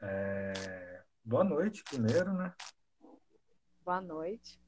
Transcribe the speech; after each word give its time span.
É... 0.00 1.02
Boa 1.24 1.42
noite, 1.42 1.82
primeiro, 1.82 2.32
né? 2.34 2.54
Boa 3.84 4.00
noite. 4.00 4.60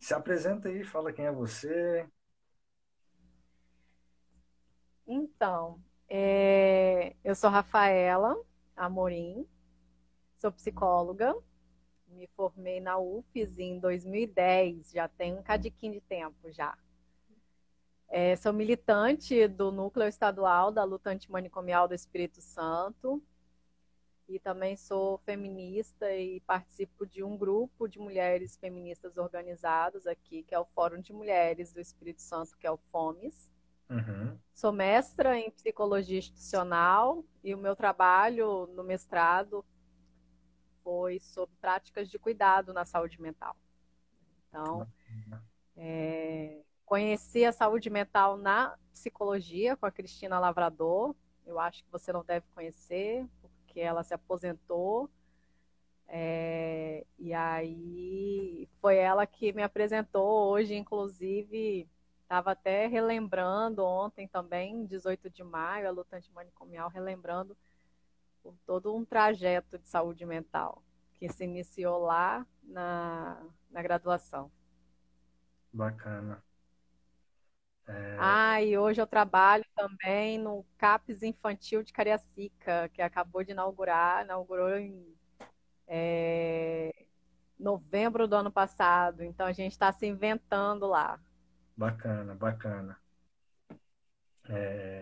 Se 0.00 0.14
apresenta 0.14 0.68
aí, 0.68 0.82
fala 0.84 1.12
quem 1.12 1.26
é 1.26 1.32
você. 1.32 2.08
Então, 5.06 5.82
é... 6.08 7.14
eu 7.22 7.34
sou 7.34 7.50
Rafaela 7.50 8.34
Amorim, 8.74 9.46
sou 10.38 10.50
psicóloga, 10.50 11.36
me 12.12 12.26
formei 12.28 12.80
na 12.80 12.98
UFES 12.98 13.58
em 13.58 13.78
2010, 13.78 14.92
já 14.92 15.08
tem 15.08 15.34
um 15.34 15.42
cadiquinho 15.42 15.94
de 15.94 16.00
tempo 16.00 16.50
já. 16.50 16.76
É, 18.08 18.36
sou 18.36 18.52
militante 18.52 19.48
do 19.48 19.72
Núcleo 19.72 20.06
Estadual 20.06 20.70
da 20.70 20.84
Luta 20.84 21.10
Antimanicomial 21.10 21.88
do 21.88 21.94
Espírito 21.94 22.42
Santo 22.42 23.22
e 24.28 24.38
também 24.38 24.76
sou 24.76 25.18
feminista 25.18 26.14
e 26.14 26.40
participo 26.40 27.06
de 27.06 27.22
um 27.22 27.36
grupo 27.36 27.88
de 27.88 27.98
mulheres 27.98 28.56
feministas 28.56 29.16
organizadas 29.16 30.06
aqui, 30.06 30.42
que 30.42 30.54
é 30.54 30.58
o 30.58 30.64
Fórum 30.64 31.00
de 31.00 31.12
Mulheres 31.12 31.72
do 31.72 31.80
Espírito 31.80 32.22
Santo, 32.22 32.56
que 32.58 32.66
é 32.66 32.70
o 32.70 32.78
FOMES. 32.90 33.50
Uhum. 33.90 34.38
Sou 34.54 34.72
mestra 34.72 35.38
em 35.38 35.50
psicologia 35.50 36.18
institucional 36.18 37.24
e 37.42 37.54
o 37.54 37.58
meu 37.58 37.76
trabalho 37.76 38.66
no 38.68 38.82
mestrado 38.82 39.64
foi 40.82 41.18
sobre 41.20 41.54
práticas 41.60 42.10
de 42.10 42.18
cuidado 42.18 42.72
na 42.72 42.84
saúde 42.84 43.20
mental. 43.20 43.56
Então, 44.48 44.86
é, 45.76 46.62
conheci 46.84 47.44
a 47.44 47.52
saúde 47.52 47.88
mental 47.88 48.36
na 48.36 48.76
psicologia 48.92 49.76
com 49.76 49.86
a 49.86 49.90
Cristina 49.90 50.38
Lavrador. 50.38 51.14
Eu 51.46 51.58
acho 51.58 51.82
que 51.82 51.90
você 51.90 52.12
não 52.12 52.24
deve 52.24 52.46
conhecer, 52.54 53.26
porque 53.40 53.80
ela 53.80 54.02
se 54.02 54.14
aposentou. 54.14 55.10
É, 56.06 57.06
e 57.18 57.32
aí 57.32 58.68
foi 58.80 58.96
ela 58.96 59.26
que 59.26 59.52
me 59.52 59.62
apresentou 59.62 60.50
hoje, 60.50 60.74
inclusive 60.74 61.88
estava 62.22 62.52
até 62.52 62.86
relembrando 62.86 63.84
ontem 63.84 64.26
também, 64.26 64.86
18 64.86 65.28
de 65.28 65.42
maio, 65.44 65.86
a 65.86 65.90
lutante 65.90 66.32
manicomial, 66.32 66.88
relembrando 66.88 67.56
por 68.42 68.56
todo 68.66 68.94
um 68.94 69.04
trajeto 69.04 69.78
de 69.78 69.88
saúde 69.88 70.24
mental 70.26 70.82
que 71.14 71.28
se 71.28 71.44
iniciou 71.44 72.00
lá 72.00 72.44
na, 72.64 73.40
na 73.70 73.82
graduação. 73.82 74.50
Bacana. 75.72 76.42
É... 77.86 78.16
Ah, 78.18 78.62
e 78.62 78.76
hoje 78.76 79.00
eu 79.00 79.06
trabalho 79.06 79.64
também 79.74 80.38
no 80.38 80.64
CAPES 80.76 81.22
Infantil 81.22 81.82
de 81.82 81.92
Cariacica, 81.92 82.88
que 82.92 83.00
acabou 83.00 83.44
de 83.44 83.52
inaugurar, 83.52 84.24
inaugurou 84.24 84.76
em 84.76 85.16
é, 85.86 86.92
novembro 87.58 88.26
do 88.26 88.36
ano 88.36 88.50
passado. 88.50 89.22
Então 89.22 89.46
a 89.46 89.52
gente 89.52 89.72
está 89.72 89.92
se 89.92 90.06
inventando 90.06 90.86
lá. 90.86 91.20
Bacana, 91.76 92.34
bacana. 92.34 92.98
É... 94.48 95.01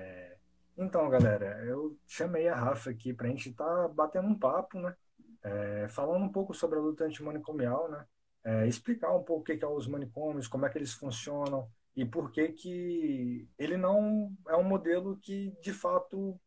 Então, 0.81 1.11
galera, 1.11 1.63
eu 1.67 1.99
chamei 2.07 2.49
a 2.49 2.55
Rafa 2.55 2.89
aqui 2.89 3.13
para 3.13 3.27
a 3.27 3.31
gente 3.31 3.51
estar 3.51 3.65
tá 3.67 3.89
batendo 3.89 4.29
um 4.29 4.39
papo, 4.39 4.81
né? 4.81 4.97
É, 5.43 5.89
falando 5.89 6.25
um 6.25 6.33
pouco 6.33 6.55
sobre 6.55 6.79
a 6.79 6.83
luta 6.83 7.05
antimanicomial, 7.05 7.91
né? 7.91 8.07
É, 8.43 8.67
explicar 8.67 9.15
um 9.15 9.23
pouco 9.23 9.43
o 9.43 9.45
que, 9.45 9.59
que 9.59 9.65
é 9.65 9.69
os 9.69 9.87
manicômios, 9.87 10.49
como 10.49 10.65
é 10.65 10.71
que 10.71 10.79
eles 10.79 10.95
funcionam 10.95 11.71
e 11.95 12.07
por 12.07 12.31
que 12.33 12.49
que 12.53 13.47
ele 13.59 13.77
não 13.77 14.35
é 14.49 14.57
um 14.57 14.63
modelo 14.63 15.19
que, 15.19 15.51
de 15.61 15.73
fato, 15.75 16.41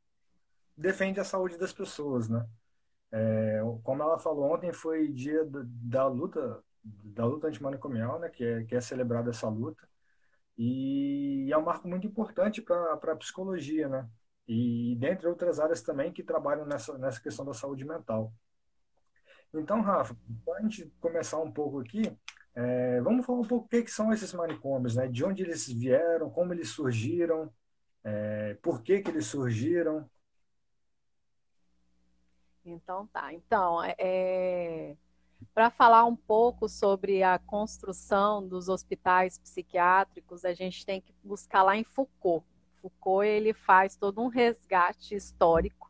defende 0.76 1.20
a 1.20 1.24
saúde 1.24 1.58
das 1.58 1.72
pessoas, 1.72 2.28
né? 2.28 2.44
É, 3.12 3.62
como 3.84 4.02
ela 4.02 4.18
falou, 4.18 4.52
ontem 4.52 4.74
foi 4.74 5.10
dia 5.10 5.46
da, 5.46 5.62
da 5.66 6.08
luta 6.08 6.64
da 6.84 7.26
luta 7.26 7.48
antimanicomial, 7.48 8.20
né? 8.20 8.30
Que 8.30 8.44
é, 8.44 8.64
que 8.64 8.76
é 8.76 8.82
celebrada 8.82 9.30
essa 9.30 9.48
luta. 9.48 9.88
E 10.58 11.50
é 11.52 11.58
um 11.58 11.64
marco 11.64 11.88
muito 11.88 12.08
importante 12.08 12.62
para 12.62 12.94
a 12.94 13.16
psicologia, 13.16 13.88
né? 13.88 14.10
E 14.48 14.96
dentre 15.00 15.28
outras 15.28 15.60
áreas 15.60 15.82
também 15.82 16.12
que 16.12 16.24
trabalham 16.24 16.66
nessa, 16.66 16.98
nessa 16.98 17.22
questão 17.22 17.46
da 17.46 17.54
saúde 17.54 17.86
mental. 17.86 18.34
Então, 19.54 19.82
Rafa, 19.82 20.16
para 20.44 20.58
a 20.58 20.62
gente 20.62 20.92
começar 21.00 21.40
um 21.40 21.52
pouco 21.52 21.80
aqui, 21.80 22.12
é, 22.56 23.02
vamos 23.02 23.26
falar 23.26 23.40
um 23.40 23.48
pouco 23.48 23.66
o 23.66 23.70
que, 23.70 23.84
que, 23.84 23.92
são 23.92 24.12
esses 24.12 24.34
manicômios, 24.34 24.96
né? 24.96 25.08
De 25.08 25.24
onde 25.24 25.44
eles 25.44 25.68
vieram, 25.68 26.30
como 26.30 26.54
eles 26.54 26.70
surgiram, 26.70 27.52
é, 28.04 28.56
por 28.62 28.82
que, 28.82 29.02
que 29.02 29.10
eles 29.10 29.28
surgiram. 29.28 30.10
Então 32.66 33.08
tá. 33.08 33.34
Então, 33.34 33.84
é, 33.84 34.96
para 35.54 35.70
falar 35.70 36.06
um 36.06 36.16
pouco 36.16 36.68
sobre 36.68 37.24
a 37.24 37.38
construção 37.40 38.48
dos 38.48 38.70
hospitais 38.70 39.38
psiquiátricos, 39.38 40.46
a 40.46 40.54
gente 40.54 40.86
tem 40.86 41.02
que 41.02 41.14
buscar 41.24 41.64
lá 41.64 41.76
em 41.76 41.84
Foucault. 41.84 42.46
Foucault 42.84 43.26
ele 43.26 43.54
faz 43.54 43.96
todo 43.96 44.22
um 44.22 44.28
resgate 44.28 45.16
histórico, 45.16 45.90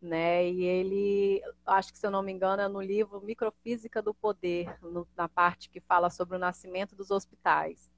né? 0.00 0.46
E 0.46 0.62
ele, 0.62 1.42
acho 1.66 1.90
que 1.90 1.98
se 1.98 2.06
eu 2.06 2.10
não 2.10 2.22
me 2.22 2.30
engano, 2.30 2.60
é 2.60 2.68
no 2.68 2.82
livro 2.82 3.22
Microfísica 3.22 4.02
do 4.02 4.12
Poder, 4.12 4.76
no, 4.82 5.08
na 5.16 5.26
parte 5.26 5.70
que 5.70 5.80
fala 5.80 6.10
sobre 6.10 6.36
o 6.36 6.38
nascimento 6.38 6.94
dos 6.94 7.10
hospitais. 7.10 7.90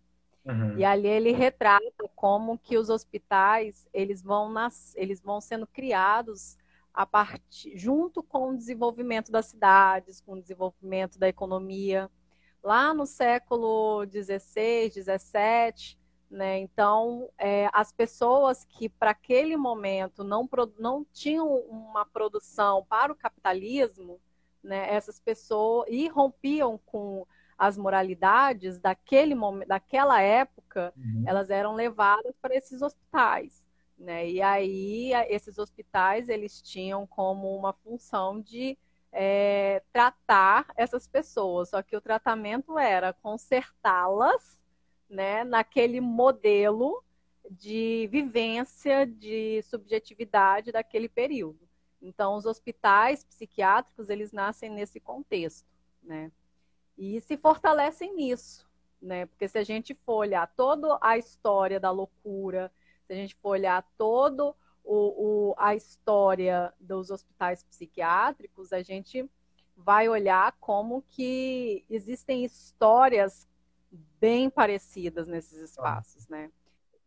Uhum. 0.45 0.79
E 0.79 0.85
ali 0.85 1.09
ele 1.09 1.33
retrata 1.33 2.09
como 2.15 2.57
que 2.57 2.79
os 2.79 2.89
hospitais 2.89 3.89
eles 3.93 4.23
vão 4.23 4.49
nas, 4.49 4.95
eles 4.97 5.21
vão 5.21 5.41
sendo 5.41 5.67
criados 5.67 6.57
a 6.95 7.05
partir 7.05 7.77
junto 7.77 8.23
com 8.23 8.51
o 8.51 8.57
desenvolvimento 8.57 9.31
das 9.31 9.47
cidades, 9.47 10.21
com 10.21 10.35
o 10.35 10.41
desenvolvimento 10.41 11.19
da 11.19 11.29
economia. 11.29 12.09
Lá 12.63 12.95
no 12.95 13.07
século 13.07 14.05
XVI, 14.07 14.91
XVII, 14.91 16.00
né? 16.31 16.59
Então, 16.61 17.29
é, 17.37 17.69
as 17.73 17.91
pessoas 17.91 18.65
que 18.65 18.89
para 18.89 19.11
aquele 19.11 19.57
momento 19.57 20.23
não, 20.23 20.49
não 20.79 21.05
tinham 21.13 21.53
uma 21.67 22.07
produção 22.07 22.87
para 22.89 23.13
o 23.13 23.17
capitalismo, 23.17 24.21
né? 24.63 24.95
essas 24.95 25.19
pessoas 25.19 25.89
e 25.91 26.07
rompiam 26.07 26.79
com 26.87 27.27
as 27.59 27.77
moralidades 27.77 28.79
daquele 28.79 29.35
momento, 29.35 29.69
daquela 29.69 30.23
época, 30.23 30.95
uhum. 30.97 31.25
elas 31.27 31.51
eram 31.51 31.75
levadas 31.75 32.35
para 32.41 32.55
esses 32.55 32.81
hospitais. 32.81 33.63
Né? 33.99 34.31
E 34.31 34.41
aí, 34.41 35.13
esses 35.29 35.59
hospitais, 35.59 36.29
eles 36.29 36.63
tinham 36.63 37.07
como 37.07 37.55
uma 37.57 37.73
função 37.73 38.41
de 38.41 38.79
é, 39.13 39.83
tratar 39.93 40.67
essas 40.77 41.09
pessoas, 41.09 41.71
só 41.71 41.83
que 41.83 41.97
o 41.97 42.01
tratamento 42.01 42.79
era 42.79 43.13
consertá-las 43.13 44.60
né, 45.11 45.43
naquele 45.43 46.01
modelo 46.01 47.03
de 47.51 48.09
vivência, 48.13 49.05
de 49.05 49.61
subjetividade 49.63 50.71
daquele 50.71 51.09
período. 51.09 51.69
Então, 52.01 52.37
os 52.37 52.47
hospitais 52.47 53.25
psiquiátricos, 53.25 54.09
eles 54.09 54.33
nascem 54.33 54.71
nesse 54.71 55.01
contexto, 55.01 55.69
né? 56.03 56.31
E 56.97 57.21
se 57.21 57.37
fortalecem 57.37 58.15
nisso, 58.15 58.71
né? 59.03 59.27
Porque 59.27 59.49
se 59.49 59.59
a 59.59 59.65
gente 59.65 59.95
for 59.95 60.17
olhar 60.17 60.47
toda 60.55 60.97
a 61.01 61.19
história 61.19 61.81
da 61.81 61.91
loucura, 61.91 62.73
se 63.07 63.13
a 63.13 63.17
gente 63.17 63.35
for 63.35 63.51
olhar 63.51 63.83
todo 63.99 64.55
o, 64.85 65.51
o, 65.51 65.55
a 65.59 65.75
história 65.75 66.73
dos 66.79 67.11
hospitais 67.11 67.63
psiquiátricos, 67.65 68.73
a 68.73 68.83
gente 68.83 69.29
vai 69.77 70.09
olhar 70.09 70.57
como 70.61 71.03
que 71.09 71.85
existem 71.89 72.45
histórias 72.45 73.50
bem 73.91 74.49
parecidas 74.49 75.27
nesses 75.27 75.59
espaços, 75.59 76.29
né? 76.29 76.51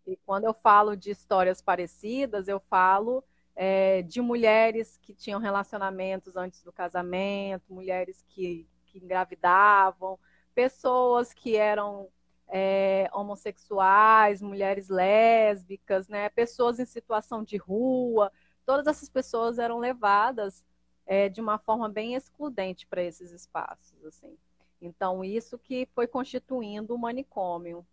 E 0.05 0.17
quando 0.25 0.45
eu 0.45 0.53
falo 0.53 0.95
de 0.95 1.11
histórias 1.11 1.61
parecidas, 1.61 2.47
eu 2.47 2.59
falo 2.59 3.23
é, 3.55 4.01
de 4.01 4.21
mulheres 4.21 4.97
que 4.97 5.13
tinham 5.13 5.39
relacionamentos 5.39 6.35
antes 6.35 6.61
do 6.63 6.73
casamento, 6.73 7.73
mulheres 7.73 8.23
que, 8.27 8.67
que 8.85 8.99
engravidavam, 8.99 10.19
pessoas 10.53 11.33
que 11.33 11.55
eram 11.55 12.09
é, 12.47 13.09
homossexuais, 13.13 14.41
mulheres 14.41 14.89
lésbicas, 14.89 16.07
né? 16.07 16.29
Pessoas 16.29 16.79
em 16.79 16.85
situação 16.85 17.43
de 17.43 17.57
rua. 17.57 18.31
Todas 18.65 18.87
essas 18.87 19.09
pessoas 19.09 19.57
eram 19.57 19.79
levadas 19.79 20.63
é, 21.05 21.29
de 21.29 21.41
uma 21.41 21.57
forma 21.57 21.89
bem 21.89 22.15
excludente 22.15 22.85
para 22.87 23.03
esses 23.03 23.31
espaços, 23.31 24.03
assim. 24.05 24.37
Então, 24.85 25.23
isso 25.23 25.57
que 25.57 25.87
foi 25.95 26.07
constituindo 26.07 26.93
o 26.93 26.97
manicômio. 26.97 27.85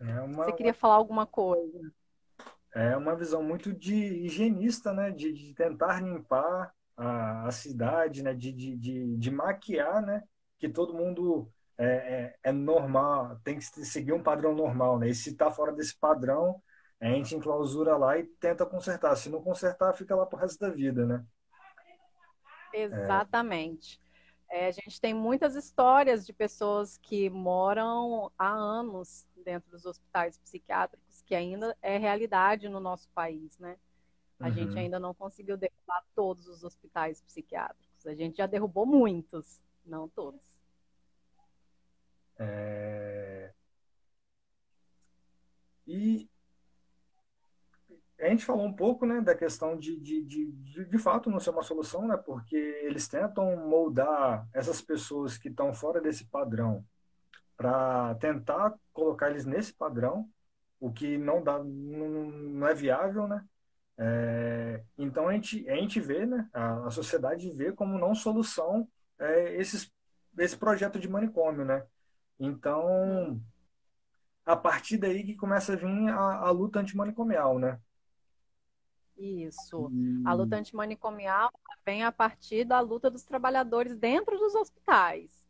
É 0.00 0.20
uma, 0.22 0.44
Você 0.44 0.52
queria 0.54 0.74
falar 0.74 0.94
alguma 0.94 1.26
coisa? 1.26 1.92
É 2.74 2.96
uma 2.96 3.14
visão 3.14 3.42
muito 3.42 3.72
de 3.72 3.94
higienista, 3.94 4.92
né? 4.92 5.10
De, 5.10 5.32
de 5.32 5.54
tentar 5.54 6.02
limpar 6.02 6.72
a, 6.96 7.46
a 7.46 7.50
cidade, 7.50 8.22
né? 8.22 8.32
De, 8.32 8.52
de, 8.52 8.76
de, 8.76 9.16
de, 9.16 9.30
maquiar, 9.30 10.00
né? 10.00 10.22
Que 10.58 10.68
todo 10.68 10.94
mundo 10.94 11.50
é, 11.76 11.86
é, 11.86 12.36
é, 12.44 12.52
normal, 12.52 13.38
tem 13.44 13.58
que 13.58 13.64
seguir 13.64 14.12
um 14.12 14.22
padrão 14.22 14.54
normal, 14.54 14.98
né? 14.98 15.10
E 15.10 15.14
se 15.14 15.30
está 15.30 15.50
fora 15.50 15.72
desse 15.72 15.98
padrão, 15.98 16.62
a 16.98 17.08
gente 17.08 17.34
enclausura 17.34 17.96
lá 17.98 18.18
e 18.18 18.24
tenta 18.24 18.64
consertar. 18.64 19.14
Se 19.16 19.28
não 19.28 19.42
consertar, 19.42 19.92
fica 19.94 20.16
lá 20.16 20.24
pro 20.24 20.38
resto 20.38 20.58
da 20.58 20.70
vida, 20.70 21.04
né? 21.04 21.24
Exatamente. 22.72 24.00
É, 24.02 24.05
a 24.50 24.70
gente 24.70 25.00
tem 25.00 25.12
muitas 25.12 25.54
histórias 25.56 26.24
de 26.24 26.32
pessoas 26.32 26.98
que 26.98 27.28
moram 27.28 28.30
há 28.38 28.48
anos 28.48 29.26
dentro 29.44 29.70
dos 29.70 29.84
hospitais 29.84 30.38
psiquiátricos, 30.38 31.22
que 31.22 31.34
ainda 31.34 31.76
é 31.82 31.98
realidade 31.98 32.68
no 32.68 32.80
nosso 32.80 33.08
país, 33.10 33.58
né? 33.58 33.76
A 34.38 34.48
uhum. 34.48 34.52
gente 34.52 34.78
ainda 34.78 35.00
não 35.00 35.14
conseguiu 35.14 35.56
derrubar 35.56 36.04
todos 36.14 36.46
os 36.46 36.62
hospitais 36.62 37.22
psiquiátricos. 37.22 38.06
A 38.06 38.14
gente 38.14 38.36
já 38.36 38.46
derrubou 38.46 38.86
muitos, 38.86 39.60
não 39.84 40.08
todos. 40.08 40.40
É... 42.38 43.52
E 45.86 46.28
a 48.18 48.28
gente 48.28 48.44
falou 48.44 48.64
um 48.64 48.72
pouco 48.72 49.04
né, 49.04 49.20
da 49.20 49.34
questão 49.34 49.76
de, 49.76 49.98
de, 50.00 50.24
de, 50.24 50.84
de, 50.86 50.98
fato 50.98 51.30
não 51.30 51.38
ser 51.38 51.50
uma 51.50 51.62
solução, 51.62 52.06
né, 52.08 52.16
porque 52.16 52.56
eles 52.56 53.06
tentam 53.08 53.68
moldar 53.68 54.46
essas 54.54 54.80
pessoas 54.80 55.36
que 55.36 55.48
estão 55.48 55.72
fora 55.72 56.00
desse 56.00 56.24
padrão 56.26 56.84
para 57.56 58.14
tentar 58.16 58.74
colocar 58.92 59.30
eles 59.30 59.44
nesse 59.44 59.72
padrão, 59.72 60.28
o 60.80 60.92
que 60.92 61.18
não 61.18 61.42
dá, 61.42 61.58
não, 61.58 62.08
não 62.30 62.66
é 62.68 62.74
viável, 62.74 63.26
né? 63.26 63.44
É, 63.98 64.82
então 64.98 65.28
a 65.28 65.32
gente, 65.32 65.66
a 65.70 65.74
gente 65.76 65.98
vê, 66.00 66.26
né, 66.26 66.48
a, 66.52 66.86
a 66.86 66.90
sociedade 66.90 67.50
vê 67.50 67.72
como 67.72 67.98
não 67.98 68.14
solução 68.14 68.86
é, 69.18 69.56
esses, 69.56 69.90
esse 70.38 70.56
projeto 70.56 70.98
de 70.98 71.08
manicômio, 71.08 71.64
né? 71.64 71.86
Então, 72.38 73.40
a 74.44 74.54
partir 74.56 74.98
daí 74.98 75.24
que 75.24 75.34
começa 75.34 75.72
a 75.72 75.76
vir 75.76 75.86
a, 76.10 76.46
a 76.46 76.50
luta 76.50 76.78
antimanicomial, 76.80 77.58
né? 77.58 77.80
Isso. 79.16 79.86
Hum. 79.86 80.22
A 80.26 80.32
luta 80.32 80.56
antimanicomial 80.56 81.52
vem 81.84 82.04
a 82.04 82.12
partir 82.12 82.64
da 82.64 82.80
luta 82.80 83.10
dos 83.10 83.24
trabalhadores 83.24 83.96
dentro 83.96 84.38
dos 84.38 84.54
hospitais. 84.54 85.44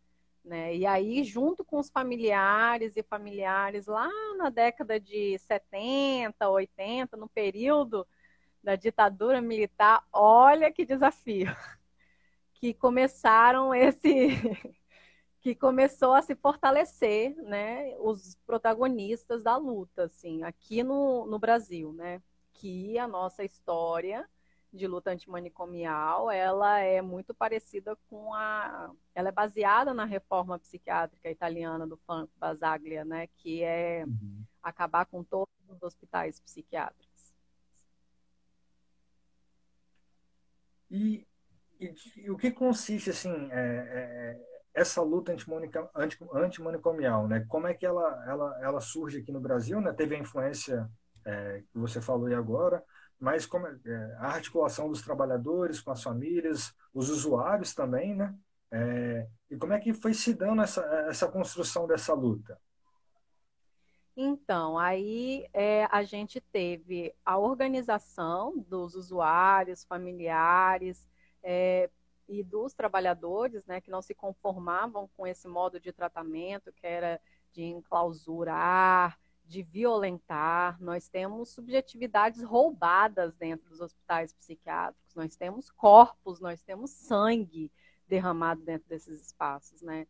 Né? 0.44 0.76
E 0.76 0.86
aí, 0.86 1.24
junto 1.24 1.64
com 1.64 1.78
os 1.78 1.90
familiares 1.90 2.96
e 2.96 3.02
familiares, 3.02 3.86
lá 3.86 4.08
na 4.36 4.48
década 4.48 5.00
de 5.00 5.36
70, 5.38 6.48
80, 6.48 7.16
no 7.16 7.28
período 7.28 8.06
da 8.62 8.76
ditadura 8.76 9.40
militar, 9.40 10.06
olha 10.12 10.72
que 10.72 10.84
desafio, 10.84 11.46
que 12.54 12.72
começaram 12.72 13.74
esse. 13.74 14.06
que 15.40 15.54
começou 15.54 16.12
a 16.12 16.22
se 16.22 16.34
fortalecer, 16.34 17.36
né, 17.36 17.94
os 18.00 18.36
protagonistas 18.44 19.44
da 19.44 19.56
luta, 19.56 20.04
assim, 20.06 20.42
aqui 20.42 20.82
no, 20.82 21.24
no 21.24 21.38
Brasil, 21.38 21.92
né 21.92 22.20
que 22.58 22.98
a 22.98 23.06
nossa 23.06 23.44
história 23.44 24.28
de 24.72 24.86
luta 24.86 25.10
antimanicomial, 25.10 26.30
ela 26.30 26.78
é 26.80 27.00
muito 27.00 27.34
parecida 27.34 27.96
com 28.08 28.34
a... 28.34 28.92
Ela 29.14 29.30
é 29.30 29.32
baseada 29.32 29.94
na 29.94 30.04
reforma 30.04 30.58
psiquiátrica 30.58 31.30
italiana 31.30 31.86
do 31.86 31.96
Franco 31.96 32.32
Basaglia, 32.38 33.04
né? 33.04 33.26
Que 33.38 33.62
é 33.62 34.04
uhum. 34.04 34.44
acabar 34.62 35.06
com 35.06 35.24
todos 35.24 35.48
os 35.68 35.82
hospitais 35.82 36.38
psiquiátricos. 36.40 37.34
E, 40.90 41.26
e, 41.80 41.94
e 42.16 42.30
o 42.30 42.36
que 42.36 42.50
consiste, 42.50 43.10
assim, 43.10 43.32
é, 43.50 43.58
é, 43.58 44.40
essa 44.74 45.00
luta 45.00 45.34
antimanicomial, 46.34 47.26
né? 47.26 47.44
Como 47.48 47.66
é 47.66 47.74
que 47.74 47.86
ela, 47.86 48.24
ela, 48.28 48.58
ela 48.62 48.80
surge 48.80 49.18
aqui 49.18 49.32
no 49.32 49.40
Brasil, 49.40 49.80
né? 49.80 49.92
Teve 49.92 50.14
a 50.14 50.18
influência 50.18 50.88
é, 51.26 51.62
que 51.70 51.78
você 51.78 52.00
falou 52.00 52.26
aí 52.26 52.34
agora, 52.34 52.82
mas 53.18 53.44
como, 53.44 53.66
é, 53.66 54.16
a 54.18 54.28
articulação 54.28 54.88
dos 54.88 55.02
trabalhadores 55.02 55.80
com 55.80 55.90
as 55.90 56.02
famílias, 56.02 56.72
os 56.94 57.10
usuários 57.10 57.74
também, 57.74 58.14
né? 58.14 58.34
É, 58.70 59.28
e 59.50 59.56
como 59.56 59.72
é 59.72 59.80
que 59.80 59.92
foi 59.92 60.14
se 60.14 60.34
dando 60.34 60.62
essa, 60.62 60.82
essa 61.08 61.28
construção 61.28 61.86
dessa 61.86 62.14
luta? 62.14 62.58
Então, 64.16 64.78
aí 64.78 65.46
é, 65.52 65.84
a 65.90 66.02
gente 66.02 66.40
teve 66.40 67.14
a 67.24 67.38
organização 67.38 68.56
dos 68.56 68.94
usuários, 68.94 69.84
familiares 69.84 71.06
é, 71.42 71.90
e 72.26 72.42
dos 72.42 72.72
trabalhadores, 72.72 73.64
né, 73.66 73.80
que 73.80 73.90
não 73.90 74.00
se 74.00 74.14
conformavam 74.14 75.08
com 75.16 75.26
esse 75.26 75.46
modo 75.46 75.78
de 75.78 75.92
tratamento, 75.92 76.72
que 76.72 76.86
era 76.86 77.20
de 77.52 77.62
enclausurar, 77.62 79.18
de 79.46 79.62
violentar, 79.62 80.76
nós 80.82 81.08
temos 81.08 81.50
subjetividades 81.50 82.42
roubadas 82.42 83.34
dentro 83.34 83.68
dos 83.68 83.80
hospitais 83.80 84.32
psiquiátricos, 84.32 85.14
nós 85.14 85.36
temos 85.36 85.70
corpos, 85.70 86.40
nós 86.40 86.62
temos 86.62 86.90
sangue 86.90 87.70
derramado 88.08 88.62
dentro 88.62 88.88
desses 88.88 89.20
espaços, 89.20 89.82
né? 89.82 90.06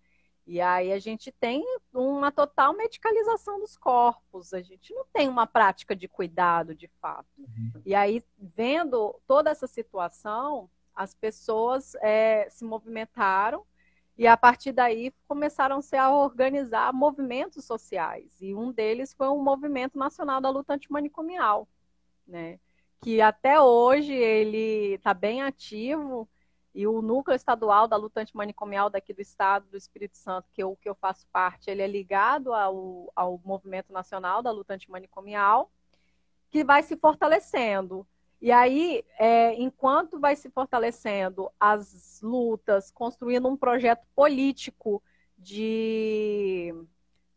E 0.47 0.61
aí 0.61 0.93
a 0.93 0.99
gente 0.99 1.33
tem 1.33 1.65
uma 1.93 2.31
total 2.31 2.73
medicalização 2.73 3.59
dos 3.59 3.77
corpos, 3.77 4.55
a 4.55 4.63
gente 4.63 4.95
não 4.95 5.05
tem 5.13 5.29
uma 5.29 5.47
prática 5.47 5.95
de 5.95 6.07
cuidado 6.07 6.73
de 6.75 6.87
fato. 7.01 7.27
Uhum. 7.37 7.83
E 7.85 7.95
aí, 7.95 8.23
vendo 8.39 9.21
toda 9.27 9.51
essa 9.51 9.67
situação, 9.67 10.71
as 10.95 11.15
pessoas 11.15 11.97
é, 11.97 12.49
se 12.49 12.65
movimentaram 12.65 13.67
e 14.17 14.27
a 14.27 14.37
partir 14.37 14.73
daí 14.73 15.13
começaram-se 15.29 15.97
a 15.97 16.11
organizar 16.11 16.93
movimentos 16.93 17.65
sociais. 17.65 18.41
E 18.41 18.55
um 18.55 18.73
deles 18.73 19.13
foi 19.13 19.29
o 19.29 19.43
Movimento 19.43 19.99
Nacional 19.99 20.41
da 20.41 20.51
Luta 20.51 20.75
Antimanicomial, 20.75 21.69
né? 22.27 22.59
que 23.01 23.21
até 23.21 23.61
hoje 23.61 24.13
ele 24.13 24.95
está 24.95 25.15
bem 25.15 25.43
ativo. 25.43 26.29
E 26.75 26.87
o 26.87 27.01
núcleo 27.01 27.35
estadual 27.35 27.89
da 27.89 27.97
luta 27.97 28.21
antimanicomial 28.21 28.91
daqui 28.91 29.15
do 29.15 29.23
estado 29.23 29.67
do 29.71 29.79
Espírito 29.79 30.19
Santo, 30.19 30.51
que 30.53 30.63
eu, 30.63 30.77
que 30.77 30.87
eu 30.87 30.95
faço 30.95 31.27
parte, 31.33 31.71
ele 31.71 31.81
é 31.81 31.87
ligado 31.87 32.53
ao, 32.53 33.11
ao 33.17 33.41
Movimento 33.43 33.91
Nacional 33.95 34.43
da 34.43 34.51
Luta 34.51 34.75
Antimanicomial, 34.75 35.71
que 36.51 36.63
vai 36.63 36.83
se 36.83 36.95
fortalecendo. 36.95 38.07
E 38.41 38.53
aí, 38.53 39.03
é, 39.19 39.55
enquanto 39.55 40.21
vai 40.21 40.37
se 40.37 40.51
fortalecendo 40.51 41.51
as 41.59 42.21
lutas, 42.23 42.91
construindo 42.91 43.49
um 43.49 43.57
projeto 43.57 44.07
político 44.15 45.03
de, 45.39 46.75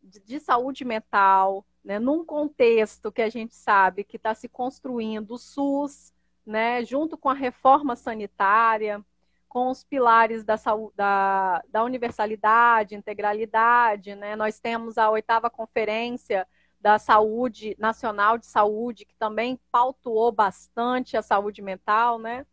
de, 0.02 0.20
de 0.20 0.40
saúde 0.40 0.84
mental, 0.84 1.64
né, 1.82 1.98
num 1.98 2.24
contexto 2.24 3.10
que 3.10 3.22
a 3.22 3.30
gente 3.30 3.54
sabe 3.54 4.04
que 4.04 4.16
está 4.16 4.34
se 4.34 4.48
construindo 4.48 5.32
o 5.32 5.38
SUS, 5.38 6.12
né, 6.44 6.84
junto 6.84 7.16
com 7.16 7.28
a 7.28 7.34
reforma 7.34 7.96
sanitária, 7.96 9.04
com 9.48 9.68
os 9.68 9.82
pilares 9.82 10.44
da, 10.44 10.54
da, 10.94 11.62
da 11.68 11.82
universalidade, 11.82 12.94
integralidade. 12.94 14.14
Né? 14.14 14.36
Nós 14.36 14.60
temos 14.60 14.96
a 14.96 15.10
oitava 15.10 15.50
conferência 15.50 16.46
da 16.80 16.98
Saúde 16.98 17.76
Nacional 17.78 18.38
de 18.38 18.46
Saúde, 18.46 19.04
que 19.04 19.14
também 19.16 19.60
pautuou 19.70 20.32
bastante 20.32 21.16
a 21.16 21.22
saúde 21.22 21.60
mental, 21.60 22.18
né? 22.18 22.46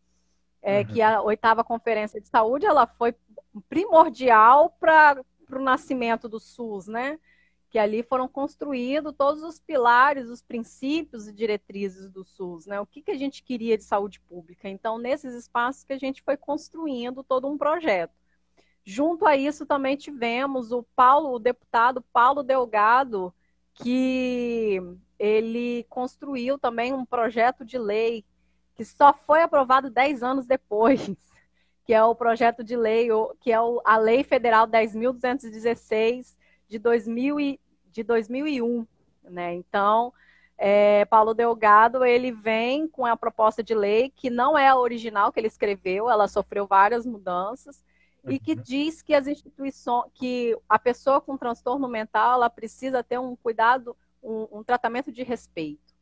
É, 0.60 0.80
uhum. 0.80 0.86
Que 0.86 1.00
a 1.00 1.22
oitava 1.22 1.64
conferência 1.64 2.20
de 2.20 2.28
saúde 2.28 2.66
ela 2.66 2.86
foi 2.86 3.14
primordial 3.68 4.70
para 4.78 5.24
o 5.50 5.58
nascimento 5.58 6.28
do 6.28 6.38
SUS, 6.38 6.86
né? 6.88 7.18
Que 7.70 7.78
ali 7.78 8.02
foram 8.02 8.28
construídos 8.28 9.14
todos 9.16 9.42
os 9.42 9.58
pilares, 9.58 10.28
os 10.28 10.42
princípios 10.42 11.26
e 11.26 11.32
diretrizes 11.32 12.10
do 12.10 12.22
SUS, 12.24 12.66
né? 12.66 12.78
O 12.80 12.86
que, 12.86 13.00
que 13.00 13.10
a 13.10 13.16
gente 13.16 13.42
queria 13.42 13.78
de 13.78 13.84
saúde 13.84 14.20
pública. 14.20 14.68
Então, 14.68 14.98
nesses 14.98 15.34
espaços 15.34 15.84
que 15.84 15.92
a 15.92 15.98
gente 15.98 16.22
foi 16.22 16.36
construindo 16.36 17.22
todo 17.22 17.48
um 17.48 17.56
projeto. 17.56 18.12
Junto 18.84 19.26
a 19.26 19.36
isso, 19.36 19.66
também 19.66 19.96
tivemos 19.96 20.72
o 20.72 20.82
Paulo, 20.96 21.34
o 21.34 21.38
deputado 21.38 22.02
Paulo 22.12 22.42
Delgado, 22.42 23.34
que 23.82 24.80
ele 25.18 25.84
construiu 25.88 26.58
também 26.58 26.92
um 26.92 27.04
projeto 27.04 27.64
de 27.64 27.78
lei 27.78 28.24
que 28.74 28.84
só 28.84 29.12
foi 29.12 29.42
aprovado 29.42 29.90
10 29.90 30.22
anos 30.22 30.46
depois, 30.46 31.00
que 31.84 31.92
é 31.92 32.02
o 32.02 32.14
projeto 32.14 32.62
de 32.62 32.76
lei, 32.76 33.08
que 33.40 33.50
é 33.50 33.56
a 33.56 33.96
Lei 33.96 34.22
Federal 34.22 34.68
10.216 34.68 36.36
de, 36.68 36.78
2000 36.78 37.40
e, 37.40 37.60
de 37.90 38.02
2001. 38.04 38.86
Né? 39.24 39.54
Então, 39.54 40.12
é, 40.56 41.04
Paulo 41.06 41.34
Delgado 41.34 42.04
ele 42.04 42.30
vem 42.30 42.86
com 42.86 43.04
a 43.06 43.16
proposta 43.16 43.62
de 43.62 43.74
lei 43.74 44.10
que 44.10 44.30
não 44.30 44.56
é 44.56 44.68
a 44.68 44.76
original 44.76 45.32
que 45.32 45.40
ele 45.40 45.46
escreveu, 45.46 46.10
ela 46.10 46.28
sofreu 46.28 46.66
várias 46.66 47.06
mudanças, 47.06 47.84
e 48.26 48.38
que 48.38 48.52
uhum. 48.52 48.62
diz 48.62 49.02
que 49.02 49.14
as 49.14 49.26
instituições, 49.26 50.10
que 50.14 50.56
a 50.68 50.78
pessoa 50.78 51.20
com 51.20 51.36
transtorno 51.36 51.88
mental, 51.88 52.34
ela 52.34 52.50
precisa 52.50 53.02
ter 53.02 53.18
um 53.18 53.36
cuidado, 53.36 53.96
um, 54.22 54.58
um 54.58 54.64
tratamento 54.64 55.12
de 55.12 55.22
respeito. 55.22 55.94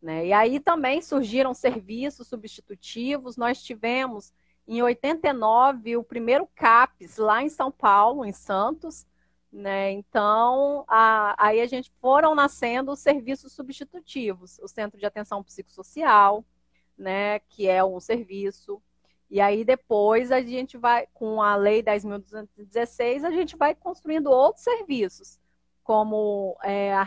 Né? 0.00 0.26
E 0.26 0.32
aí 0.32 0.60
também 0.60 1.02
surgiram 1.02 1.52
serviços 1.54 2.28
substitutivos. 2.28 3.36
Nós 3.36 3.62
tivemos 3.62 4.32
em 4.68 4.82
89 4.82 5.96
o 5.96 6.04
primeiro 6.04 6.48
CAPES 6.54 7.16
lá 7.16 7.42
em 7.42 7.48
São 7.48 7.70
Paulo, 7.70 8.24
em 8.24 8.32
Santos, 8.32 9.06
Né? 9.52 9.92
Então, 9.92 10.84
a, 10.86 11.34
aí 11.38 11.60
a 11.60 11.66
gente 11.66 11.90
foram 12.00 12.34
nascendo 12.34 12.92
os 12.92 12.98
serviços 12.98 13.52
substitutivos, 13.52 14.58
o 14.58 14.68
Centro 14.68 14.98
de 14.98 15.06
Atenção 15.06 15.42
Psicossocial, 15.42 16.44
né, 16.96 17.38
que 17.40 17.68
é 17.68 17.82
um 17.82 18.00
serviço. 18.00 18.82
E 19.30 19.40
aí 19.40 19.64
depois 19.64 20.30
a 20.30 20.40
gente 20.40 20.76
vai, 20.76 21.06
com 21.12 21.42
a 21.42 21.56
Lei 21.56 21.82
10.216, 21.82 23.24
a 23.24 23.30
gente 23.30 23.56
vai 23.56 23.74
construindo 23.74 24.30
outros 24.30 24.62
serviços, 24.62 25.38
como 25.82 26.56
é, 26.62 26.94
a, 26.94 27.06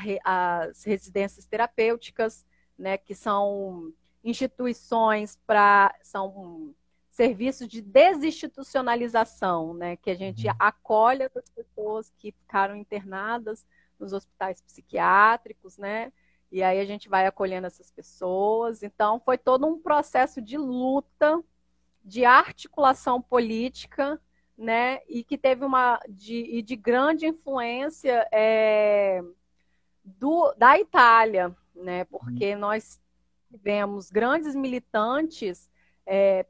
as 0.64 0.84
residências 0.84 1.46
terapêuticas, 1.46 2.46
né, 2.78 2.98
que 2.98 3.16
são 3.16 3.94
instituições 4.24 5.38
para 5.48 5.94
são 6.02 6.74
serviços 7.10 7.68
de 7.68 7.82
desinstitucionalização, 7.82 9.74
né, 9.74 9.96
que 9.98 10.10
a 10.10 10.16
gente 10.16 10.48
uhum. 10.48 10.54
acolhe 10.58 11.24
as 11.24 11.50
pessoas 11.50 12.12
que 12.18 12.32
ficaram 12.32 12.76
internadas 12.76 13.66
nos 14.00 14.14
hospitais 14.14 14.62
psiquiátricos, 14.62 15.78
né, 15.78 16.14
e 16.52 16.64
aí 16.64 16.80
a 16.80 16.86
gente 16.86 17.08
vai 17.08 17.28
acolhendo 17.28 17.68
essas 17.68 17.92
pessoas. 17.92 18.82
Então, 18.82 19.20
foi 19.20 19.38
todo 19.38 19.68
um 19.68 19.80
processo 19.80 20.42
de 20.42 20.58
luta, 20.58 21.44
de 22.10 22.25
articulação 22.25 23.22
política, 23.22 24.20
né, 24.58 25.00
e 25.08 25.24
que 25.24 25.38
teve 25.38 25.63
uma 25.63 26.00
de, 26.10 26.62
de 26.63 26.75
grande 26.75 27.28
influência 27.28 28.28
é, 28.32 29.24
do, 30.04 30.51
da 30.58 30.78
Itália, 30.80 31.56
né, 31.75 32.04
porque 32.06 32.56
uhum. 32.56 32.60
nós 32.60 33.00
tivemos 33.48 34.10
grandes 34.10 34.56
militantes 34.56 35.70
é, 36.04 36.46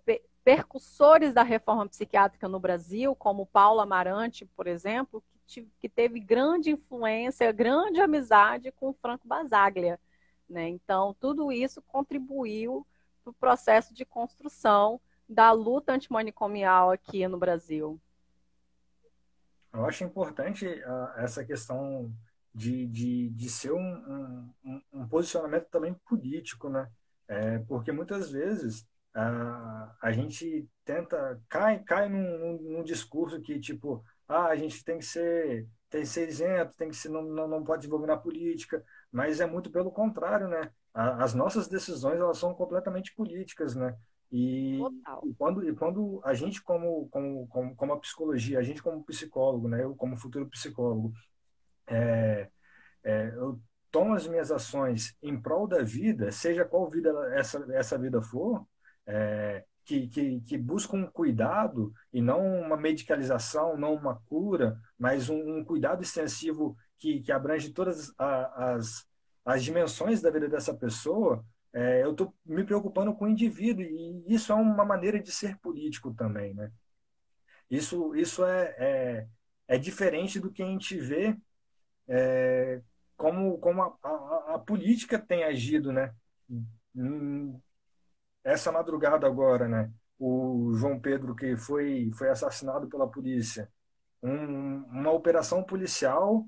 percussores 0.46 1.34
da 1.34 1.44
reforma 1.44 1.88
psiquiátrica 1.88 2.48
no 2.48 2.60
Brasil, 2.60 3.14
como 3.14 3.46
Paulo 3.46 3.82
Amarante, 3.82 4.46
por 4.46 4.66
exemplo, 4.66 5.22
que, 5.46 5.68
que 5.78 5.90
teve 5.90 6.22
grande 6.22 6.72
influência, 6.72 7.52
grande 7.52 8.00
amizade 8.00 8.72
com 8.72 8.94
Franco 8.94 9.28
Basaglia. 9.28 10.00
Né? 10.50 10.70
Então, 10.70 11.14
tudo 11.20 11.52
isso 11.52 11.82
contribuiu 11.82 12.88
para 13.24 13.32
o 13.32 13.34
processo 13.34 13.94
de 13.94 14.06
construção 14.06 15.02
da 15.30 15.52
luta 15.52 15.94
antimanicomial 15.94 16.90
aqui 16.90 17.28
no 17.28 17.38
Brasil. 17.38 18.02
Eu 19.72 19.86
acho 19.86 20.04
importante 20.04 20.66
uh, 20.66 21.20
essa 21.20 21.46
questão 21.46 22.12
de, 22.54 22.88
de, 22.88 23.30
de 23.30 23.50
ser 23.50 23.72
um, 23.72 24.52
um, 24.66 24.82
um 24.92 25.08
posicionamento 25.08 25.68
também 25.70 25.94
político, 26.06 26.68
né? 26.68 26.90
É, 27.28 27.60
porque 27.60 27.92
muitas 27.92 28.32
vezes 28.32 28.88
a, 29.14 29.96
a 30.02 30.12
gente 30.12 30.68
tenta, 30.84 31.40
cai, 31.48 31.80
cai 31.84 32.10
num, 32.10 32.60
num, 32.60 32.84
discurso 32.84 33.40
que, 33.40 33.60
tipo, 33.60 34.04
ah, 34.28 34.48
a 34.48 34.56
gente 34.56 34.84
tem 34.84 34.98
que 34.98 35.06
ser, 35.06 35.68
tem 35.90 36.02
que 36.02 36.08
ser 36.08 36.28
isento, 36.28 36.76
tem 36.76 36.90
que 36.90 36.96
ser, 36.96 37.10
não, 37.10 37.22
não, 37.22 37.48
não 37.48 37.64
pode 37.64 37.82
desenvolver 37.82 38.08
na 38.08 38.18
política, 38.18 38.84
mas 39.12 39.40
é 39.40 39.46
muito 39.46 39.70
pelo 39.72 39.92
contrário, 39.92 40.48
né? 40.48 40.72
As 40.92 41.36
nossas 41.36 41.68
decisões, 41.68 42.20
elas 42.20 42.40
são 42.40 42.54
completamente 42.54 43.14
políticas, 43.14 43.76
né? 43.76 43.96
E, 44.32 44.80
e, 45.24 45.34
quando, 45.36 45.68
e 45.68 45.76
quando 45.76 46.22
a 46.24 46.34
gente, 46.34 46.62
como, 46.62 47.10
como, 47.10 47.48
como, 47.48 47.76
como 47.76 47.94
a 47.94 48.00
psicologia, 48.00 48.60
a 48.60 48.64
gente 48.64 48.82
como 48.82 49.04
psicólogo, 49.04 49.68
né? 49.68 49.84
Eu 49.84 49.96
como 49.96 50.16
futuro 50.16 50.48
psicólogo, 50.48 51.12
é, 51.88 52.48
é, 53.04 53.34
eu 53.36 53.60
tomo 53.92 54.14
as 54.14 54.28
minhas 54.28 54.52
ações 54.52 55.16
em 55.22 55.40
prol 55.40 55.68
da 55.68 55.82
vida, 55.82 56.32
seja 56.32 56.66
qual 56.66 56.90
vida 56.90 57.12
essa, 57.34 57.66
essa 57.74 57.98
vida 57.98 58.22
for, 58.22 58.66
é, 59.08 59.64
que, 59.84 60.08
que, 60.08 60.42
que 60.42 60.58
buscam 60.58 60.98
um 60.98 61.08
cuidado 61.08 61.92
e 62.14 62.22
não 62.22 62.62
uma 62.62 62.78
medicalização, 62.78 63.76
não 63.76 63.96
uma 63.96 64.22
cura, 64.28 64.80
mas 64.98 65.30
um, 65.30 65.58
um 65.58 65.66
cuidado 65.66 66.04
extensivo 66.04 66.78
que, 67.00 67.22
que 67.22 67.32
abrange 67.32 67.72
todas 67.72 68.14
as, 68.18 69.08
as 69.44 69.64
dimensões 69.64 70.22
da 70.22 70.30
vida 70.30 70.48
dessa 70.48 70.76
pessoa, 70.76 71.44
é, 71.74 72.04
eu 72.04 72.12
estou 72.12 72.34
me 72.46 72.64
preocupando 72.64 73.14
com 73.14 73.26
o 73.26 73.30
indivíduo 73.30 73.84
e 73.84 74.24
isso 74.28 74.52
é 74.52 74.56
uma 74.56 74.86
maneira 74.86 75.20
de 75.22 75.32
ser 75.32 75.58
político 75.60 76.14
também, 76.14 76.54
né? 76.54 76.72
Isso, 77.70 78.16
isso 78.16 78.44
é, 78.46 78.76
é, 78.78 79.28
é 79.68 79.78
diferente 79.78 80.40
do 80.40 80.52
que 80.52 80.64
a 80.64 80.66
gente 80.66 80.98
vê 80.98 81.38
é, 82.08 82.82
como, 83.16 83.60
como 83.60 83.84
a, 83.84 83.98
a, 84.02 84.56
a, 84.56 84.60
política 84.60 85.20
tem 85.20 85.44
agido, 85.44 85.92
né? 85.92 86.14
essa 88.44 88.72
madrugada 88.72 89.28
agora, 89.28 89.68
né? 89.68 89.92
O 90.18 90.74
João 90.74 91.00
Pedro 91.00 91.36
que 91.36 91.56
foi 91.56 92.12
foi 92.18 92.30
assassinado 92.30 92.90
pela 92.90 93.10
polícia, 93.10 93.72
um, 94.24 94.84
uma 94.86 95.12
operação 95.12 95.64
policial 95.64 96.48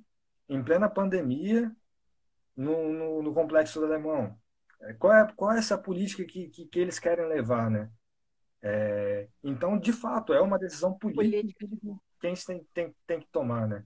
em 0.49 0.63
plena 0.63 0.89
pandemia 0.89 1.71
no, 2.55 2.91
no, 2.91 3.23
no, 3.23 3.33
complexo 3.33 3.79
do 3.79 3.85
Alemão. 3.85 4.37
Qual 4.99 5.13
é, 5.13 5.33
qual 5.35 5.51
é 5.51 5.59
essa 5.59 5.77
política 5.77 6.23
que, 6.25 6.49
que, 6.49 6.65
que 6.65 6.79
eles 6.79 6.99
querem 6.99 7.27
levar, 7.27 7.69
né? 7.69 7.89
É, 8.61 9.27
então, 9.43 9.77
de 9.77 9.93
fato, 9.93 10.33
é 10.33 10.41
uma 10.41 10.59
decisão 10.59 10.93
política, 10.97 11.65
política. 11.67 12.01
que 12.19 12.27
a 12.27 12.29
gente 12.29 12.45
tem, 12.45 12.67
tem, 12.73 12.95
tem 13.07 13.19
que 13.19 13.27
tomar, 13.31 13.67
né? 13.67 13.83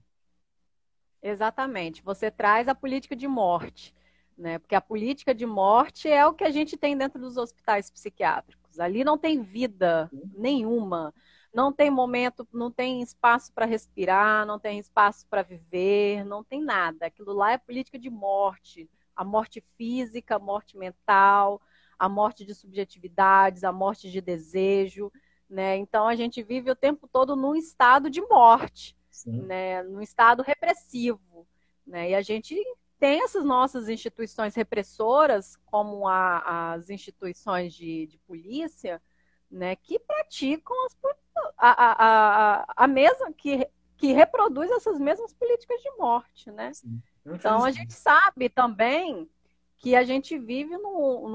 Exatamente. 1.22 2.02
Você 2.02 2.30
traz 2.30 2.68
a 2.68 2.74
política 2.74 3.16
de 3.16 3.26
morte 3.26 3.94
né? 4.36 4.58
Porque 4.58 4.74
a 4.74 4.80
política 4.80 5.34
de 5.34 5.46
morte 5.46 6.08
é 6.08 6.26
o 6.26 6.34
que 6.34 6.44
a 6.44 6.50
gente 6.50 6.76
tem 6.76 6.96
dentro 6.96 7.18
dos 7.18 7.36
hospitais 7.36 7.90
psiquiátricos. 7.90 8.78
Ali 8.78 9.02
não 9.02 9.16
tem 9.16 9.42
vida 9.42 10.10
nenhuma, 10.34 11.14
não 11.54 11.72
tem 11.72 11.90
momento, 11.90 12.46
não 12.52 12.70
tem 12.70 13.00
espaço 13.00 13.52
para 13.52 13.64
respirar, 13.64 14.44
não 14.44 14.58
tem 14.58 14.78
espaço 14.78 15.26
para 15.28 15.42
viver, 15.42 16.24
não 16.24 16.44
tem 16.44 16.62
nada. 16.62 17.06
Aquilo 17.06 17.32
lá 17.32 17.52
é 17.52 17.58
política 17.58 17.98
de 17.98 18.10
morte, 18.10 18.88
a 19.16 19.24
morte 19.24 19.64
física, 19.76 20.36
a 20.36 20.38
morte 20.38 20.76
mental, 20.76 21.60
a 21.98 22.08
morte 22.08 22.44
de 22.44 22.54
subjetividades, 22.54 23.64
a 23.64 23.72
morte 23.72 24.10
de 24.10 24.20
desejo, 24.20 25.10
né? 25.48 25.76
Então 25.76 26.06
a 26.06 26.14
gente 26.14 26.42
vive 26.42 26.70
o 26.70 26.76
tempo 26.76 27.08
todo 27.08 27.34
num 27.34 27.54
estado 27.54 28.10
de 28.10 28.20
morte, 28.20 28.96
Sim. 29.10 29.42
né? 29.42 29.82
Num 29.82 30.00
estado 30.00 30.42
repressivo, 30.42 31.46
né? 31.86 32.10
E 32.10 32.14
a 32.14 32.22
gente 32.22 32.54
tem 32.98 33.22
essas 33.22 33.44
nossas 33.44 33.88
instituições 33.88 34.54
repressoras, 34.54 35.56
como 35.66 36.08
a, 36.08 36.72
as 36.72 36.90
instituições 36.90 37.74
de, 37.74 38.06
de, 38.06 38.18
polícia, 38.20 39.02
né, 39.50 39.76
que 39.76 39.98
praticam 39.98 40.74
as, 40.86 40.96
a, 41.58 41.70
a, 41.70 41.92
a, 42.62 42.84
a 42.84 42.86
mesma, 42.88 43.32
que, 43.32 43.68
que 43.96 44.12
reproduz 44.12 44.70
essas 44.70 44.98
mesmas 44.98 45.32
políticas 45.34 45.80
de 45.82 45.90
morte, 45.98 46.50
né? 46.50 46.72
Então 47.34 47.64
a 47.64 47.70
gente 47.70 47.92
sabe 47.92 48.48
também 48.48 49.28
que 49.78 49.94
a 49.94 50.02
gente 50.04 50.38
vive 50.38 50.76
no 50.76 51.26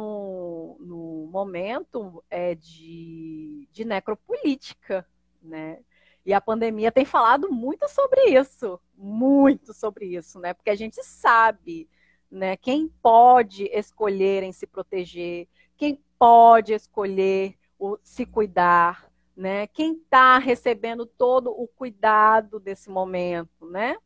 momento 1.32 2.24
é, 2.30 2.56
de, 2.56 3.68
de 3.72 3.86
necropolítica, 3.86 5.08
né? 5.42 5.80
E 6.26 6.34
a 6.34 6.42
pandemia 6.42 6.92
tem 6.92 7.06
falado 7.06 7.52
muito 7.52 7.88
sobre 7.90 8.26
isso, 8.38 8.80
muito 8.96 9.74
sobre 9.74 10.06
isso, 10.06 10.40
né? 10.40 10.54
Porque 10.54 10.70
a 10.70 10.76
gente 10.76 11.04
sabe, 11.04 11.90
né, 12.30 12.56
quem 12.58 12.88
pode 13.02 13.66
escolher 13.74 14.44
em 14.44 14.52
se 14.52 14.68
proteger, 14.68 15.48
quem 15.76 16.00
pode 16.20 16.74
escolher 16.74 17.56
o, 17.80 17.98
se 18.04 18.26
cuidar, 18.26 19.12
né? 19.36 19.66
Quem 19.68 19.94
está 19.94 20.38
recebendo 20.38 21.06
todo 21.06 21.50
o 21.50 21.68
cuidado 21.68 22.60
desse 22.60 22.90
momento, 22.90 23.66
né? 23.66 23.98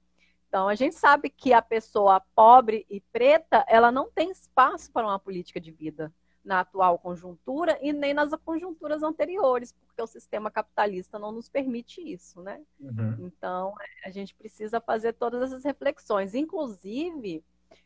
Então 0.56 0.70
a 0.70 0.76
gente 0.76 0.96
sabe 0.96 1.30
que 1.30 1.52
a 1.52 1.62
pessoa 1.62 2.22
pobre 2.34 2.86
e 2.90 3.02
preta, 3.02 3.66
ela 3.68 3.92
não 3.92 4.10
tem 4.10 4.32
espaço 4.32 4.90
para 4.90 5.06
uma 5.06 5.20
política 5.20 5.60
de 5.60 5.70
vida 5.70 6.14
na 6.46 6.62
atual 6.62 6.98
conjuntura 6.98 7.78
e 7.82 7.92
nem 7.92 8.14
nas 8.14 8.32
conjunturas 8.36 9.04
anteriores, 9.04 9.74
porque 9.74 10.02
o 10.02 10.08
sistema 10.08 10.50
capitalista 10.50 11.20
não 11.20 11.34
nos 11.34 11.50
permite 11.50 12.00
isso, 12.00 12.42
né? 12.42 12.62
Uhum. 12.80 13.18
Então, 13.20 13.74
a 14.06 14.10
gente 14.10 14.34
precisa 14.34 14.80
fazer 14.80 15.12
todas 15.12 15.42
essas 15.52 15.66
reflexões. 15.66 16.34
Inclusive, 16.34 17.44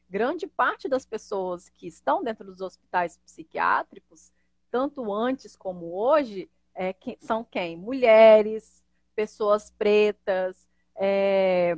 grande 0.07 0.45
parte 0.45 0.87
das 0.87 1.07
pessoas 1.07 1.69
que 1.69 1.87
estão 1.87 2.23
dentro 2.23 2.45
dos 2.45 2.61
hospitais 2.61 3.17
psiquiátricos, 3.17 4.31
tanto 4.69 5.11
antes 5.11 5.55
como 5.55 5.91
hoje, 5.91 6.47
é, 6.75 6.93
que, 6.93 7.17
são 7.19 7.43
quem? 7.43 7.75
Mulheres, 7.75 8.83
pessoas 9.15 9.71
pretas, 9.71 10.69
é, 10.95 11.75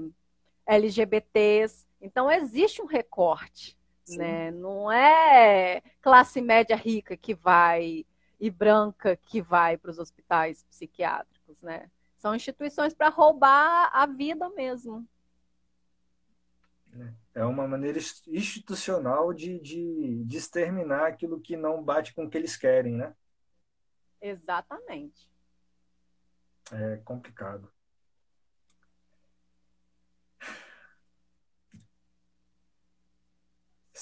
LGBTs. 0.73 1.87
Então, 2.01 2.29
existe 2.31 2.81
um 2.81 2.85
recorte 2.85 3.77
né? 4.17 4.51
Não 4.51 4.91
é 4.91 5.81
classe 6.01 6.41
média 6.41 6.75
rica 6.75 7.15
que 7.15 7.33
vai 7.33 8.05
e 8.39 8.49
branca 8.49 9.15
que 9.15 9.41
vai 9.41 9.77
para 9.77 9.91
os 9.91 9.99
hospitais 9.99 10.63
psiquiátricos, 10.63 11.61
né? 11.61 11.89
São 12.17 12.35
instituições 12.35 12.93
para 12.93 13.09
roubar 13.09 13.89
a 13.93 14.05
vida 14.05 14.49
mesmo. 14.49 15.07
É 17.33 17.45
uma 17.45 17.67
maneira 17.67 17.97
institucional 18.27 19.33
de, 19.33 19.59
de, 19.59 20.23
de 20.25 20.37
exterminar 20.37 21.07
aquilo 21.07 21.39
que 21.39 21.55
não 21.55 21.81
bate 21.81 22.13
com 22.13 22.25
o 22.25 22.29
que 22.29 22.37
eles 22.37 22.57
querem, 22.57 22.95
né? 22.95 23.15
Exatamente. 24.21 25.29
É 26.71 26.97
complicado. 26.97 27.71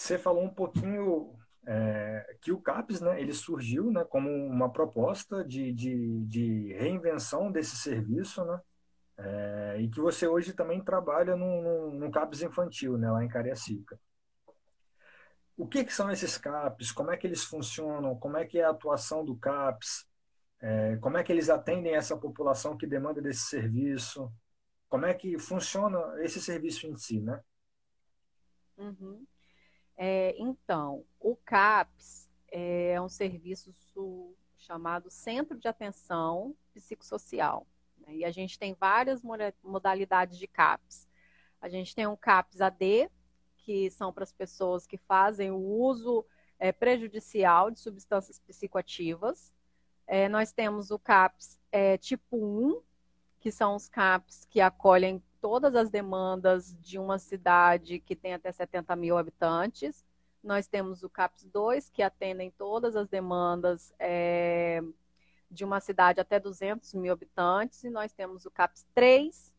Você 0.10 0.18
falou 0.18 0.44
um 0.44 0.50
pouquinho 0.50 1.36
é, 1.68 2.38
que 2.42 2.52
o 2.52 2.60
CAPES, 2.60 3.00
né, 3.00 3.22
ele 3.22 3.32
surgiu, 3.32 3.92
né, 3.92 4.04
como 4.04 4.28
uma 4.28 4.72
proposta 4.72 5.44
de, 5.44 5.72
de, 5.72 6.26
de 6.26 6.74
reinvenção 6.74 7.52
desse 7.52 7.78
serviço, 7.78 8.44
né, 8.44 8.60
é, 9.18 9.78
e 9.80 9.88
que 9.88 10.00
você 10.00 10.28
hoje 10.28 10.54
também 10.54 10.84
trabalha 10.84 11.36
no, 11.36 11.94
no, 11.94 12.12
CAPES 12.12 12.42
infantil, 12.42 12.98
né, 12.98 13.12
lá 13.12 13.24
em 13.24 13.28
Cariacica. 13.28 14.00
O 15.56 15.68
que, 15.68 15.84
que, 15.84 15.94
são 15.94 16.10
esses 16.10 16.38
CAPs? 16.38 16.92
Como 16.92 17.12
é 17.12 17.18
que 17.18 17.28
eles 17.28 17.44
funcionam? 17.44 18.18
Como 18.18 18.38
é 18.38 18.46
que 18.46 18.58
é 18.58 18.64
a 18.64 18.70
atuação 18.70 19.24
do 19.24 19.36
CAPS? 19.36 20.08
É, 20.62 20.96
como 20.98 21.18
é 21.18 21.24
que 21.24 21.32
eles 21.32 21.50
atendem 21.50 21.94
essa 21.94 22.18
população 22.18 22.78
que 22.78 22.88
demanda 22.88 23.22
desse 23.22 23.42
serviço? 23.42 24.32
Como 24.88 25.06
é 25.06 25.14
que 25.14 25.38
funciona 25.38 26.00
esse 26.24 26.42
serviço 26.42 26.88
em 26.88 26.96
si, 26.96 27.20
né? 27.20 27.44
Uhum. 28.78 29.28
É, 30.02 30.34
então, 30.40 31.04
o 31.20 31.36
CAPS 31.36 32.30
é 32.50 33.00
um 33.02 33.10
serviço 33.10 33.76
chamado 34.56 35.12
Centro 35.12 35.60
de 35.60 35.68
Atenção 35.68 36.56
Psicossocial. 36.74 37.68
Né? 37.98 38.16
E 38.16 38.24
a 38.24 38.32
gente 38.32 38.58
tem 38.58 38.74
várias 38.74 39.22
modalidades 39.62 40.38
de 40.38 40.48
CAPS. 40.48 41.06
A 41.60 41.68
gente 41.68 41.94
tem 41.94 42.08
um 42.08 42.16
CAPS 42.16 42.62
AD, 42.62 43.12
que 43.58 43.92
são 43.92 44.14
para 44.14 44.24
as 44.24 44.32
pessoas 44.32 44.88
que 44.88 44.98
fazem 44.98 45.52
o 45.52 45.60
uso 45.60 46.26
é, 46.58 46.72
prejudicial 46.72 47.70
de 47.70 47.82
substâncias 47.82 48.40
psicoativas. 48.40 49.54
É, 50.08 50.30
nós 50.30 50.54
temos 50.54 50.92
o 50.92 50.98
CAPS 50.98 51.60
é, 51.74 51.98
tipo 51.98 52.38
1, 52.38 52.82
que 53.42 53.52
são 53.52 53.76
os 53.76 53.90
CAPs 53.90 54.46
que 54.46 54.62
acolhem 54.62 55.22
todas 55.42 55.76
as 55.76 55.90
demandas 55.90 56.76
de 56.82 56.98
uma 56.98 57.18
cidade 57.18 58.00
que 58.00 58.16
tem 58.16 58.34
até 58.34 58.52
70 58.52 58.96
mil 58.96 59.18
habitantes. 59.18 60.06
Nós 60.44 60.68
temos 60.68 61.04
o 61.04 61.10
CAPS 61.10 61.46
2, 61.46 61.90
que 61.90 62.02
atendem 62.02 62.52
todas 62.52 62.96
as 62.96 63.08
demandas 63.08 63.94
é, 64.00 64.82
de 65.50 65.66
uma 65.66 65.80
cidade 65.80 66.20
até 66.20 66.40
200 66.40 66.94
mil 66.94 67.12
habitantes. 67.12 67.84
E 67.84 67.90
nós 67.90 68.14
temos 68.14 68.46
o 68.46 68.52
CAPS 68.52 68.86
3, 68.94 69.54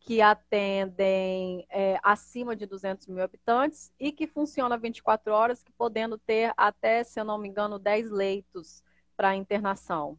que 0.00 0.20
atendem 0.20 1.66
é, 1.70 1.98
acima 2.02 2.54
de 2.54 2.66
200 2.66 3.06
mil 3.08 3.22
habitantes 3.22 3.92
e 3.98 4.12
que 4.12 4.26
funciona 4.26 4.76
24 4.78 5.32
horas, 5.32 5.62
que 5.62 5.72
podendo 5.72 6.18
ter 6.18 6.52
até, 6.56 7.02
se 7.04 7.20
eu 7.20 7.24
não 7.24 7.38
me 7.38 7.48
engano, 7.48 7.78
10 7.78 8.10
leitos 8.10 8.82
para 9.16 9.34
internação. 9.34 10.18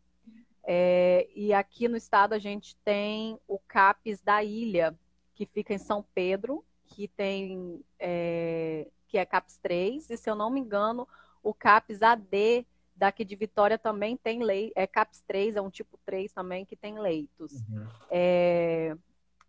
É, 0.72 1.28
e 1.36 1.52
aqui 1.52 1.88
no 1.88 1.98
estado 1.98 2.34
a 2.34 2.38
gente 2.38 2.76
tem 2.86 3.40
o 3.48 3.58
CAPES 3.58 4.22
da 4.22 4.44
Ilha, 4.44 4.96
que 5.34 5.44
fica 5.44 5.74
em 5.74 5.80
São 5.80 6.06
Pedro, 6.14 6.64
que 6.86 7.08
tem 7.08 7.84
é, 7.98 8.88
que 9.08 9.18
é 9.18 9.26
CAPES 9.26 9.58
3, 9.58 10.10
e 10.12 10.16
se 10.16 10.30
eu 10.30 10.36
não 10.36 10.52
me 10.52 10.60
engano, 10.60 11.08
o 11.42 11.56
CAPES 11.56 12.04
AD 12.04 12.68
daqui 12.96 13.26
de 13.26 13.36
Vitória 13.36 13.80
também 13.80 14.16
tem 14.16 14.44
lei, 14.44 14.72
é 14.76 14.86
CAPES 14.86 15.24
3, 15.26 15.56
é 15.56 15.62
um 15.62 15.72
tipo 15.72 15.98
3 16.06 16.32
também 16.32 16.64
que 16.64 16.76
tem 16.76 17.00
leitos. 17.00 17.52
Uhum. 17.68 17.88
É, 18.12 18.96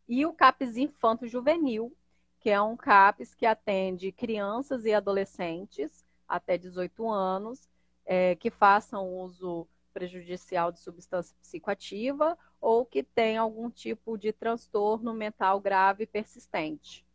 e 0.08 0.24
o 0.24 0.32
CAPES 0.32 0.78
Infanto 0.78 1.28
Juvenil, 1.28 1.94
que 2.40 2.48
é 2.48 2.62
um 2.62 2.78
CAPES 2.78 3.34
que 3.34 3.44
atende 3.44 4.10
crianças 4.10 4.86
e 4.86 4.94
adolescentes 4.94 6.02
até 6.26 6.56
18 6.56 7.10
anos, 7.10 7.68
é, 8.06 8.36
que 8.36 8.48
façam 8.48 9.06
uso 9.06 9.68
prejudicial 9.92 10.72
de 10.72 10.80
substância 10.80 11.36
psicoativa 11.40 12.38
ou 12.60 12.84
que 12.84 13.02
tem 13.02 13.36
algum 13.36 13.70
tipo 13.70 14.16
de 14.16 14.32
transtorno 14.32 15.12
mental 15.14 15.60
grave 15.60 16.06
persistente. 16.06 17.06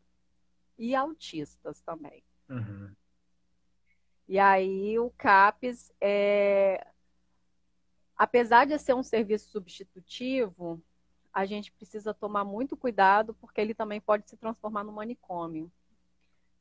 E 0.78 0.94
autistas 0.94 1.82
também. 1.82 2.24
Uhum. 2.50 2.94
E 4.28 4.40
aí 4.40 5.00
o 5.00 5.10
CAPES 5.12 5.94
é. 6.02 6.86
Apesar 8.18 8.66
de 8.66 8.78
ser 8.80 8.94
um 8.94 9.04
serviço 9.04 9.50
substitutivo, 9.50 10.82
a 11.34 11.46
gente 11.46 11.72
precisa 11.72 12.14
tomar 12.14 12.46
muito 12.46 12.78
cuidado 12.78 13.34
porque 13.34 13.60
ele 13.60 13.74
também 13.74 14.00
pode 14.00 14.30
se 14.30 14.38
transformar 14.38 14.84
no 14.84 14.92
manicômio. 14.92 15.70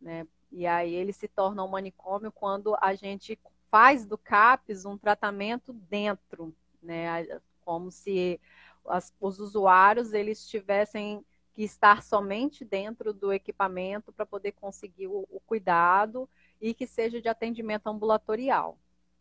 Né? 0.01 0.27
E 0.51 0.67
aí 0.67 0.93
ele 0.93 1.13
se 1.13 1.29
torna 1.29 1.65
um 1.65 1.69
manicômio 1.69 2.33
quando 2.33 2.77
a 2.81 2.95
gente 2.95 3.39
faz 3.75 4.07
do 4.07 4.17
CAPES 4.17 4.85
um 4.85 4.97
tratamento 4.97 5.73
dentro, 5.73 6.55
né? 6.81 7.27
Como 7.65 7.91
se 7.91 8.41
as, 8.87 9.13
os 9.21 9.41
usuários 9.41 10.13
eles 10.13 10.47
tivessem 10.47 11.25
que 11.53 11.65
estar 11.65 12.01
somente 12.01 12.65
dentro 12.65 13.13
do 13.13 13.33
equipamento 13.33 14.13
para 14.13 14.25
poder 14.25 14.53
conseguir 14.53 15.09
o, 15.09 15.27
o, 15.29 15.41
cuidado 15.41 16.31
e 16.61 16.73
que 16.73 16.87
seja 16.87 17.21
de 17.21 17.29
atendimento 17.29 17.89
ambulatorial. 17.89 18.79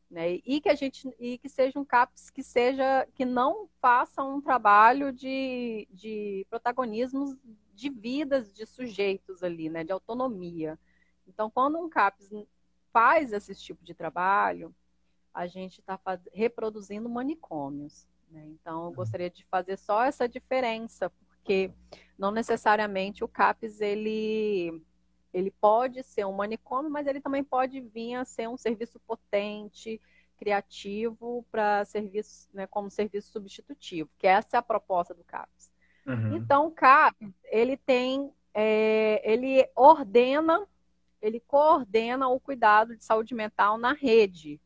Né? 0.07 0.39
E 0.45 0.61
que 0.61 0.69
a 0.69 0.75
gente 0.75 1.11
e 1.19 1.39
que 1.39 1.49
seja 1.49 1.79
um 1.79 1.85
CAPS 1.85 2.29
que 2.29 2.43
seja 2.43 3.07
que 3.15 3.25
não 3.25 3.67
faça 3.81 4.21
um 4.21 4.39
trabalho 4.39 5.11
de, 5.11 5.87
de 5.89 6.45
protagonismos 6.47 7.35
de 7.73 7.89
vidas 7.89 8.53
de 8.53 8.67
sujeitos 8.67 9.41
ali, 9.41 9.67
né? 9.67 9.83
de 9.83 9.91
autonomia. 9.91 10.77
Então, 11.27 11.49
quando 11.49 11.79
um 11.79 11.89
CAPS 11.89 12.29
faz 12.93 13.33
esse 13.33 13.55
tipo 13.55 13.83
de 13.83 13.93
trabalho, 13.93 14.73
a 15.33 15.47
gente 15.47 15.79
está 15.79 15.99
reproduzindo 16.31 17.09
manicômios. 17.09 18.07
Né? 18.29 18.45
Então, 18.49 18.83
eu 18.83 18.87
uhum. 18.89 18.93
gostaria 18.93 19.29
de 19.29 19.43
fazer 19.45 19.77
só 19.77 20.03
essa 20.03 20.29
diferença, 20.29 21.09
porque 21.27 21.71
não 22.17 22.31
necessariamente 22.31 23.23
o 23.23 23.27
CAPES 23.27 23.81
ele, 23.81 24.81
ele 25.33 25.49
pode 25.49 26.03
ser 26.03 26.25
um 26.25 26.33
manicômio, 26.33 26.91
mas 26.91 27.07
ele 27.07 27.19
também 27.19 27.43
pode 27.43 27.81
vir 27.81 28.13
a 28.15 28.23
ser 28.23 28.47
um 28.47 28.57
serviço 28.57 28.99
potente, 28.99 29.99
criativo 30.37 31.45
para 31.51 31.85
serviço, 31.85 32.47
né, 32.53 32.67
como 32.67 32.91
serviço 32.91 33.31
substitutivo, 33.31 34.09
que 34.19 34.27
essa 34.27 34.57
é 34.57 34.59
a 34.59 34.63
proposta 34.63 35.13
do 35.13 35.23
CAPES. 35.23 35.71
Uhum. 36.05 36.35
Então, 36.35 36.67
o 36.67 36.71
CAPES, 36.71 37.33
ele 37.45 37.77
tem, 37.77 38.31
é, 38.53 39.21
ele 39.23 39.67
ordena 39.75 40.67
ele 41.23 41.39
coordena 41.39 42.27
o 42.27 42.37
cuidado 42.37 42.97
de 42.97 43.03
saúde 43.03 43.33
mental 43.33 43.77
na 43.77 43.93
rede, 43.93 44.59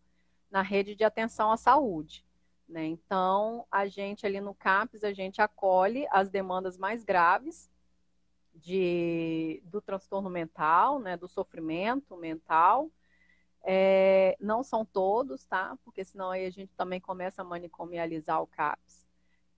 na 0.50 0.64
rede 0.64 0.96
de 0.96 1.04
atenção 1.04 1.52
à 1.52 1.56
saúde. 1.56 2.26
Né? 2.68 2.88
Então, 2.88 3.66
a 3.72 3.86
gente 3.86 4.26
ali 4.26 4.42
no 4.42 4.56
CAPES, 4.56 5.04
a 5.04 5.14
gente 5.14 5.40
acolhe 5.40 6.08
as 6.10 6.32
demandas 6.32 6.76
mais 6.76 7.04
graves 7.04 7.70
de, 8.56 9.62
do 9.66 9.80
transtorno 9.80 10.32
mental, 10.32 11.00
né? 11.00 11.16
do 11.16 11.28
sofrimento 11.28 12.18
mental. 12.18 12.90
É, 13.64 14.36
não 14.40 14.64
são 14.64 14.84
todos, 14.84 15.46
tá? 15.46 15.78
Porque 15.84 16.04
senão 16.04 16.32
aí 16.32 16.46
a 16.46 16.50
gente 16.50 16.74
também 16.74 17.00
começa 17.00 17.44
a 17.44 17.46
manicomializar 17.46 18.42
o 18.42 18.48
CAPES. 18.48 19.06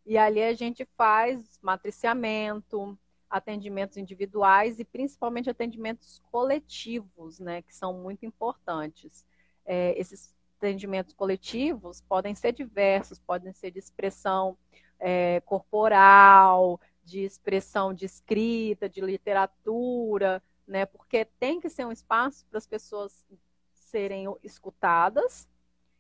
E 0.06 0.18
ali 0.18 0.44
a 0.44 0.54
gente 0.54 0.86
faz 0.98 1.60
matriciamento, 1.62 2.98
atendimentos 3.30 3.98
individuais 3.98 4.80
e 4.80 4.86
principalmente 4.86 5.50
atendimentos 5.50 6.22
coletivos, 6.32 7.40
né, 7.40 7.62
que 7.62 7.76
são 7.76 7.94
muito 7.94 8.26
importantes. 8.26 9.26
É, 9.66 9.98
esses 10.00 10.36
atendimentos 10.58 11.14
coletivos 11.14 12.02
podem 12.02 12.34
ser 12.34 12.54
diversos, 12.54 13.20
podem 13.20 13.54
ser 13.54 13.72
de 13.72 13.80
expressão 13.80 14.58
é, 15.00 15.42
corporal, 15.42 16.82
de 17.04 17.20
expressão 17.20 17.94
de 17.94 18.06
escrita, 18.06 18.90
de 18.90 19.00
literatura, 19.00 20.42
né, 20.68 20.86
porque 20.86 21.26
tem 21.40 21.60
que 21.60 21.70
ser 21.70 21.86
um 21.86 21.92
espaço 21.92 22.46
para 22.48 22.58
as 22.58 22.68
pessoas 22.68 23.26
serem 23.74 24.26
escutadas 24.44 25.48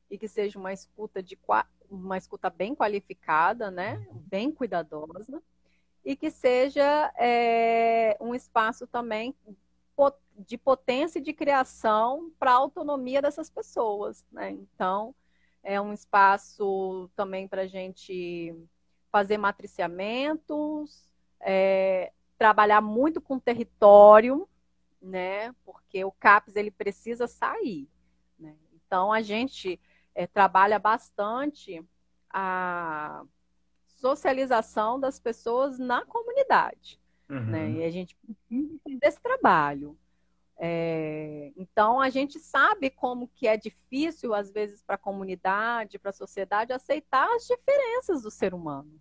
e 0.09 0.17
que 0.17 0.27
seja 0.27 0.57
uma 0.57 0.73
escuta 0.73 1.21
de 1.21 1.37
uma 1.89 2.17
escuta 2.17 2.49
bem 2.49 2.75
qualificada, 2.75 3.69
né, 3.69 4.07
bem 4.27 4.51
cuidadosa 4.51 5.41
e 6.09 6.15
que 6.15 6.31
seja 6.31 7.13
é, 7.19 8.17
um 8.19 8.33
espaço 8.33 8.87
também 8.87 9.35
de 10.39 10.57
potência 10.57 11.19
e 11.19 11.21
de 11.21 11.33
criação 11.33 12.31
para 12.39 12.49
a 12.49 12.55
autonomia 12.55 13.21
dessas 13.21 13.47
pessoas. 13.47 14.25
Né? 14.31 14.49
Então, 14.49 15.13
é 15.61 15.79
um 15.79 15.93
espaço 15.93 17.11
também 17.15 17.47
para 17.47 17.61
a 17.61 17.67
gente 17.67 18.55
fazer 19.11 19.37
matriciamentos, 19.37 21.07
é, 21.39 22.11
trabalhar 22.39 22.81
muito 22.81 23.21
com 23.21 23.37
território, 23.37 24.49
né? 24.99 25.53
Porque 25.63 26.03
o 26.03 26.11
CAPES 26.11 26.55
ele 26.55 26.71
precisa 26.71 27.27
sair. 27.27 27.87
Né? 28.39 28.55
Então 28.73 29.13
a 29.13 29.21
gente 29.21 29.79
é, 30.15 30.25
trabalha 30.25 30.79
bastante 30.79 31.85
a 32.31 33.23
socialização 33.99 34.99
das 34.99 35.19
pessoas 35.19 35.77
na 35.77 36.05
comunidade. 36.05 36.99
Uhum. 37.29 37.45
Né? 37.45 37.71
E 37.71 37.83
a 37.83 37.89
gente 37.91 38.15
precisa 38.15 38.79
desse 38.99 39.21
trabalho. 39.21 39.97
É, 40.61 41.53
então 41.55 42.01
a 42.01 42.09
gente 42.09 42.37
sabe 42.37 42.89
como 42.89 43.29
que 43.29 43.47
é 43.47 43.55
difícil 43.55 44.33
às 44.33 44.51
vezes 44.51 44.83
para 44.83 44.95
a 44.95 44.99
comunidade, 44.99 45.97
para 45.97 46.09
a 46.09 46.13
sociedade 46.13 46.73
aceitar 46.73 47.33
as 47.33 47.47
diferenças 47.47 48.23
do 48.23 48.29
ser 48.29 48.53
humano, 48.53 48.91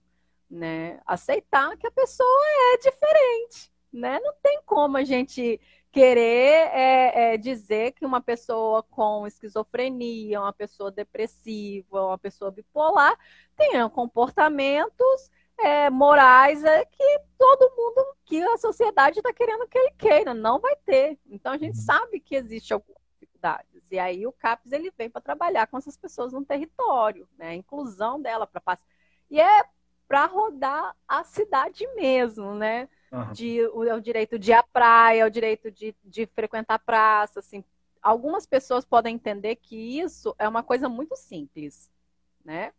né? 0.48 1.00
Aceitar 1.04 1.76
que 1.76 1.84
a 1.84 1.90
pessoa 1.90 2.46
é 2.74 2.76
diferente, 2.76 3.72
né? 3.92 4.20
Não 4.20 4.34
tem 4.40 4.60
como 4.64 4.98
a 4.98 5.02
gente 5.02 5.60
querer 5.90 6.68
é, 6.72 7.34
é, 7.34 7.36
dizer 7.36 7.92
que 7.92 8.04
uma 8.04 8.20
pessoa 8.20 8.82
com 8.82 9.26
esquizofrenia, 9.26 10.40
uma 10.40 10.52
pessoa 10.52 10.90
depressiva, 10.90 12.06
uma 12.06 12.18
pessoa 12.18 12.50
bipolar 12.50 13.16
tenha 13.56 13.88
comportamentos 13.88 15.30
é, 15.58 15.90
morais 15.90 16.62
é, 16.62 16.84
que 16.84 17.20
todo 17.36 17.74
mundo, 17.76 18.16
que 18.24 18.42
a 18.42 18.58
sociedade 18.58 19.18
está 19.18 19.32
querendo 19.32 19.66
que 19.66 19.78
ele 19.78 19.90
queira, 19.98 20.34
não 20.34 20.60
vai 20.60 20.76
ter. 20.76 21.18
Então 21.26 21.52
a 21.52 21.58
gente 21.58 21.76
uhum. 21.78 21.84
sabe 21.84 22.20
que 22.20 22.36
existe 22.36 22.72
algumas 22.72 23.02
dificuldades. 23.18 23.82
E 23.90 23.98
aí 23.98 24.26
o 24.26 24.32
CAPES 24.32 24.72
ele 24.72 24.92
vem 24.96 25.10
para 25.10 25.20
trabalhar 25.20 25.66
com 25.66 25.78
essas 25.78 25.96
pessoas 25.96 26.32
no 26.32 26.44
território, 26.44 27.28
né? 27.36 27.48
a 27.48 27.54
inclusão 27.54 28.20
dela 28.20 28.46
para 28.46 28.60
passar. 28.60 28.84
E 29.30 29.40
é 29.40 29.64
para 30.06 30.26
rodar 30.26 30.96
a 31.06 31.22
cidade 31.24 31.86
mesmo, 31.94 32.54
né? 32.54 32.88
Uhum. 33.10 33.32
De, 33.32 33.66
o, 33.68 33.84
é 33.84 33.94
o 33.94 34.00
direito 34.00 34.38
de 34.38 34.50
ir 34.50 34.54
à 34.54 34.62
praia, 34.62 35.22
é 35.22 35.26
o 35.26 35.30
direito 35.30 35.70
de, 35.70 35.94
de 36.04 36.26
frequentar 36.26 36.74
a 36.74 36.78
praça, 36.78 37.40
assim. 37.40 37.64
Algumas 38.02 38.46
pessoas 38.46 38.84
podem 38.84 39.14
entender 39.14 39.56
que 39.56 40.00
isso 40.00 40.34
é 40.38 40.48
uma 40.48 40.62
coisa 40.62 40.88
muito 40.88 41.16
simples, 41.16 41.90
né? 42.44 42.72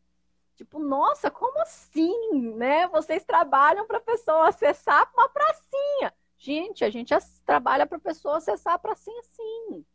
Tipo, 0.55 0.77
nossa, 0.77 1.31
como 1.31 1.61
assim, 1.61 2.53
né? 2.55 2.87
Vocês 2.89 3.23
trabalham 3.23 3.87
para 3.87 3.97
a 3.97 4.01
pessoa 4.01 4.49
acessar 4.49 5.09
uma 5.13 5.29
pracinha. 5.29 6.13
Gente, 6.37 6.83
a 6.83 6.89
gente 6.89 7.13
trabalha 7.45 7.85
para 7.85 7.97
a 7.97 8.01
pessoa 8.01 8.37
acessar 8.37 8.73
a 8.73 8.79
pracinha 8.79 9.21
sim. 9.23 9.85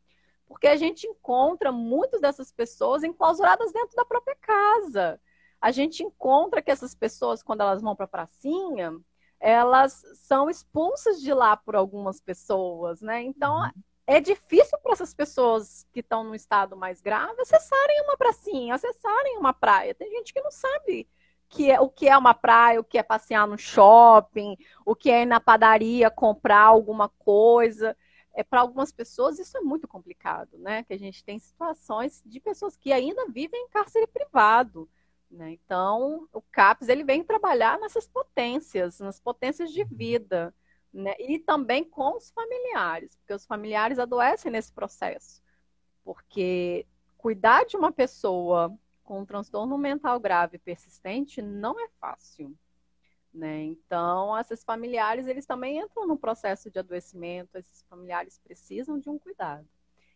Porque 0.46 0.66
a 0.66 0.76
gente 0.76 1.06
encontra 1.06 1.72
muitas 1.72 2.20
dessas 2.20 2.52
pessoas 2.52 3.02
enclausuradas 3.02 3.72
dentro 3.72 3.96
da 3.96 4.04
própria 4.04 4.36
casa. 4.36 5.20
A 5.60 5.70
gente 5.70 6.02
encontra 6.02 6.60
que 6.60 6.70
essas 6.70 6.94
pessoas, 6.94 7.42
quando 7.42 7.62
elas 7.62 7.80
vão 7.80 7.96
para 7.96 8.04
a 8.04 8.08
pracinha, 8.08 8.98
elas 9.44 10.02
são 10.14 10.48
expulsas 10.48 11.20
de 11.20 11.32
lá 11.34 11.56
por 11.56 11.76
algumas 11.76 12.20
pessoas, 12.20 13.00
né? 13.00 13.22
Então, 13.22 13.58
uhum 13.58 13.70
é 14.06 14.20
difícil 14.20 14.78
para 14.78 14.92
essas 14.92 15.14
pessoas 15.14 15.86
que 15.92 16.00
estão 16.00 16.24
no 16.24 16.34
estado 16.34 16.76
mais 16.76 17.00
grave 17.00 17.40
acessarem 17.40 18.02
uma 18.02 18.16
pracinha, 18.16 18.74
acessarem 18.74 19.38
uma 19.38 19.52
praia. 19.52 19.94
Tem 19.94 20.10
gente 20.10 20.32
que 20.32 20.42
não 20.42 20.50
sabe 20.50 21.08
que 21.48 21.70
é, 21.70 21.80
o 21.80 21.88
que 21.88 22.08
é 22.08 22.16
uma 22.16 22.34
praia, 22.34 22.80
o 22.80 22.84
que 22.84 22.98
é 22.98 23.02
passear 23.02 23.46
no 23.46 23.56
shopping, 23.56 24.56
o 24.84 24.94
que 24.94 25.10
é 25.10 25.22
ir 25.22 25.26
na 25.26 25.40
padaria 25.40 26.10
comprar 26.10 26.64
alguma 26.64 27.08
coisa. 27.08 27.96
É, 28.34 28.42
para 28.42 28.60
algumas 28.60 28.92
pessoas 28.92 29.38
isso 29.38 29.56
é 29.56 29.60
muito 29.60 29.86
complicado, 29.88 30.58
né? 30.58 30.82
Que 30.82 30.92
a 30.92 30.98
gente 30.98 31.24
tem 31.24 31.38
situações 31.38 32.22
de 32.26 32.40
pessoas 32.40 32.76
que 32.76 32.92
ainda 32.92 33.26
vivem 33.28 33.64
em 33.64 33.68
cárcere 33.68 34.06
privado. 34.06 34.88
Né? 35.34 35.52
Então, 35.52 36.28
o 36.32 36.40
CAPS 36.40 36.88
ele 36.88 37.04
vem 37.04 37.24
trabalhar 37.24 37.78
nessas 37.78 38.06
potências, 38.06 39.00
nas 39.00 39.18
potências 39.18 39.72
de 39.72 39.84
vida 39.84 40.54
né? 40.94 41.14
E 41.18 41.40
também 41.40 41.82
com 41.82 42.16
os 42.16 42.30
familiares, 42.30 43.16
porque 43.16 43.34
os 43.34 43.44
familiares 43.44 43.98
adoecem 43.98 44.52
nesse 44.52 44.72
processo. 44.72 45.42
Porque 46.04 46.86
cuidar 47.18 47.64
de 47.64 47.76
uma 47.76 47.90
pessoa 47.90 48.72
com 49.02 49.20
um 49.20 49.26
transtorno 49.26 49.76
mental 49.76 50.20
grave 50.20 50.56
persistente 50.56 51.42
não 51.42 51.78
é 51.80 51.88
fácil. 52.00 52.56
Né? 53.32 53.64
Então, 53.64 54.38
esses 54.38 54.62
familiares, 54.62 55.26
eles 55.26 55.44
também 55.44 55.80
entram 55.80 56.06
no 56.06 56.16
processo 56.16 56.70
de 56.70 56.78
adoecimento, 56.78 57.58
esses 57.58 57.82
familiares 57.90 58.38
precisam 58.38 58.96
de 58.96 59.10
um 59.10 59.18
cuidado. 59.18 59.68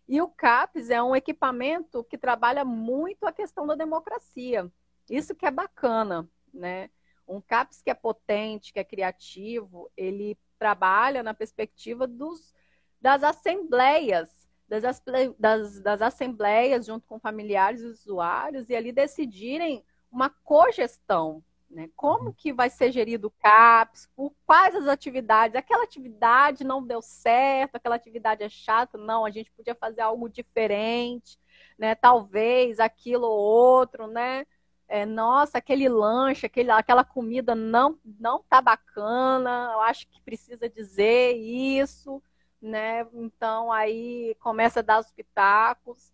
E 0.07 0.23
o 0.23 0.29
CAPS 0.29 0.91
é 0.91 1.03
um 1.03 1.17
equipamento 1.17 2.05
que 2.05 2.17
trabalha 2.17 2.65
muito 2.65 3.27
a 3.27 3.33
questão 3.33 3.67
da 3.67 3.75
democracia. 3.75 4.71
Isso 5.11 5.35
que 5.35 5.47
é 5.47 5.51
bacana, 5.51 6.29
né? 6.53 6.91
Um 7.27 7.41
CAPS 7.41 7.83
que 7.83 7.91
é 7.91 7.95
potente, 7.95 8.73
que 8.73 8.79
é 8.79 8.85
criativo, 8.85 9.91
ele 9.97 10.39
trabalha 10.59 11.23
na 11.23 11.35
perspectiva 11.35 12.07
dos, 12.07 12.55
das 13.01 13.23
assembleias, 13.23 14.49
das, 14.67 15.03
das, 15.39 15.81
das 15.81 16.03
assembleias 16.03 16.87
junto 16.87 17.07
com 17.07 17.19
familiares 17.19 17.81
e 17.81 17.87
usuários, 17.87 18.69
e 18.69 18.77
ali 18.77 18.93
decidirem 18.93 19.85
uma 20.11 20.31
cogestão, 20.31 21.43
né? 21.71 21.91
Como 21.95 22.33
que 22.33 22.53
vai 22.53 22.71
ser 22.71 22.91
gerido 22.91 23.29
o 23.29 23.31
CAPS, 23.43 24.11
por 24.17 24.33
quais 24.47 24.75
as 24.75 24.89
atividades, 24.89 25.55
aquela 25.55 25.85
atividade 25.85 26.65
não 26.65 26.83
deu 26.83 27.03
certo, 27.03 27.77
aquela 27.77 27.95
atividade 27.95 28.43
é 28.43 28.49
chata, 28.49 28.97
não, 28.97 29.25
a 29.25 29.31
gente 29.31 29.51
podia 29.53 29.75
fazer 29.75 30.01
algo 30.01 30.29
diferente, 30.29 31.39
né? 31.79 31.95
Talvez 31.95 32.81
aquilo 32.81 33.27
ou 33.27 33.39
outro, 33.39 34.07
né? 34.07 34.47
É, 34.89 35.05
nossa, 35.05 35.59
aquele 35.59 35.89
lanche, 35.89 36.47
aquele, 36.47 36.71
aquela 36.71 37.05
comida 37.05 37.55
não 37.55 37.99
não 38.19 38.43
tá 38.43 38.63
bacana, 38.63 39.71
eu 39.75 39.81
acho 39.83 40.09
que 40.09 40.21
precisa 40.23 40.69
dizer 40.69 41.37
isso, 41.37 42.23
né? 42.61 43.07
Então 43.13 43.71
aí 43.71 44.35
começa 44.41 44.81
a 44.81 44.83
dar 44.83 45.01
os 45.01 45.11
pitacos. 45.13 46.13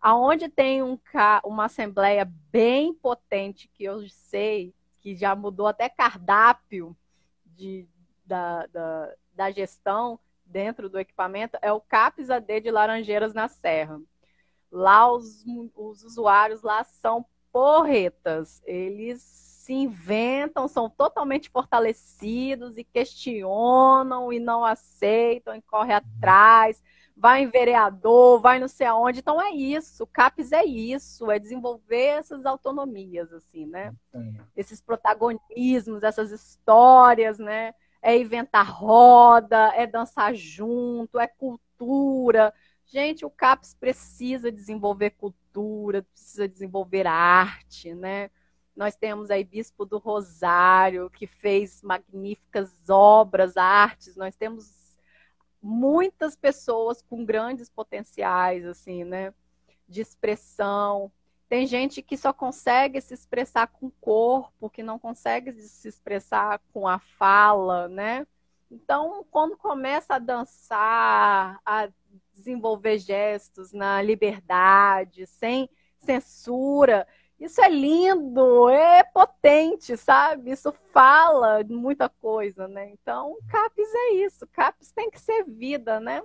Aonde 0.00 0.48
tem 0.48 0.82
um, 0.82 0.98
uma 1.44 1.66
assembleia 1.66 2.30
bem 2.50 2.94
potente 2.94 3.68
que 3.68 3.84
eu 3.84 4.06
sei 4.08 4.74
que 5.00 5.14
já 5.14 5.34
mudou 5.34 5.66
até 5.66 5.88
cardápio 5.88 6.96
de, 7.44 7.86
da, 8.24 8.66
da, 8.66 9.14
da 9.32 9.50
gestão 9.50 10.18
dentro 10.44 10.88
do 10.88 10.98
equipamento 10.98 11.58
é 11.62 11.72
o 11.72 11.80
CAPS 11.80 12.28
AD 12.30 12.60
de 12.60 12.70
Laranjeiras 12.70 13.32
na 13.32 13.48
Serra. 13.48 14.00
Lá 14.70 15.10
os, 15.10 15.44
os 15.74 16.02
usuários 16.02 16.62
lá 16.62 16.84
são 16.84 17.24
porretas. 17.52 18.62
Eles 18.64 19.20
se 19.22 19.72
inventam, 19.72 20.66
são 20.66 20.90
totalmente 20.90 21.48
fortalecidos 21.50 22.76
e 22.76 22.84
questionam 22.84 24.32
e 24.32 24.40
não 24.40 24.64
aceitam 24.64 25.54
e 25.54 25.62
correm 25.62 25.94
atrás. 25.94 26.82
Vai 27.16 27.42
em 27.42 27.48
vereador, 27.48 28.40
vai 28.40 28.58
não 28.58 28.66
sei 28.68 28.86
aonde. 28.86 29.20
Então 29.20 29.40
é 29.40 29.50
isso, 29.50 30.04
o 30.04 30.06
CAPES 30.06 30.52
é 30.52 30.64
isso, 30.64 31.30
é 31.30 31.38
desenvolver 31.38 32.18
essas 32.18 32.46
autonomias, 32.46 33.32
assim, 33.32 33.66
né? 33.66 33.94
Esses 34.56 34.80
protagonismos, 34.80 36.02
essas 36.02 36.32
histórias, 36.32 37.38
né? 37.38 37.74
É 38.02 38.16
inventar 38.16 38.66
roda, 38.66 39.72
é 39.76 39.86
dançar 39.86 40.34
junto, 40.34 41.18
é 41.18 41.26
cultura. 41.26 42.52
Gente, 42.90 43.24
o 43.24 43.30
CAPES 43.30 43.74
precisa 43.74 44.50
desenvolver 44.50 45.10
cultura, 45.10 46.02
precisa 46.02 46.48
desenvolver 46.48 47.06
arte, 47.06 47.94
né? 47.94 48.30
Nós 48.74 48.96
temos 48.96 49.30
aí 49.30 49.44
Bispo 49.44 49.84
do 49.84 49.96
Rosário, 49.96 51.08
que 51.08 51.24
fez 51.24 51.82
magníficas 51.82 52.90
obras, 52.90 53.56
artes. 53.56 54.16
Nós 54.16 54.34
temos 54.34 54.96
muitas 55.62 56.34
pessoas 56.34 57.00
com 57.00 57.24
grandes 57.24 57.70
potenciais, 57.70 58.66
assim, 58.66 59.04
né? 59.04 59.32
De 59.88 60.00
expressão. 60.00 61.12
Tem 61.48 61.68
gente 61.68 62.02
que 62.02 62.16
só 62.16 62.32
consegue 62.32 63.00
se 63.00 63.14
expressar 63.14 63.68
com 63.68 63.86
o 63.86 63.94
corpo, 64.00 64.68
que 64.68 64.82
não 64.82 64.98
consegue 64.98 65.52
se 65.52 65.86
expressar 65.86 66.60
com 66.72 66.88
a 66.88 66.98
fala, 66.98 67.86
né? 67.86 68.26
Então, 68.68 69.24
quando 69.30 69.56
começa 69.56 70.14
a 70.14 70.18
dançar, 70.18 71.60
a 71.64 71.88
desenvolver 72.40 72.98
gestos 72.98 73.72
na 73.72 74.02
liberdade, 74.02 75.26
sem 75.26 75.68
censura. 75.98 77.06
Isso 77.38 77.60
é 77.62 77.68
lindo, 77.68 78.68
é 78.68 79.04
potente, 79.04 79.96
sabe? 79.96 80.50
Isso 80.50 80.72
fala 80.92 81.62
muita 81.64 82.08
coisa, 82.08 82.66
né? 82.66 82.90
Então, 82.90 83.36
CAPES 83.48 83.94
é 83.94 84.12
isso. 84.14 84.46
CAPES 84.48 84.92
tem 84.92 85.10
que 85.10 85.20
ser 85.20 85.44
vida, 85.44 86.00
né? 86.00 86.22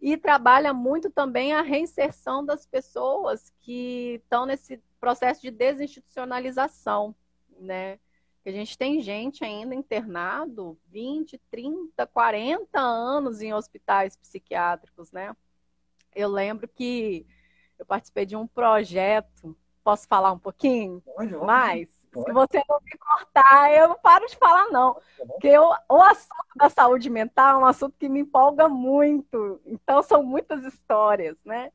E 0.00 0.16
trabalha 0.16 0.72
muito 0.72 1.10
também 1.10 1.52
a 1.52 1.62
reinserção 1.62 2.44
das 2.44 2.66
pessoas 2.66 3.52
que 3.60 4.20
estão 4.22 4.46
nesse 4.46 4.82
processo 4.98 5.40
de 5.42 5.50
desinstitucionalização, 5.50 7.14
né? 7.58 7.98
a 8.46 8.52
gente 8.52 8.76
tem 8.76 9.00
gente 9.00 9.44
ainda 9.44 9.74
internado 9.74 10.78
20, 10.86 11.38
30, 11.50 12.06
40 12.06 12.80
anos 12.80 13.40
em 13.40 13.52
hospitais 13.52 14.16
psiquiátricos, 14.16 15.12
né? 15.12 15.34
Eu 16.14 16.28
lembro 16.28 16.68
que 16.68 17.26
eu 17.78 17.86
participei 17.86 18.26
de 18.26 18.36
um 18.36 18.46
projeto. 18.46 19.56
Posso 19.82 20.06
falar 20.06 20.32
um 20.32 20.38
pouquinho 20.38 21.00
pode, 21.00 21.34
mais? 21.36 21.88
Pode. 22.12 22.26
Se 22.26 22.32
você 22.32 22.62
não 22.68 22.80
me 22.84 22.98
cortar, 22.98 23.72
eu 23.72 23.88
não 23.88 23.98
paro 23.98 24.26
de 24.26 24.36
falar, 24.36 24.68
não. 24.68 24.94
Tá 24.94 25.02
Porque 25.26 25.48
eu, 25.48 25.70
o 25.88 26.02
assunto 26.02 26.56
da 26.56 26.68
saúde 26.68 27.08
mental 27.08 27.60
é 27.60 27.62
um 27.62 27.66
assunto 27.66 27.96
que 27.98 28.08
me 28.08 28.20
empolga 28.20 28.68
muito. 28.68 29.60
Então, 29.64 30.02
são 30.02 30.22
muitas 30.22 30.64
histórias, 30.64 31.36
né? 31.44 31.72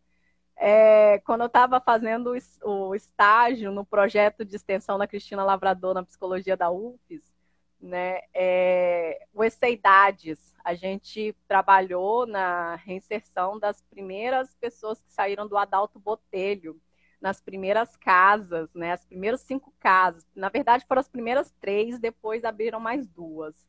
É, 0.57 1.19
quando 1.25 1.41
eu 1.41 1.47
estava 1.47 1.81
fazendo 1.81 2.33
o 2.63 2.95
estágio 2.95 3.71
no 3.71 3.85
projeto 3.85 4.45
de 4.45 4.55
extensão 4.55 4.97
da 4.97 5.07
Cristina 5.07 5.43
Lavrador 5.43 5.93
na 5.93 6.03
psicologia 6.03 6.55
da 6.55 6.71
UFES, 6.71 7.34
né, 7.79 8.21
é, 8.33 9.25
o 9.33 9.43
Eceidades, 9.43 10.55
a 10.63 10.73
gente 10.73 11.35
trabalhou 11.47 12.25
na 12.25 12.75
reinserção 12.75 13.59
das 13.59 13.81
primeiras 13.83 14.55
pessoas 14.55 14.99
que 15.01 15.11
saíram 15.11 15.47
do 15.47 15.57
Adalto 15.57 15.99
Botelho, 15.99 16.79
nas 17.21 17.41
primeiras 17.41 17.95
casas, 17.95 18.73
né, 18.73 18.91
as 18.91 19.05
primeiras 19.05 19.41
cinco 19.41 19.73
casas. 19.79 20.25
Na 20.35 20.49
verdade, 20.49 20.85
foram 20.87 20.99
as 20.99 21.09
primeiras 21.09 21.51
três, 21.59 21.99
depois 21.99 22.43
abriram 22.43 22.79
mais 22.79 23.07
duas. 23.07 23.67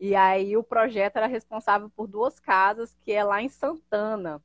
E 0.00 0.14
aí 0.14 0.56
o 0.56 0.62
projeto 0.62 1.16
era 1.16 1.26
responsável 1.26 1.90
por 1.90 2.06
duas 2.06 2.38
casas, 2.38 2.96
que 3.02 3.12
é 3.12 3.24
lá 3.24 3.42
em 3.42 3.48
Santana. 3.48 4.42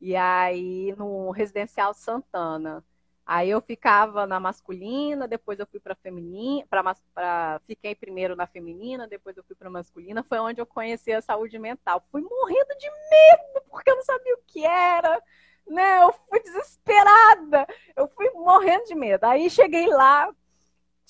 E 0.00 0.14
aí 0.16 0.94
no 0.96 1.30
residencial 1.30 1.92
Santana. 1.92 2.84
Aí 3.32 3.48
eu 3.48 3.60
ficava 3.60 4.26
na 4.26 4.40
masculina, 4.40 5.28
depois 5.28 5.60
eu 5.60 5.66
fui 5.68 5.78
para 5.78 5.94
feminina, 5.94 6.66
para 7.14 7.60
fiquei 7.64 7.94
primeiro 7.94 8.34
na 8.34 8.44
feminina, 8.44 9.06
depois 9.06 9.36
eu 9.36 9.44
fui 9.44 9.54
para 9.54 9.70
masculina. 9.70 10.24
Foi 10.24 10.40
onde 10.40 10.60
eu 10.60 10.66
conheci 10.66 11.12
a 11.12 11.22
saúde 11.22 11.56
mental. 11.56 12.04
Fui 12.10 12.22
morrendo 12.22 12.76
de 12.76 12.90
medo 12.90 13.64
porque 13.70 13.88
eu 13.88 13.94
não 13.94 14.02
sabia 14.02 14.34
o 14.34 14.42
que 14.48 14.64
era, 14.66 15.22
né? 15.64 16.02
Eu 16.02 16.12
fui 16.28 16.40
desesperada, 16.42 17.68
eu 17.94 18.08
fui 18.08 18.28
morrendo 18.30 18.86
de 18.86 18.96
medo. 18.96 19.22
Aí 19.22 19.48
cheguei 19.48 19.86
lá, 19.86 20.34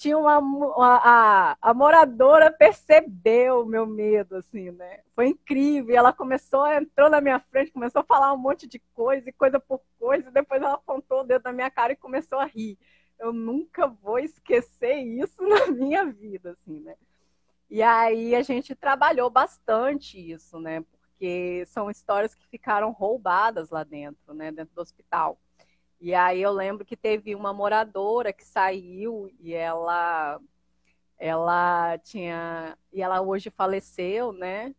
tinha 0.00 0.16
uma, 0.16 0.38
uma 0.38 0.96
a, 0.96 1.56
a, 1.60 1.74
moradora 1.74 2.50
percebeu 2.50 3.60
o 3.60 3.66
meu 3.66 3.86
medo, 3.86 4.36
assim, 4.36 4.70
né? 4.70 5.00
Foi 5.14 5.26
incrível. 5.26 5.94
Ela 5.94 6.10
começou, 6.10 6.66
entrou 6.66 7.10
na 7.10 7.20
minha 7.20 7.38
frente, 7.38 7.70
começou 7.70 8.00
a 8.00 8.04
falar 8.04 8.32
um 8.32 8.38
monte 8.38 8.66
de 8.66 8.78
coisa 8.94 9.28
e 9.28 9.32
coisa 9.32 9.60
por 9.60 9.82
coisa, 9.98 10.30
e 10.30 10.32
depois 10.32 10.62
ela 10.62 10.72
apontou 10.72 11.20
o 11.20 11.24
dedo 11.24 11.42
na 11.44 11.52
minha 11.52 11.70
cara 11.70 11.92
e 11.92 11.96
começou 11.96 12.38
a 12.38 12.46
rir. 12.46 12.78
Eu 13.18 13.30
nunca 13.30 13.86
vou 13.88 14.18
esquecer 14.18 14.94
isso 14.94 15.36
na 15.46 15.66
minha 15.66 16.06
vida, 16.06 16.52
assim, 16.52 16.80
né? 16.80 16.96
E 17.68 17.82
aí 17.82 18.34
a 18.34 18.40
gente 18.40 18.74
trabalhou 18.74 19.28
bastante 19.28 20.18
isso, 20.18 20.58
né? 20.58 20.80
Porque 20.80 21.62
são 21.66 21.90
histórias 21.90 22.34
que 22.34 22.48
ficaram 22.48 22.90
roubadas 22.90 23.68
lá 23.68 23.84
dentro, 23.84 24.32
né? 24.32 24.50
Dentro 24.50 24.74
do 24.74 24.80
hospital. 24.80 25.38
E 26.00 26.14
aí 26.14 26.40
eu 26.40 26.52
lembro 26.52 26.84
que 26.84 26.96
teve 26.96 27.34
uma 27.34 27.52
moradora 27.52 28.32
que 28.32 28.44
saiu 28.44 29.30
e 29.38 29.52
ela 29.52 30.40
ela 31.18 31.98
tinha 31.98 32.78
e 32.92 33.02
ela 33.02 33.20
hoje 33.20 33.50
faleceu, 33.50 34.32
né? 34.32 34.74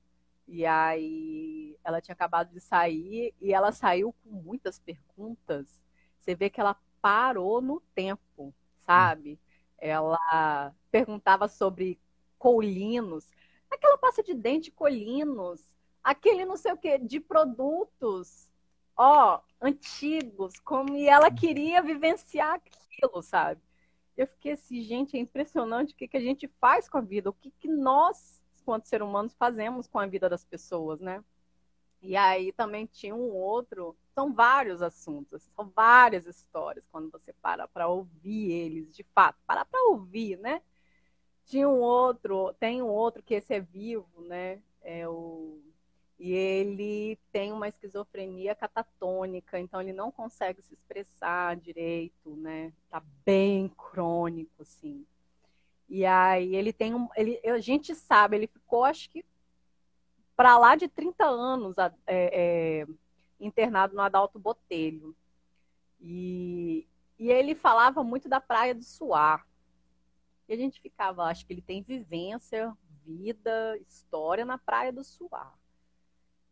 E 0.47 0.65
aí 0.65 1.77
ela 1.83 2.01
tinha 2.01 2.13
acabado 2.13 2.51
de 2.51 2.59
sair 2.59 3.33
e 3.39 3.53
ela 3.53 3.71
saiu 3.71 4.13
com 4.23 4.29
muitas 4.31 4.79
perguntas. 4.79 5.79
Você 6.19 6.35
vê 6.35 6.49
que 6.49 6.59
ela 6.59 6.75
parou 7.01 7.61
no 7.61 7.81
tempo, 7.95 8.53
sabe? 8.79 9.39
Ela 9.77 10.73
perguntava 10.91 11.47
sobre 11.47 11.99
colinos, 12.39 13.31
aquela 13.69 13.97
pasta 13.97 14.23
de 14.23 14.33
dente 14.33 14.71
colinos, 14.71 15.71
aquele 16.03 16.45
não 16.45 16.57
sei 16.57 16.73
o 16.73 16.77
que 16.77 16.97
de 16.97 17.19
produtos 17.19 18.51
ó, 18.97 19.41
antigos, 19.61 20.59
como 20.59 20.95
e 20.95 21.07
ela 21.07 21.29
queria 21.29 21.81
vivenciar 21.81 22.55
aquilo, 22.55 23.21
sabe? 23.21 23.61
Eu 24.17 24.27
fiquei 24.27 24.53
assim, 24.53 24.81
gente, 24.81 25.15
é 25.15 25.19
impressionante 25.19 25.93
o 25.93 25.97
que, 25.97 26.07
que 26.07 26.17
a 26.17 26.21
gente 26.21 26.47
faz 26.59 26.89
com 26.89 26.97
a 26.97 27.01
vida, 27.01 27.29
o 27.29 27.33
que, 27.33 27.51
que 27.51 27.67
nós, 27.67 28.41
quanto 28.65 28.87
seres 28.87 29.07
humanos, 29.07 29.35
fazemos 29.35 29.87
com 29.87 29.99
a 29.99 30.05
vida 30.07 30.27
das 30.27 30.43
pessoas, 30.43 30.99
né? 30.99 31.23
E 32.01 32.15
aí 32.15 32.51
também 32.51 32.87
tinha 32.87 33.15
um 33.15 33.29
outro, 33.29 33.95
são 34.15 34.33
vários 34.33 34.81
assuntos, 34.81 35.43
são 35.55 35.69
várias 35.69 36.25
histórias 36.25 36.83
quando 36.91 37.11
você 37.11 37.31
para 37.33 37.67
para 37.67 37.87
ouvir 37.87 38.51
eles, 38.51 38.95
de 38.95 39.03
fato, 39.13 39.37
para 39.45 39.63
para 39.63 39.89
ouvir, 39.89 40.37
né? 40.37 40.61
Tinha 41.45 41.69
um 41.69 41.79
outro, 41.79 42.53
tem 42.59 42.81
um 42.81 42.87
outro 42.87 43.21
que 43.21 43.35
esse 43.35 43.53
é 43.53 43.59
vivo, 43.59 44.21
né? 44.21 44.61
É 44.81 45.07
o 45.07 45.61
e 46.23 46.33
ele 46.33 47.17
tem 47.31 47.51
uma 47.51 47.67
esquizofrenia 47.67 48.53
catatônica, 48.53 49.59
então 49.59 49.81
ele 49.81 49.91
não 49.91 50.11
consegue 50.11 50.61
se 50.61 50.71
expressar 50.75 51.55
direito, 51.55 52.35
né? 52.35 52.71
Tá 52.91 53.01
bem 53.25 53.67
crônico, 53.69 54.61
assim. 54.61 55.03
E 55.89 56.05
aí 56.05 56.55
ele 56.55 56.71
tem 56.71 56.93
um. 56.93 57.09
Ele, 57.15 57.41
a 57.43 57.57
gente 57.57 57.95
sabe, 57.95 58.35
ele 58.35 58.45
ficou, 58.45 58.83
acho 58.83 59.09
que, 59.09 59.25
para 60.35 60.59
lá 60.59 60.75
de 60.75 60.87
30 60.87 61.25
anos 61.25 61.75
é, 61.79 61.91
é, 62.05 62.87
internado 63.39 63.95
no 63.95 64.01
Adalto 64.03 64.37
Botelho. 64.37 65.15
E, 65.99 66.87
e 67.17 67.31
ele 67.31 67.55
falava 67.55 68.03
muito 68.03 68.29
da 68.29 68.39
Praia 68.39 68.75
do 68.75 68.83
Suar. 68.83 69.43
E 70.47 70.53
a 70.53 70.55
gente 70.55 70.79
ficava, 70.79 71.23
acho 71.23 71.47
que 71.47 71.53
ele 71.53 71.63
tem 71.63 71.81
vivência, 71.81 72.77
vida, 73.03 73.75
história 73.79 74.45
na 74.45 74.59
Praia 74.59 74.93
do 74.93 75.03
Suar. 75.03 75.59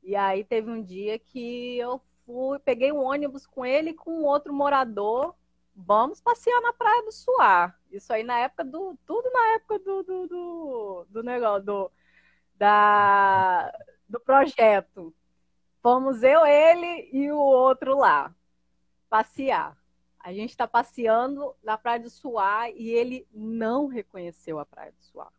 E 0.01 0.15
aí 0.15 0.43
teve 0.43 0.69
um 0.69 0.81
dia 0.81 1.19
que 1.19 1.77
eu 1.77 2.01
fui, 2.25 2.59
peguei 2.59 2.91
um 2.91 3.03
ônibus 3.03 3.45
com 3.45 3.65
ele 3.65 3.91
e 3.91 3.95
com 3.95 4.23
outro 4.23 4.53
morador. 4.53 5.35
Vamos 5.75 6.21
passear 6.21 6.61
na 6.61 6.73
Praia 6.73 7.03
do 7.03 7.11
Suar. 7.11 7.79
Isso 7.91 8.11
aí 8.11 8.23
na 8.23 8.39
época 8.39 8.63
do. 8.63 8.97
Tudo 9.05 9.29
na 9.31 9.53
época 9.55 9.79
do, 9.79 10.03
do, 10.03 10.27
do, 10.27 11.07
do 11.09 11.23
negócio, 11.23 11.65
do, 11.65 11.91
da, 12.55 13.71
do 14.07 14.19
projeto. 14.19 15.13
Fomos 15.81 16.23
eu, 16.23 16.45
ele 16.45 17.09
e 17.13 17.31
o 17.31 17.39
outro 17.39 17.97
lá 17.97 18.35
passear. 19.09 19.77
A 20.19 20.33
gente 20.33 20.49
está 20.49 20.67
passeando 20.67 21.55
na 21.63 21.77
Praia 21.77 21.99
do 21.99 22.09
Suar 22.09 22.69
e 22.71 22.89
ele 22.89 23.25
não 23.33 23.87
reconheceu 23.87 24.59
a 24.59 24.65
Praia 24.65 24.91
do 24.91 25.01
Suar. 25.01 25.31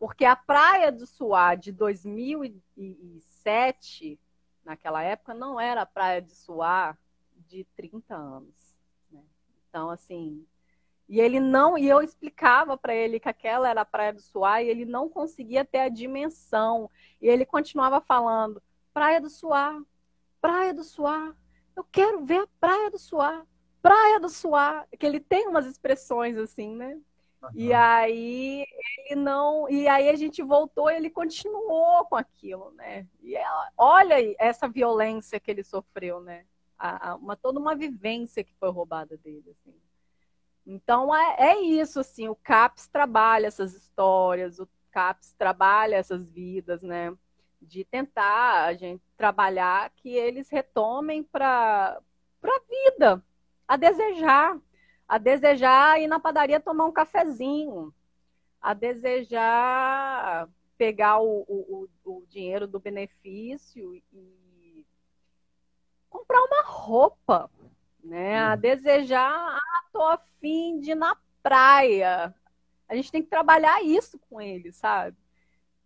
Porque 0.00 0.24
a 0.24 0.34
Praia 0.34 0.90
do 0.90 1.06
Suá 1.06 1.54
de 1.54 1.70
2007, 1.70 4.18
naquela 4.64 5.02
época, 5.02 5.34
não 5.34 5.60
era 5.60 5.82
a 5.82 5.86
Praia 5.86 6.22
de 6.22 6.34
Suá 6.34 6.96
de 7.46 7.66
30 7.76 8.16
anos. 8.16 8.74
Né? 9.12 9.20
Então, 9.68 9.90
assim. 9.90 10.46
E 11.06 11.20
ele 11.20 11.38
não. 11.38 11.76
E 11.76 11.86
eu 11.86 12.00
explicava 12.00 12.78
para 12.78 12.94
ele 12.94 13.20
que 13.20 13.28
aquela 13.28 13.68
era 13.68 13.82
a 13.82 13.84
Praia 13.84 14.14
do 14.14 14.22
Suá 14.22 14.62
e 14.62 14.70
ele 14.70 14.86
não 14.86 15.06
conseguia 15.06 15.66
ter 15.66 15.80
a 15.80 15.90
dimensão. 15.90 16.90
E 17.20 17.28
ele 17.28 17.44
continuava 17.44 18.00
falando: 18.00 18.62
Praia 18.94 19.20
do 19.20 19.28
Suá, 19.28 19.84
Praia 20.40 20.72
do 20.72 20.82
Suá, 20.82 21.36
eu 21.76 21.84
quero 21.84 22.24
ver 22.24 22.40
a 22.40 22.48
Praia 22.58 22.90
do 22.90 22.98
Suá, 22.98 23.46
Praia 23.82 24.18
do 24.18 24.30
Suá. 24.30 24.86
Que 24.98 25.04
ele 25.04 25.20
tem 25.20 25.46
umas 25.46 25.66
expressões 25.66 26.38
assim, 26.38 26.74
né? 26.74 26.98
E 27.54 27.72
aí 27.72 28.66
ele 28.98 29.20
não. 29.20 29.68
E 29.68 29.88
aí 29.88 30.08
a 30.08 30.16
gente 30.16 30.42
voltou 30.42 30.90
e 30.90 30.96
ele 30.96 31.08
continuou 31.08 32.04
com 32.04 32.16
aquilo, 32.16 32.70
né? 32.72 33.06
E 33.22 33.34
ela, 33.34 33.72
olha 33.76 34.14
essa 34.38 34.68
violência 34.68 35.40
que 35.40 35.50
ele 35.50 35.64
sofreu, 35.64 36.20
né? 36.20 36.44
A, 36.78 37.10
a, 37.10 37.16
uma, 37.16 37.36
toda 37.36 37.58
uma 37.58 37.74
vivência 37.74 38.44
que 38.44 38.54
foi 38.54 38.70
roubada 38.70 39.16
dele, 39.16 39.50
assim. 39.50 39.74
Então 40.66 41.14
é, 41.14 41.36
é 41.38 41.60
isso, 41.60 42.00
assim, 42.00 42.28
o 42.28 42.36
CAPS 42.36 42.88
trabalha 42.88 43.46
essas 43.46 43.74
histórias, 43.74 44.58
o 44.58 44.68
CAPS 44.90 45.32
trabalha 45.32 45.96
essas 45.96 46.28
vidas, 46.28 46.82
né? 46.82 47.12
De 47.60 47.84
tentar 47.84 48.64
a 48.64 48.74
gente 48.74 49.02
trabalhar 49.16 49.90
que 49.96 50.10
eles 50.10 50.48
retomem 50.48 51.22
para 51.22 52.00
a 52.42 52.60
vida, 52.68 53.24
a 53.66 53.76
desejar, 53.76 54.58
a 55.10 55.18
desejar 55.18 56.00
ir 56.00 56.06
na 56.06 56.20
padaria 56.20 56.60
tomar 56.60 56.86
um 56.86 56.92
cafezinho, 56.92 57.92
a 58.62 58.72
desejar 58.72 60.48
pegar 60.78 61.18
o, 61.18 61.44
o, 61.48 61.88
o 62.04 62.24
dinheiro 62.28 62.64
do 62.68 62.78
benefício 62.78 63.92
e 64.12 64.86
comprar 66.08 66.40
uma 66.44 66.62
roupa, 66.62 67.50
né? 68.04 68.38
A 68.38 68.54
uhum. 68.54 68.60
desejar, 68.60 69.58
ah, 69.58 69.82
tô 69.92 70.00
afim 70.00 70.78
de 70.78 70.92
ir 70.92 70.94
na 70.94 71.16
praia. 71.42 72.32
A 72.88 72.94
gente 72.94 73.10
tem 73.10 73.20
que 73.20 73.28
trabalhar 73.28 73.82
isso 73.82 74.16
com 74.30 74.40
ele, 74.40 74.70
sabe? 74.70 75.16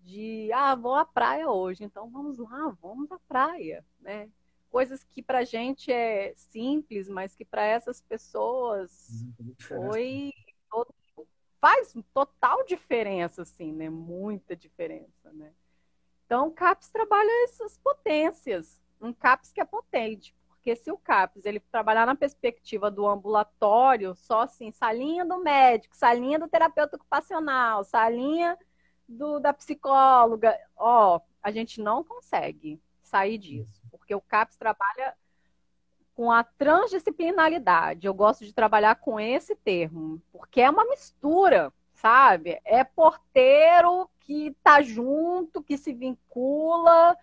De, 0.01 0.51
ah, 0.53 0.75
vou 0.75 0.95
à 0.95 1.07
praia 1.07 1.49
hoje, 1.49 1.83
então 1.83 2.11
vamos 2.11 2.37
lá, 2.37 2.77
vamos 2.83 3.11
à 3.11 3.19
praia, 3.27 3.83
né? 4.01 4.29
Coisas 4.75 5.05
que 5.05 5.23
para 5.23 5.39
a 5.39 5.45
gente 5.45 5.93
é 5.93 6.33
simples, 6.35 7.09
mas 7.09 7.37
que 7.37 7.45
para 7.45 7.65
essas 7.65 8.01
pessoas 8.01 9.25
foi 9.61 10.33
faz 11.61 11.95
total 12.13 12.65
diferença, 12.65 13.43
assim, 13.43 13.73
né? 13.73 13.89
Muita 13.89 14.57
diferença, 14.57 15.33
né? 15.33 15.53
Então, 16.27 16.49
o 16.49 16.51
CAPS 16.51 16.91
trabalha 16.91 17.45
essas 17.45 17.79
potências, 17.79 18.83
um 19.01 19.13
CAPS 19.13 19.53
que 19.53 19.61
é 19.61 19.65
potente, 19.65 20.35
porque 20.49 20.75
se 20.75 20.91
o 20.91 20.99
CAPS 20.99 21.47
ele 21.47 21.61
trabalhar 21.61 22.05
na 22.05 22.17
perspectiva 22.17 22.91
do 22.91 23.07
ambulatório, 23.07 24.13
só 24.17 24.41
assim, 24.41 24.73
salinha 24.73 25.25
do 25.25 25.39
médico, 25.39 25.97
salinha 25.97 26.37
do 26.37 26.49
terapeuta 26.49 26.97
ocupacional, 26.97 27.85
salinha 27.85 28.59
do, 29.09 29.39
da 29.39 29.53
psicóloga, 29.53 30.59
ó, 30.77 31.21
a 31.41 31.53
gente 31.53 31.81
não 31.81 32.03
consegue 32.03 32.83
sair 33.05 33.39
disso 33.39 33.84
porque 33.99 34.15
o 34.15 34.21
CAPS 34.21 34.57
trabalha 34.57 35.15
com 36.15 36.31
a 36.31 36.45
transdisciplinaridade. 36.45 38.07
Eu 38.07 38.15
gosto 38.15 38.45
de 38.45 38.53
trabalhar 38.53 38.97
com 38.97 39.19
esse 39.19 39.57
termo, 39.57 40.23
porque 40.33 40.61
é 40.61 40.71
uma 40.71 40.85
mistura, 40.85 41.73
sabe? 41.93 42.61
É 42.65 42.85
porteiro 42.85 44.09
que 44.21 44.49
está 44.49 44.81
junto, 44.81 45.63
que 45.63 45.77
se 45.77 45.93
vincula, 45.93 47.17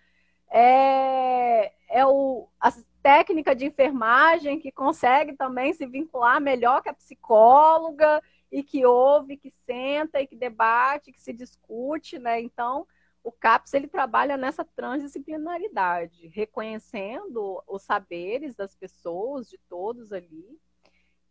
é, 0.50 1.72
é 1.90 2.06
o, 2.06 2.48
a 2.60 2.72
técnica 3.02 3.56
de 3.56 3.66
enfermagem 3.66 4.60
que 4.60 4.72
consegue 4.72 5.34
também 5.34 5.74
se 5.74 5.86
vincular 5.86 6.40
melhor 6.40 6.84
que 6.84 6.90
a 6.90 6.94
psicóloga 6.94 8.22
e 8.52 8.62
que 8.62 8.86
ouve, 8.86 9.38
que 9.38 9.52
senta 9.66 10.22
e 10.22 10.28
que 10.28 10.36
debate, 10.36 11.12
que 11.12 11.22
se 11.22 11.34
discute, 11.34 12.20
né? 12.20 12.42
Então, 12.42 12.86
o 13.24 13.32
CAPS 13.32 13.74
ele 13.74 13.88
trabalha 13.88 14.36
nessa 14.36 14.66
transdisciplinaridade, 14.66 16.28
reconhecendo 16.28 17.62
os 17.68 17.84
saberes 17.84 18.56
das 18.56 18.76
pessoas, 18.76 19.50
de 19.50 19.58
todos 19.70 20.12
ali, 20.12 20.60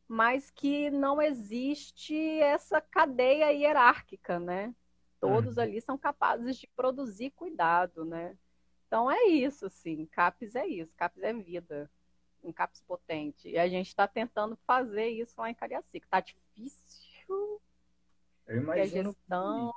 mas 0.06 0.50
que 0.50 0.90
não 0.90 1.20
existe 1.20 2.16
essa 2.40 2.80
cadeia 2.80 3.52
hierárquica, 3.52 4.38
né? 4.38 4.74
Todos 5.20 5.56
uhum. 5.56 5.62
ali 5.62 5.80
são 5.80 5.98
capazes 5.98 6.56
de 6.56 6.66
produzir 6.68 7.30
cuidado, 7.30 8.04
né? 8.04 8.36
Então 8.86 9.10
é 9.10 9.24
isso, 9.26 9.66
assim, 9.66 10.06
CAPS 10.06 10.56
é 10.56 10.66
isso, 10.66 10.92
CAPS 10.96 11.22
é 11.22 11.32
vida, 11.32 11.90
um 12.42 12.52
CAPS 12.52 12.82
potente. 12.82 13.48
E 13.48 13.58
a 13.58 13.68
gente 13.68 13.88
está 13.88 14.08
tentando 14.08 14.56
fazer 14.66 15.08
isso 15.08 15.34
lá 15.38 15.50
em 15.50 15.54
Cariacica. 15.54 16.06
Tá 16.10 16.20
difícil. 16.20 17.60
Eu 18.48 18.56
imagino. 18.56 19.10
A 19.10 19.12
gestão, 19.12 19.74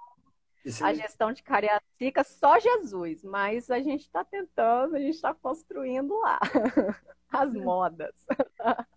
a 0.81 0.93
gestão 0.93 1.33
de 1.33 1.43
Cariacica, 1.43 2.23
só 2.23 2.59
Jesus, 2.59 3.23
mas 3.23 3.69
a 3.69 3.79
gente 3.79 4.01
está 4.01 4.23
tentando, 4.23 4.95
a 4.95 4.99
gente 4.99 5.15
está 5.15 5.33
construindo 5.33 6.17
lá 6.19 6.39
as 7.29 7.53
modas. 7.53 8.13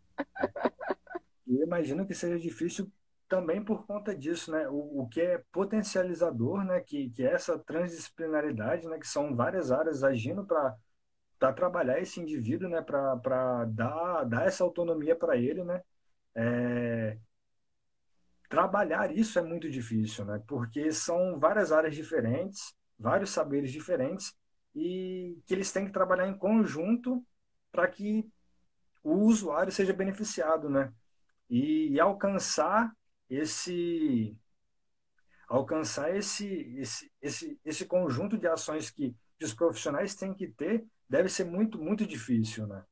Eu 1.46 1.62
imagino 1.62 2.06
que 2.06 2.14
seja 2.14 2.38
difícil 2.38 2.90
também 3.28 3.64
por 3.64 3.86
conta 3.86 4.14
disso, 4.14 4.50
né? 4.50 4.68
O, 4.68 5.02
o 5.02 5.08
que 5.08 5.20
é 5.20 5.42
potencializador, 5.52 6.64
né? 6.64 6.80
Que, 6.80 7.10
que 7.10 7.24
é 7.24 7.32
essa 7.32 7.58
transdisciplinaridade, 7.58 8.86
né? 8.88 8.98
Que 8.98 9.06
são 9.06 9.34
várias 9.34 9.70
áreas 9.70 10.02
agindo 10.02 10.44
para 10.44 10.74
para 11.38 11.52
trabalhar 11.52 12.00
esse 12.00 12.20
indivíduo, 12.20 12.68
né? 12.68 12.80
Para 12.82 13.64
dar, 13.66 14.24
dar 14.24 14.46
essa 14.46 14.64
autonomia 14.64 15.14
para 15.14 15.36
ele, 15.36 15.62
né? 15.64 15.82
É, 16.34 17.18
trabalhar 18.48 19.16
isso 19.16 19.38
é 19.38 19.42
muito 19.42 19.70
difícil, 19.70 20.24
né? 20.24 20.42
Porque 20.46 20.92
são 20.92 21.38
várias 21.38 21.72
áreas 21.72 21.94
diferentes, 21.94 22.74
vários 22.98 23.30
saberes 23.30 23.72
diferentes 23.72 24.34
e 24.74 25.38
que 25.46 25.54
eles 25.54 25.72
têm 25.72 25.86
que 25.86 25.92
trabalhar 25.92 26.28
em 26.28 26.36
conjunto 26.36 27.24
para 27.72 27.88
que 27.88 28.28
o 29.02 29.14
usuário 29.14 29.72
seja 29.72 29.92
beneficiado, 29.92 30.68
né? 30.68 30.92
E, 31.48 31.92
e, 31.92 32.00
alcançar 32.00 32.92
esse 33.30 34.36
alcançar 35.48 36.14
esse, 36.16 36.46
esse 36.76 37.12
esse 37.22 37.60
esse 37.64 37.86
conjunto 37.86 38.36
de 38.36 38.48
ações 38.48 38.90
que, 38.90 39.14
que 39.38 39.44
os 39.44 39.54
profissionais 39.54 40.14
têm 40.16 40.34
que 40.34 40.48
ter 40.48 40.84
deve 41.08 41.28
ser 41.28 41.44
muito 41.44 41.78
muito 41.78 42.06
difícil, 42.06 42.66
né? 42.66 42.84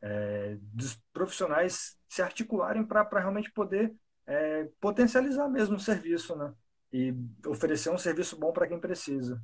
É, 0.00 0.56
dos 0.60 0.94
profissionais 1.12 1.98
se 2.08 2.22
articularem 2.22 2.84
para 2.84 3.08
realmente 3.18 3.50
poder 3.50 3.92
é, 4.26 4.64
potencializar 4.80 5.48
mesmo 5.48 5.76
o 5.76 5.80
serviço, 5.80 6.34
né? 6.36 6.52
E 6.92 7.14
oferecer 7.46 7.90
um 7.90 7.98
serviço 7.98 8.36
bom 8.36 8.52
para 8.52 8.66
quem 8.66 8.80
precisa. 8.80 9.42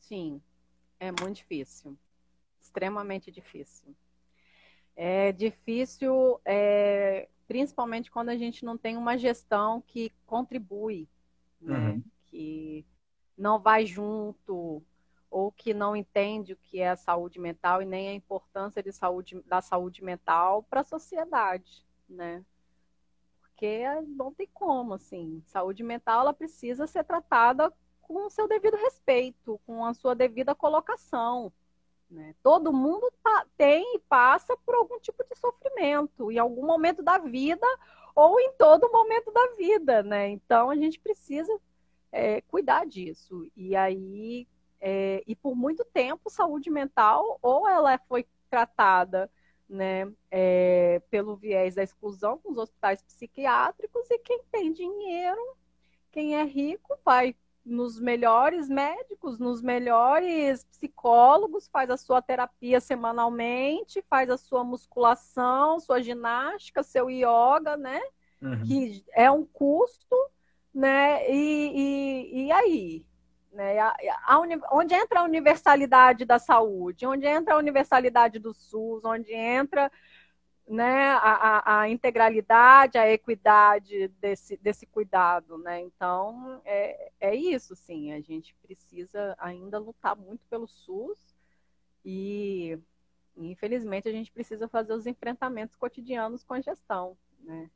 Sim, 0.00 0.42
é 0.98 1.10
muito 1.10 1.36
difícil, 1.36 1.96
extremamente 2.60 3.30
difícil. 3.30 3.94
É 4.94 5.32
difícil, 5.32 6.40
é, 6.44 7.28
principalmente 7.46 8.10
quando 8.10 8.28
a 8.28 8.36
gente 8.36 8.64
não 8.64 8.76
tem 8.76 8.96
uma 8.96 9.16
gestão 9.16 9.80
que 9.80 10.12
contribui, 10.26 11.08
né? 11.60 11.92
Uhum. 11.92 12.02
que 12.30 12.84
não 13.36 13.58
vai 13.58 13.86
junto 13.86 14.82
ou 15.30 15.50
que 15.50 15.72
não 15.72 15.96
entende 15.96 16.52
o 16.52 16.56
que 16.56 16.80
é 16.80 16.90
a 16.90 16.96
saúde 16.96 17.38
mental 17.38 17.80
e 17.80 17.86
nem 17.86 18.08
a 18.10 18.14
importância 18.14 18.82
de 18.82 18.92
saúde, 18.92 19.40
da 19.46 19.62
saúde 19.62 20.04
mental 20.04 20.62
para 20.64 20.82
a 20.82 20.84
sociedade, 20.84 21.86
né? 22.06 22.44
Porque 23.52 23.86
não 24.16 24.32
tem 24.32 24.48
como, 24.52 24.94
assim. 24.94 25.40
Saúde 25.46 25.82
mental, 25.84 26.22
ela 26.22 26.32
precisa 26.32 26.86
ser 26.86 27.04
tratada 27.04 27.72
com 28.00 28.26
o 28.26 28.30
seu 28.30 28.48
devido 28.48 28.76
respeito, 28.76 29.60
com 29.64 29.84
a 29.84 29.94
sua 29.94 30.14
devida 30.14 30.54
colocação. 30.54 31.52
Né? 32.10 32.34
Todo 32.42 32.72
mundo 32.72 33.10
tá, 33.22 33.46
tem 33.56 33.94
e 33.94 33.98
passa 34.00 34.56
por 34.66 34.74
algum 34.74 34.98
tipo 34.98 35.24
de 35.24 35.38
sofrimento, 35.38 36.30
em 36.30 36.38
algum 36.38 36.66
momento 36.66 37.02
da 37.02 37.18
vida 37.18 37.66
ou 38.14 38.40
em 38.40 38.52
todo 38.54 38.90
momento 38.90 39.30
da 39.30 39.54
vida, 39.56 40.02
né? 40.02 40.28
Então, 40.28 40.68
a 40.68 40.74
gente 40.74 40.98
precisa 40.98 41.58
é, 42.10 42.42
cuidar 42.42 42.84
disso. 42.84 43.50
E 43.56 43.74
aí, 43.76 44.46
é, 44.80 45.22
e 45.26 45.34
por 45.36 45.54
muito 45.54 45.84
tempo, 45.84 46.28
saúde 46.28 46.68
mental, 46.68 47.38
ou 47.40 47.66
ela 47.68 47.96
foi 48.08 48.26
tratada 48.50 49.30
né, 49.72 50.12
é, 50.30 51.00
pelo 51.10 51.34
viés 51.34 51.74
da 51.74 51.82
exclusão 51.82 52.38
com 52.38 52.52
os 52.52 52.58
hospitais 52.58 53.02
psiquiátricos 53.02 54.08
e 54.10 54.18
quem 54.18 54.40
tem 54.52 54.72
dinheiro, 54.72 55.56
quem 56.10 56.36
é 56.36 56.44
rico, 56.44 56.96
vai 57.04 57.34
nos 57.64 57.98
melhores 57.98 58.68
médicos, 58.68 59.38
nos 59.38 59.62
melhores 59.62 60.64
psicólogos, 60.64 61.68
faz 61.68 61.90
a 61.90 61.96
sua 61.96 62.20
terapia 62.20 62.80
semanalmente, 62.80 64.04
faz 64.10 64.28
a 64.28 64.36
sua 64.36 64.62
musculação, 64.62 65.80
sua 65.80 66.02
ginástica, 66.02 66.82
seu 66.82 67.08
yoga, 67.08 67.76
né? 67.76 68.00
Uhum. 68.42 68.64
Que 68.64 69.04
é 69.12 69.30
um 69.30 69.46
custo, 69.46 70.16
né? 70.74 71.30
E, 71.30 71.72
e, 72.34 72.46
e 72.46 72.52
aí? 72.52 73.06
Né? 73.52 73.78
A, 73.78 73.94
a, 74.26 74.40
onde 74.72 74.94
entra 74.94 75.20
a 75.20 75.24
universalidade 75.24 76.24
da 76.24 76.38
saúde, 76.38 77.06
onde 77.06 77.26
entra 77.26 77.54
a 77.54 77.58
universalidade 77.58 78.38
do 78.38 78.54
SUS, 78.54 79.04
onde 79.04 79.32
entra 79.32 79.90
né, 80.66 81.10
a, 81.20 81.80
a, 81.80 81.88
integralidade, 81.88 82.96
a 82.96 83.10
equidade 83.10 84.08
desse, 84.20 84.56
desse 84.56 84.86
cuidado. 84.86 85.58
Né? 85.58 85.80
Então, 85.80 86.60
é, 86.64 87.12
é 87.20 87.34
isso, 87.34 87.76
sim. 87.76 88.12
A 88.12 88.20
gente 88.20 88.54
precisa 88.62 89.36
ainda 89.38 89.78
lutar 89.78 90.16
muito 90.16 90.46
pelo 90.48 90.66
SUS 90.66 91.36
e, 92.04 92.78
infelizmente, 93.36 94.08
a 94.08 94.12
gente 94.12 94.32
precisa 94.32 94.66
fazer 94.68 94.94
os 94.94 95.06
enfrentamentos 95.06 95.76
cotidianos 95.76 96.42
com 96.42 96.54
a 96.54 96.60
gestão. 96.60 97.16
Né? 97.40 97.70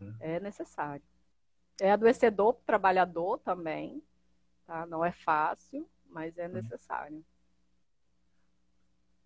Uhum. 0.00 0.16
É 0.20 0.40
necessário. 0.40 1.04
É 1.80 1.92
adoecedor 1.92 2.54
para 2.54 2.62
o 2.62 2.66
trabalhador 2.66 3.38
também, 3.38 4.02
Tá? 4.66 4.86
Não 4.86 5.04
é 5.04 5.12
fácil, 5.12 5.88
mas 6.06 6.36
é 6.38 6.46
uhum. 6.46 6.54
necessário. 6.54 7.24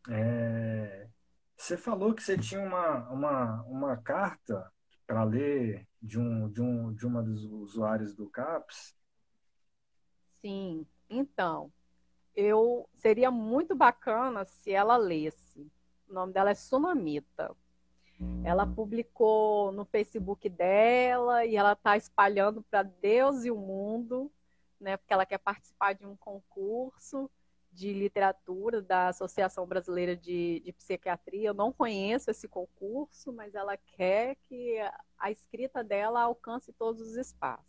É... 0.09 1.09
Você 1.57 1.77
falou 1.77 2.15
que 2.15 2.23
você 2.23 2.37
tinha 2.37 2.61
uma, 2.61 3.09
uma, 3.11 3.63
uma 3.63 3.97
carta 3.97 4.71
para 5.07 5.25
ler 5.25 5.89
de, 6.03 6.19
um, 6.19 6.51
de, 6.51 6.61
um, 6.61 6.93
de 6.93 7.07
uma 7.07 7.23
dos 7.23 7.45
usuários 7.45 8.15
do 8.15 8.29
CAPS? 8.29 8.95
Sim, 10.41 10.87
então, 11.09 11.73
eu 12.35 12.89
seria 12.95 13.31
muito 13.31 13.75
bacana 13.75 14.45
se 14.45 14.71
ela 14.71 14.97
lesse. 14.97 15.71
O 16.09 16.13
nome 16.13 16.33
dela 16.33 16.51
é 16.51 16.55
Sunamita. 16.55 17.57
Ela 18.45 18.67
publicou 18.67 19.73
no 19.73 19.85
Facebook 19.85 20.49
dela 20.49 21.45
e 21.45 21.57
ela 21.57 21.73
está 21.73 21.97
espalhando 21.97 22.63
para 22.63 22.83
Deus 22.83 23.45
e 23.45 23.51
o 23.51 23.57
mundo 23.57 24.31
né, 24.81 24.97
porque 24.97 25.13
ela 25.13 25.27
quer 25.27 25.39
participar 25.39 25.95
de 25.95 26.07
um 26.07 26.17
concurso 26.17 27.31
de 27.73 27.93
literatura 27.93 28.81
da 28.81 29.09
Associação 29.09 29.67
Brasileira 29.67 30.17
de, 30.17 30.61
de, 30.61 30.73
Psiquiatria. 30.73 31.49
Eu 31.49 31.55
não 31.55 31.71
conheço 31.73 32.31
esse 32.31 32.49
concurso, 32.49 33.33
mas 33.33 33.55
ela 33.55 33.77
quer 33.77 34.37
que 34.49 34.79
a 35.19 35.31
escrita 35.31 35.85
dela 35.85 36.23
alcance 36.23 36.73
todos 36.73 37.03
os 37.03 37.17
espaços. 37.17 37.67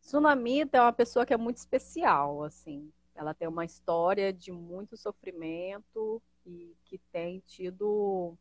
Sunamita 0.00 0.78
é 0.78 0.80
uma 0.80 0.92
pessoa 0.92 1.24
que 1.24 1.32
é 1.32 1.36
muito 1.36 1.58
especial, 1.58 2.42
assim. 2.42 2.92
Ela 3.14 3.32
tem 3.32 3.46
uma 3.46 3.64
história 3.64 4.32
de 4.32 4.50
muito 4.50 4.96
sofrimento 4.96 6.20
e 6.44 6.76
que 6.84 6.98
tem 7.12 7.40
tido 7.46 8.36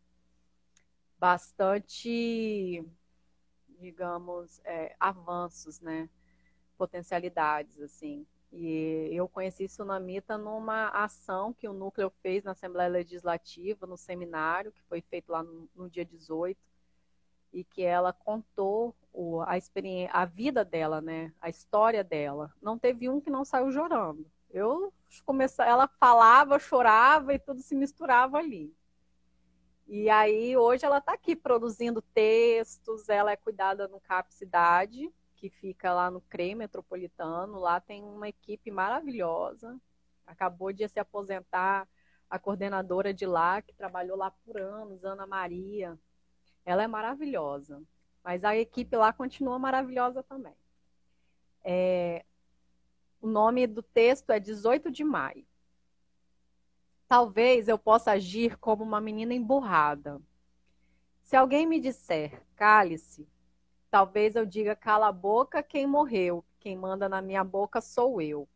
bastante, 1.19 2.83
digamos, 3.79 4.59
é, 4.65 4.95
avanços, 4.99 5.79
né? 5.79 6.09
Potencialidades, 6.77 7.79
assim. 7.79 8.25
E 8.51 9.09
eu 9.11 9.27
conheci 9.27 9.67
Sunamita 9.67 10.37
numa 10.37 10.89
ação 10.89 11.51
que 11.51 11.67
o 11.67 11.73
Núcleo 11.73 12.11
fez 12.21 12.43
na 12.43 12.51
Assembleia 12.51 12.89
Legislativa, 12.89 13.87
no 13.87 13.97
seminário, 13.97 14.71
que 14.71 14.81
foi 14.83 15.01
feito 15.01 15.31
lá 15.31 15.41
no, 15.41 15.67
no 15.75 15.89
dia 15.89 16.05
18, 16.05 16.59
e 17.51 17.63
que 17.63 17.81
ela 17.81 18.13
contou 18.13 18.95
o, 19.11 19.41
a 19.41 19.57
experiência, 19.57 20.13
a 20.13 20.25
vida 20.25 20.63
dela, 20.63 21.01
né? 21.01 21.33
A 21.41 21.49
história 21.49 22.03
dela. 22.03 22.51
Não 22.61 22.77
teve 22.77 23.09
um 23.09 23.19
que 23.19 23.29
não 23.29 23.43
saiu 23.43 23.71
chorando. 23.71 24.25
Eu 24.51 24.93
comecei, 25.25 25.65
ela 25.65 25.87
falava, 25.87 26.59
chorava 26.59 27.33
e 27.33 27.39
tudo 27.39 27.61
se 27.61 27.73
misturava 27.73 28.37
ali. 28.37 28.71
E 29.87 30.09
aí 30.09 30.55
hoje 30.55 30.85
ela 30.85 30.99
está 30.99 31.13
aqui 31.13 31.35
produzindo 31.35 32.01
textos, 32.01 33.09
ela 33.09 33.31
é 33.31 33.35
cuidada 33.35 33.87
no 33.87 33.99
CAP 33.99 34.33
Cidade, 34.33 35.11
que 35.43 35.49
fica 35.49 35.93
lá 35.93 36.09
no 36.09 36.21
CREI 36.21 36.55
Metropolitano. 36.55 37.59
Lá 37.59 37.77
tem 37.81 38.01
uma 38.01 38.29
equipe 38.29 38.71
maravilhosa. 38.71 39.77
Acabou 40.25 40.71
de 40.71 40.87
se 40.87 41.01
aposentar 41.01 41.85
a 42.29 42.39
coordenadora 42.39 43.13
de 43.13 43.25
lá, 43.25 43.61
que 43.61 43.73
trabalhou 43.73 44.15
lá 44.15 44.31
por 44.31 44.57
anos, 44.57 45.03
Ana 45.03 45.27
Maria. 45.27 45.99
Ela 46.63 46.83
é 46.83 46.87
maravilhosa. 46.87 47.83
Mas 48.23 48.45
a 48.45 48.55
equipe 48.55 48.95
lá 48.95 49.11
continua 49.11 49.59
maravilhosa 49.59 50.23
também. 50.23 50.55
É, 51.61 52.23
o 53.19 53.27
nome 53.27 53.67
do 53.67 53.83
texto 53.83 54.29
é 54.29 54.39
18 54.39 54.89
de 54.89 55.03
maio. 55.03 55.45
Talvez 57.05 57.67
eu 57.67 57.77
possa 57.77 58.13
agir 58.13 58.57
como 58.59 58.81
uma 58.81 59.01
menina 59.01 59.33
emburrada. 59.33 60.21
Se 61.21 61.35
alguém 61.35 61.67
me 61.67 61.81
disser, 61.81 62.41
cale-se, 62.55 63.27
talvez 63.93 64.35
eu 64.35 64.43
diga, 64.43 64.75
cala 64.75 65.09
a 65.09 65.11
boca, 65.11 65.61
quem 65.61 65.85
morreu, 65.85 66.43
quem 66.59 66.75
manda 66.75 67.07
na 67.07 67.21
minha 67.21 67.43
boca 67.43 67.79
sou 67.79 68.19
eu. 68.19 68.49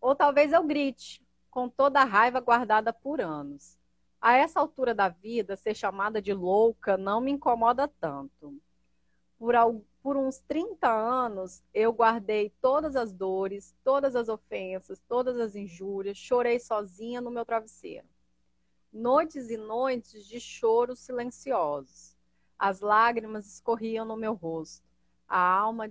Ou 0.00 0.16
talvez 0.16 0.52
eu 0.52 0.64
grite, 0.64 1.24
com 1.48 1.68
toda 1.68 2.00
a 2.00 2.04
raiva 2.04 2.40
guardada 2.40 2.92
por 2.92 3.20
anos. 3.20 3.78
A 4.20 4.36
essa 4.36 4.58
altura 4.58 4.92
da 4.92 5.08
vida, 5.08 5.54
ser 5.54 5.76
chamada 5.76 6.20
de 6.20 6.34
louca 6.34 6.96
não 6.96 7.20
me 7.20 7.30
incomoda 7.30 7.86
tanto. 7.86 8.60
Por, 9.38 9.54
por 10.02 10.16
uns 10.16 10.40
30 10.40 10.90
anos, 10.90 11.62
eu 11.72 11.92
guardei 11.92 12.52
todas 12.60 12.96
as 12.96 13.12
dores, 13.12 13.76
todas 13.84 14.16
as 14.16 14.28
ofensas, 14.28 15.00
todas 15.08 15.38
as 15.38 15.54
injúrias, 15.54 16.18
chorei 16.18 16.58
sozinha 16.58 17.20
no 17.20 17.30
meu 17.30 17.44
travesseiro. 17.44 18.08
Noites 18.92 19.50
e 19.50 19.56
noites 19.56 20.26
de 20.26 20.40
choros 20.40 20.98
silenciosos. 20.98 22.17
As 22.58 22.80
lágrimas 22.80 23.46
escorriam 23.46 24.04
no 24.04 24.16
meu 24.16 24.34
rosto, 24.34 24.86
a 25.28 25.38
alma 25.38 25.90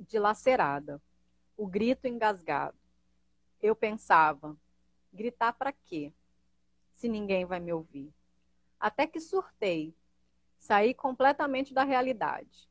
dilacerada, 0.00 1.00
o 1.56 1.66
grito 1.66 2.06
engasgado. 2.06 2.78
Eu 3.60 3.76
pensava, 3.76 4.56
gritar 5.12 5.52
para 5.52 5.72
quê? 5.72 6.12
Se 6.94 7.08
ninguém 7.08 7.44
vai 7.44 7.60
me 7.60 7.72
ouvir. 7.72 8.12
Até 8.80 9.06
que 9.06 9.20
surtei, 9.20 9.94
saí 10.58 10.94
completamente 10.94 11.74
da 11.74 11.84
realidade 11.84 12.66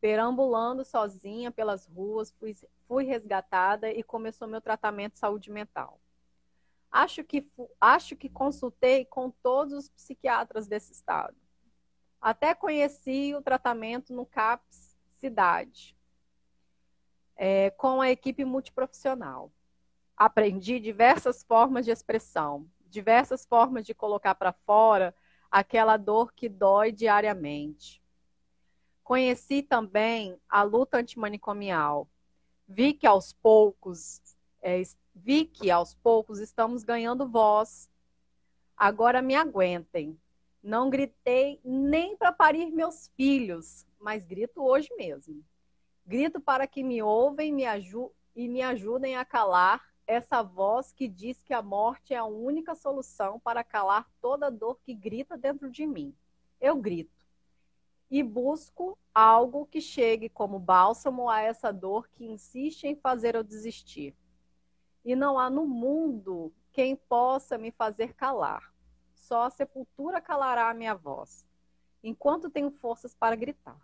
Perambulando 0.00 0.84
sozinha 0.84 1.50
pelas 1.50 1.86
ruas, 1.86 2.30
fui, 2.38 2.54
fui 2.86 3.04
resgatada 3.04 3.90
e 3.90 4.02
começou 4.02 4.46
meu 4.46 4.60
tratamento 4.60 5.14
de 5.14 5.18
saúde 5.18 5.50
mental. 5.50 6.00
Acho 6.90 7.24
que, 7.24 7.50
acho 7.80 8.14
que 8.14 8.28
consultei 8.28 9.04
com 9.04 9.30
todos 9.30 9.72
os 9.72 9.88
psiquiatras 9.88 10.66
desse 10.66 10.92
estado. 10.92 11.36
Até 12.20 12.54
conheci 12.54 13.34
o 13.34 13.42
tratamento 13.42 14.12
no 14.12 14.26
CAPS 14.26 14.96
Cidade, 15.18 15.96
é, 17.36 17.70
com 17.70 18.00
a 18.00 18.10
equipe 18.10 18.44
multiprofissional. 18.44 19.52
Aprendi 20.16 20.80
diversas 20.80 21.42
formas 21.42 21.84
de 21.84 21.90
expressão, 21.90 22.68
diversas 22.88 23.44
formas 23.44 23.84
de 23.84 23.94
colocar 23.94 24.34
para 24.34 24.52
fora 24.52 25.14
aquela 25.50 25.96
dor 25.96 26.32
que 26.32 26.48
dói 26.48 26.92
diariamente. 26.92 28.02
Conheci 29.02 29.62
também 29.62 30.38
a 30.48 30.62
luta 30.62 30.98
antimanicomial. 30.98 32.08
Vi 32.66 32.92
que 32.92 33.06
aos 33.06 33.32
poucos, 33.32 34.20
é, 34.60 34.82
vi 35.14 35.44
que 35.44 35.70
aos 35.70 35.94
poucos 35.94 36.40
estamos 36.40 36.82
ganhando 36.82 37.28
voz. 37.28 37.88
Agora 38.76 39.22
me 39.22 39.34
aguentem. 39.34 40.18
Não 40.66 40.90
gritei 40.90 41.60
nem 41.62 42.16
para 42.16 42.32
parir 42.32 42.72
meus 42.72 43.06
filhos, 43.16 43.86
mas 44.00 44.24
grito 44.24 44.60
hoje 44.64 44.92
mesmo. 44.96 45.44
Grito 46.04 46.40
para 46.40 46.66
que 46.66 46.82
me 46.82 47.00
ouvem 47.00 47.52
me 47.52 47.62
e 48.34 48.48
me 48.48 48.62
ajudem 48.62 49.14
a 49.14 49.24
calar 49.24 49.80
essa 50.08 50.42
voz 50.42 50.92
que 50.92 51.06
diz 51.06 51.40
que 51.40 51.54
a 51.54 51.62
morte 51.62 52.14
é 52.14 52.16
a 52.16 52.24
única 52.24 52.74
solução 52.74 53.38
para 53.38 53.62
calar 53.62 54.10
toda 54.20 54.50
dor 54.50 54.80
que 54.82 54.92
grita 54.92 55.38
dentro 55.38 55.70
de 55.70 55.86
mim. 55.86 56.12
Eu 56.60 56.74
grito 56.74 57.24
e 58.10 58.20
busco 58.20 58.98
algo 59.14 59.66
que 59.66 59.80
chegue 59.80 60.28
como 60.28 60.58
bálsamo 60.58 61.28
a 61.28 61.42
essa 61.42 61.72
dor 61.72 62.08
que 62.08 62.24
insiste 62.24 62.88
em 62.88 62.96
fazer 62.96 63.36
eu 63.36 63.44
desistir. 63.44 64.16
E 65.04 65.14
não 65.14 65.38
há 65.38 65.48
no 65.48 65.64
mundo 65.64 66.52
quem 66.72 66.96
possa 66.96 67.56
me 67.56 67.70
fazer 67.70 68.14
calar. 68.14 68.74
Só 69.26 69.42
a 69.42 69.50
sepultura 69.50 70.20
calará 70.20 70.70
a 70.70 70.74
minha 70.74 70.94
voz, 70.94 71.44
enquanto 72.02 72.50
tenho 72.50 72.70
forças 72.70 73.14
para 73.14 73.34
gritar. 73.34 73.80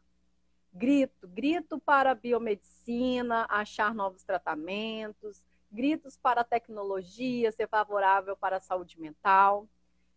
Grito, 0.72 1.28
grito 1.28 1.78
para 1.78 2.12
a 2.12 2.14
biomedicina, 2.14 3.46
achar 3.48 3.94
novos 3.94 4.22
tratamentos, 4.22 5.42
gritos 5.70 6.16
para 6.16 6.42
a 6.42 6.44
tecnologia 6.44 7.50
ser 7.50 7.68
favorável 7.68 8.36
para 8.36 8.58
a 8.58 8.60
saúde 8.60 9.00
mental 9.00 9.68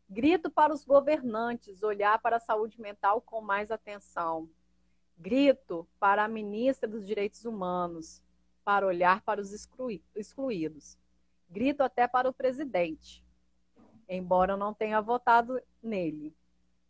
Grito 0.08 0.52
para 0.52 0.72
os 0.72 0.86
governantes 0.86 1.82
olhar 1.82 2.20
para 2.20 2.38
a 2.38 2.40
saúde 2.40 2.80
mental 2.80 3.20
com 3.20 3.42
mais 3.42 3.72
atenção. 3.72 4.48
Grito 5.18 5.88
para 6.00 6.24
a 6.24 6.28
ministra 6.28 6.88
dos 6.88 7.08
Direitos 7.08 7.44
Humanos 7.44 8.22
para 8.64 8.86
olhar 8.86 9.22
para 9.22 9.42
os 9.42 9.52
excluídos. 9.52 10.96
Grito 11.50 11.82
até 11.82 12.08
para 12.08 12.30
o 12.30 12.34
presidente, 12.34 13.25
embora 14.08 14.54
eu 14.54 14.58
não 14.58 14.74
tenha 14.74 15.02
votado 15.02 15.62
nele. 15.82 16.36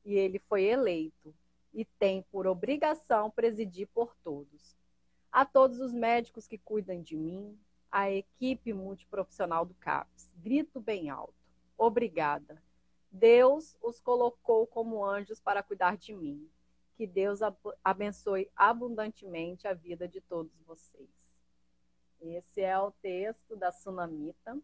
E 0.04 0.14
ele 0.14 0.40
foi 0.40 0.64
eleito 0.64 1.34
e 1.74 1.84
tem 1.84 2.22
por 2.32 2.48
obrigação 2.48 3.30
presidir 3.30 3.88
por 3.88 4.16
todos. 4.24 4.76
A 5.32 5.44
todos 5.46 5.80
os 5.80 5.92
médicos 5.92 6.48
que 6.48 6.58
cuidam 6.58 7.02
de 7.02 7.18
mim, 7.18 7.60
a 7.92 8.10
equipe 8.10 8.74
multiprofissional 8.74 9.66
do 9.66 9.74
CAPS, 9.76 10.32
grito 10.38 10.80
bem 10.80 11.10
alto. 11.10 11.34
Obrigada. 11.78 12.62
Deus 13.12 13.78
os 13.82 14.00
colocou 14.00 14.68
como 14.68 15.04
anjos 15.04 15.40
para 15.40 15.64
cuidar 15.64 15.98
de 15.98 16.14
mim. 16.14 16.50
Que 16.96 17.06
Deus 17.06 17.40
abençoe 17.84 18.50
abundantemente 18.56 19.68
a 19.68 19.74
vida 19.74 20.08
de 20.08 20.22
todos 20.22 20.62
vocês. 20.62 21.10
Esse 22.22 22.62
é 22.62 22.78
o 22.80 22.92
texto 22.92 23.56
da 23.56 23.72
Sunamita, 23.72 24.58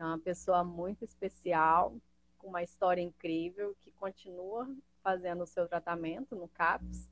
é 0.00 0.04
uma 0.04 0.18
pessoa 0.18 0.64
muito 0.64 1.04
especial, 1.04 1.94
com 2.38 2.48
uma 2.48 2.62
história 2.62 3.02
incrível, 3.02 3.76
que 3.80 3.92
continua 3.92 4.66
fazendo 5.02 5.42
o 5.42 5.46
seu 5.46 5.68
tratamento 5.68 6.34
no 6.34 6.48
CAPS, 6.48 7.10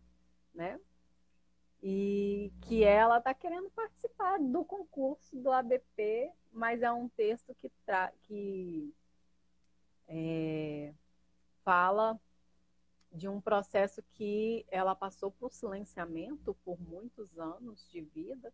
né? 0.54 0.80
E 1.82 2.50
que 2.62 2.82
ela 2.82 3.18
está 3.18 3.34
querendo 3.34 3.70
participar 3.70 4.38
do 4.38 4.64
concurso 4.64 5.36
do 5.36 5.52
ABP, 5.52 6.32
mas 6.50 6.82
é 6.82 6.90
um 6.90 7.08
texto 7.10 7.54
que, 7.54 7.70
que 8.22 8.94
é, 10.08 10.94
fala 11.62 12.18
de 13.12 13.28
um 13.28 13.40
processo 13.40 14.02
que 14.10 14.64
ela 14.70 14.94
passou 14.94 15.30
por 15.30 15.52
silenciamento 15.52 16.54
por 16.64 16.80
muitos 16.80 17.38
anos 17.38 17.86
de 17.90 18.00
vida 18.00 18.52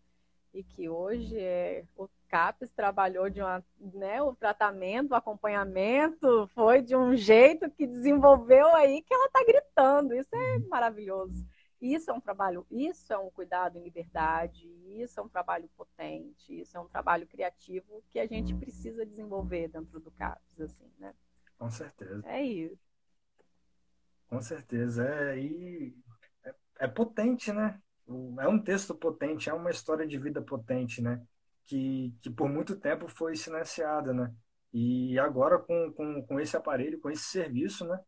e 0.55 0.63
que 0.63 0.89
hoje 0.89 1.37
é, 1.37 1.85
o 1.97 2.09
CAPES 2.29 2.71
trabalhou 2.71 3.29
de 3.29 3.41
uma, 3.41 3.63
né, 3.81 4.23
o 4.23 4.35
tratamento, 4.35 5.11
o 5.11 5.17
acompanhamento 5.17 6.49
foi 6.55 6.81
de 6.81 6.95
um 6.95 7.17
jeito 7.17 7.69
que 7.71 7.87
desenvolveu 7.87 8.69
aí 8.77 9.03
que 9.03 9.13
ela 9.13 9.27
está 9.27 9.45
gritando. 9.45 10.15
Isso 10.15 10.35
é 10.35 10.59
maravilhoso. 10.61 11.45
Isso 11.81 12.11
é 12.11 12.15
um 12.15 12.21
trabalho, 12.21 12.67
isso 12.71 13.13
é 13.13 13.19
um 13.19 13.31
cuidado 13.31 13.77
em 13.77 13.83
liberdade, 13.83 14.67
isso 14.87 15.21
é 15.21 15.23
um 15.23 15.29
trabalho 15.29 15.69
potente, 15.77 16.61
isso 16.61 16.79
é 16.79 16.81
um 16.81 16.89
trabalho 16.89 17.27
criativo 17.27 18.03
que 18.11 18.19
a 18.19 18.27
gente 18.27 18.55
precisa 18.55 19.05
desenvolver 19.05 19.69
dentro 19.69 20.01
do 20.01 20.11
CAPES, 20.13 20.61
assim, 20.61 20.91
né? 20.99 21.15
Com 21.59 21.69
certeza. 21.69 22.23
É 22.27 22.43
isso. 22.43 22.79
Com 24.29 24.41
certeza. 24.41 25.07
É, 25.07 25.39
e 25.39 25.95
é, 26.45 26.55
é 26.81 26.89
potente, 26.89 27.53
né? 27.53 27.79
É 28.41 28.49
um 28.49 28.59
texto 28.63 28.95
potente, 28.95 29.49
é 29.49 29.55
uma 29.55 29.71
história 29.71 30.07
de 30.07 30.19
vida 30.19 30.43
potente, 30.43 31.01
né? 31.03 31.23
Que, 31.65 32.15
que 32.21 32.31
por 32.31 32.49
muito 32.49 32.77
tempo 32.77 33.09
foi 33.09 33.37
silenciada, 33.37 34.13
né? 34.13 34.33
E 34.73 35.19
agora, 35.19 35.59
com, 35.59 35.93
com, 35.93 36.23
com 36.27 36.41
esse 36.41 36.57
aparelho, 36.57 37.01
com 37.01 37.11
esse 37.11 37.25
serviço, 37.25 37.87
né? 37.87 38.01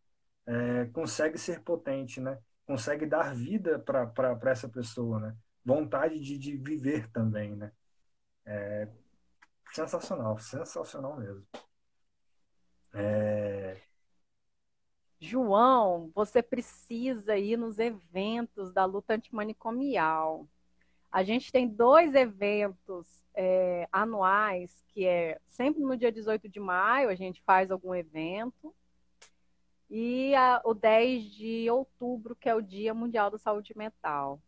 É, 0.47 0.87
consegue 0.87 1.39
ser 1.39 1.63
potente, 1.63 2.21
né? 2.21 2.39
Consegue 2.67 3.07
dar 3.07 3.35
vida 3.35 3.79
para 3.79 4.51
essa 4.51 4.69
pessoa, 4.69 5.21
né? 5.21 5.37
Vontade 5.65 6.21
de, 6.21 6.39
de 6.39 6.57
viver 6.57 7.09
também, 7.11 7.57
né? 7.57 7.73
É 8.45 8.89
sensacional, 9.73 10.39
sensacional 10.39 11.17
mesmo. 11.19 11.47
É... 12.95 13.81
João, 15.19 16.11
você 16.15 16.43
precisa 16.43 17.37
ir 17.37 17.57
nos 17.57 17.79
eventos 17.79 18.73
da 18.73 18.85
luta 18.85 19.15
antimanicomial. 19.15 20.47
A 21.11 21.23
gente 21.23 21.51
tem 21.51 21.67
dois 21.67 22.15
eventos 22.15 23.25
é, 23.35 23.89
anuais, 23.91 24.85
que 24.89 25.07
é 25.07 25.41
sempre 25.49 25.83
no 25.83 25.97
dia 25.97 26.13
18 26.13 26.49
de 26.49 26.61
maio, 26.61 27.09
a 27.09 27.15
gente 27.15 27.43
faz 27.43 27.71
algum 27.71 27.95
evento, 27.95 28.75
e 29.89 30.35
a, 30.35 30.61
o 30.65 30.75
10 30.75 31.25
de 31.25 31.71
outubro, 31.71 32.35
que 32.35 32.49
é 32.49 32.55
o 32.55 32.61
Dia 32.61 32.93
Mundial 32.93 33.31
da 33.31 33.39
Saúde 33.39 33.73
Mental. 33.77 34.41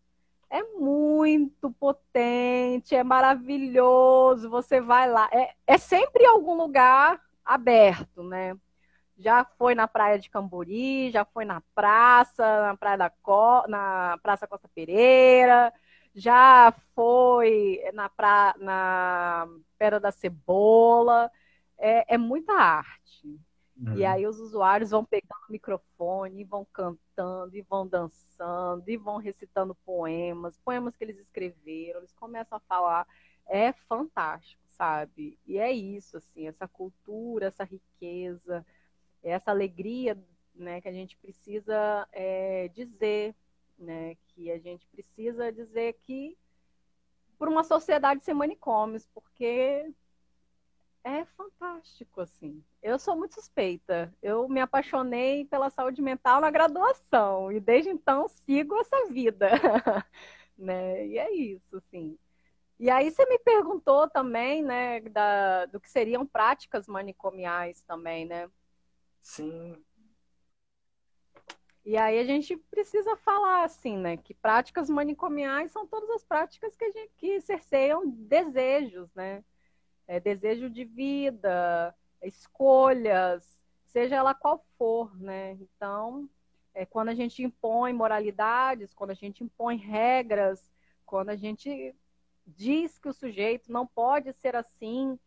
É 0.50 0.62
muito 0.62 1.70
potente, 1.72 2.94
é 2.94 3.04
maravilhoso. 3.04 4.48
Você 4.48 4.80
vai 4.80 5.08
lá, 5.08 5.28
é, 5.32 5.54
é 5.66 5.78
sempre 5.78 6.24
em 6.24 6.26
algum 6.26 6.54
lugar 6.54 7.22
aberto, 7.44 8.22
né? 8.22 8.56
Já 9.18 9.44
foi 9.44 9.74
na 9.74 9.88
praia 9.88 10.18
de 10.18 10.30
Cambori, 10.30 11.10
já 11.10 11.24
foi 11.24 11.44
na 11.44 11.60
praça, 11.74 12.62
na 12.62 12.76
praia 12.76 12.96
da 12.96 13.10
Co... 13.10 13.66
na 13.68 14.18
Praça 14.22 14.46
Costa 14.46 14.68
Pereira, 14.68 15.72
já 16.14 16.72
foi 16.94 17.82
na, 17.92 18.08
pra... 18.08 18.54
na 18.58 19.48
Pedra 19.76 19.98
da 19.98 20.12
Cebola. 20.12 21.30
É, 21.76 22.14
é 22.14 22.18
muita 22.18 22.52
arte. 22.52 23.40
Uhum. 23.76 23.96
E 23.96 24.04
aí 24.04 24.26
os 24.26 24.40
usuários 24.40 24.90
vão 24.90 25.04
pegando 25.04 25.46
o 25.48 25.52
microfone, 25.52 26.40
e 26.40 26.44
vão 26.44 26.66
cantando, 26.72 27.56
e 27.56 27.62
vão 27.62 27.86
dançando, 27.86 28.88
e 28.88 28.96
vão 28.96 29.18
recitando 29.18 29.74
poemas, 29.84 30.58
poemas 30.64 30.96
que 30.96 31.04
eles 31.04 31.18
escreveram, 31.18 32.00
eles 32.00 32.12
começam 32.12 32.56
a 32.56 32.60
falar. 32.60 33.06
É 33.46 33.72
fantástico, 33.72 34.62
sabe? 34.70 35.38
E 35.46 35.58
é 35.58 35.70
isso, 35.72 36.16
assim, 36.16 36.48
essa 36.48 36.66
cultura, 36.66 37.46
essa 37.46 37.64
riqueza, 37.64 38.66
essa 39.22 39.50
alegria 39.50 40.16
né, 40.54 40.80
que 40.80 40.88
a 40.88 40.92
gente 40.92 41.16
precisa 41.16 42.06
é, 42.12 42.68
dizer, 42.68 43.34
né, 43.78 44.16
que 44.28 44.50
a 44.50 44.58
gente 44.58 44.86
precisa 44.88 45.52
dizer 45.52 45.94
que 46.02 46.36
por 47.38 47.48
uma 47.48 47.62
sociedade 47.62 48.24
sem 48.24 48.34
manicômios, 48.34 49.06
porque 49.14 49.92
é 51.04 51.24
fantástico, 51.24 52.20
assim. 52.20 52.62
Eu 52.82 52.98
sou 52.98 53.16
muito 53.16 53.34
suspeita. 53.34 54.12
Eu 54.20 54.48
me 54.48 54.60
apaixonei 54.60 55.44
pela 55.44 55.70
saúde 55.70 56.02
mental 56.02 56.40
na 56.40 56.50
graduação 56.50 57.52
e 57.52 57.60
desde 57.60 57.90
então 57.90 58.28
sigo 58.28 58.76
essa 58.76 59.06
vida, 59.06 59.48
né? 60.58 61.06
E 61.06 61.18
é 61.18 61.32
isso, 61.32 61.76
assim. 61.76 62.18
E 62.78 62.90
aí 62.90 63.10
você 63.10 63.24
me 63.26 63.38
perguntou 63.38 64.08
também, 64.08 64.62
né, 64.62 65.00
da, 65.00 65.66
do 65.66 65.80
que 65.80 65.90
seriam 65.90 66.26
práticas 66.26 66.86
manicomiais 66.86 67.80
também, 67.82 68.24
né? 68.26 68.48
Sim. 69.28 69.76
E 71.84 71.98
aí 71.98 72.18
a 72.18 72.24
gente 72.24 72.56
precisa 72.56 73.14
falar 73.14 73.64
assim, 73.64 73.94
né, 73.94 74.16
que 74.16 74.32
práticas 74.32 74.88
manicomiais 74.88 75.70
são 75.70 75.86
todas 75.86 76.08
as 76.10 76.24
práticas 76.24 76.74
que 76.74 76.90
gente 76.90 77.12
que 77.18 77.40
cerceiam 77.42 78.08
desejos, 78.08 79.12
né? 79.14 79.44
É, 80.06 80.18
desejo 80.18 80.70
de 80.70 80.82
vida, 80.82 81.94
escolhas, 82.22 83.58
seja 83.84 84.16
ela 84.16 84.32
qual 84.32 84.64
for, 84.78 85.14
né? 85.20 85.52
Então, 85.60 86.26
é, 86.72 86.86
quando 86.86 87.10
a 87.10 87.14
gente 87.14 87.42
impõe 87.42 87.92
moralidades, 87.92 88.94
quando 88.94 89.10
a 89.10 89.14
gente 89.14 89.44
impõe 89.44 89.76
regras, 89.76 90.72
quando 91.04 91.28
a 91.28 91.36
gente 91.36 91.94
diz 92.46 92.98
que 92.98 93.10
o 93.10 93.12
sujeito 93.12 93.70
não 93.70 93.86
pode 93.86 94.32
ser 94.32 94.56
assim, 94.56 95.18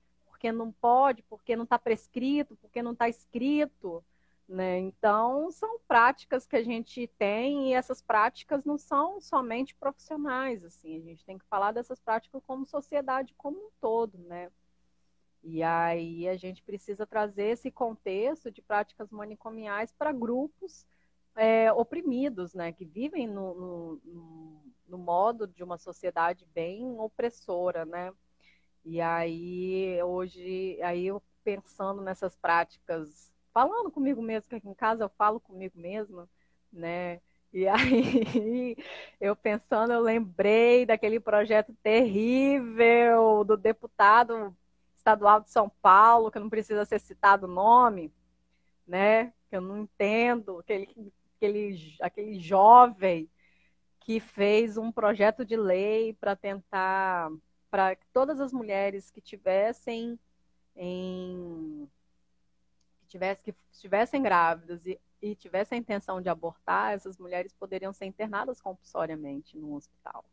porque 0.41 0.51
não 0.51 0.71
pode, 0.71 1.21
porque 1.21 1.55
não 1.55 1.65
está 1.65 1.77
prescrito, 1.77 2.55
porque 2.55 2.81
não 2.81 2.93
está 2.93 3.07
escrito. 3.07 4.03
Né? 4.47 4.79
Então, 4.79 5.51
são 5.51 5.79
práticas 5.87 6.47
que 6.47 6.55
a 6.55 6.63
gente 6.63 7.05
tem 7.19 7.69
e 7.69 7.73
essas 7.75 8.01
práticas 8.01 8.65
não 8.65 8.75
são 8.75 9.21
somente 9.21 9.75
profissionais. 9.75 10.65
assim 10.65 10.97
A 10.97 11.01
gente 11.01 11.23
tem 11.23 11.37
que 11.37 11.45
falar 11.45 11.71
dessas 11.71 11.99
práticas 11.99 12.41
como 12.47 12.65
sociedade 12.65 13.35
como 13.37 13.55
um 13.55 13.69
todo. 13.79 14.17
Né? 14.17 14.51
E 15.43 15.61
aí 15.61 16.27
a 16.27 16.35
gente 16.35 16.63
precisa 16.63 17.05
trazer 17.05 17.49
esse 17.51 17.69
contexto 17.69 18.49
de 18.49 18.63
práticas 18.63 19.11
manicomiais 19.11 19.93
para 19.93 20.11
grupos 20.11 20.87
é, 21.35 21.71
oprimidos, 21.71 22.55
né? 22.55 22.71
que 22.71 22.83
vivem 22.83 23.27
no, 23.27 23.53
no, 24.03 24.63
no 24.87 24.97
modo 24.97 25.45
de 25.45 25.63
uma 25.63 25.77
sociedade 25.77 26.47
bem 26.51 26.99
opressora. 26.99 27.85
Né? 27.85 28.11
E 28.83 28.99
aí, 28.99 30.01
hoje, 30.03 30.79
aí 30.81 31.07
eu 31.07 31.21
pensando 31.43 32.01
nessas 32.01 32.35
práticas, 32.35 33.31
falando 33.53 33.91
comigo 33.91 34.21
mesmo, 34.21 34.49
que 34.49 34.55
aqui 34.55 34.67
em 34.67 34.73
casa 34.73 35.03
eu 35.03 35.09
falo 35.09 35.39
comigo 35.39 35.77
mesma, 35.79 36.27
né? 36.71 37.21
E 37.53 37.67
aí, 37.67 38.75
eu 39.19 39.35
pensando, 39.35 39.93
eu 39.93 40.01
lembrei 40.01 40.85
daquele 40.85 41.19
projeto 41.19 41.73
terrível 41.83 43.43
do 43.43 43.57
deputado 43.57 44.55
estadual 44.95 45.41
de 45.41 45.51
São 45.51 45.69
Paulo, 45.81 46.31
que 46.31 46.39
não 46.39 46.49
precisa 46.49 46.85
ser 46.85 46.99
citado 46.99 47.45
o 47.45 47.49
nome, 47.49 48.11
né? 48.87 49.33
Que 49.49 49.57
eu 49.57 49.61
não 49.61 49.79
entendo, 49.79 50.59
aquele, 50.59 51.13
aquele, 51.37 51.95
aquele 52.01 52.39
jovem 52.39 53.29
que 53.99 54.19
fez 54.19 54.77
um 54.77 54.91
projeto 54.91 55.45
de 55.45 55.55
lei 55.55 56.13
para 56.13 56.35
tentar 56.35 57.29
para 57.71 57.97
todas 58.11 58.41
as 58.41 58.51
mulheres 58.51 59.09
que 59.09 59.21
tivessem 59.21 60.19
em 60.75 61.89
que 62.99 63.07
tivessem, 63.07 63.43
que 63.43 63.55
estivessem 63.71 64.21
grávidas 64.21 64.85
e, 64.85 64.99
e 65.21 65.35
tivessem 65.35 65.77
a 65.77 65.79
intenção 65.79 66.21
de 66.21 66.29
abortar, 66.29 66.93
essas 66.93 67.17
mulheres 67.17 67.53
poderiam 67.53 67.93
ser 67.93 68.05
internadas 68.05 68.61
compulsoriamente 68.61 69.57
no 69.57 69.73
hospital. 69.75 70.25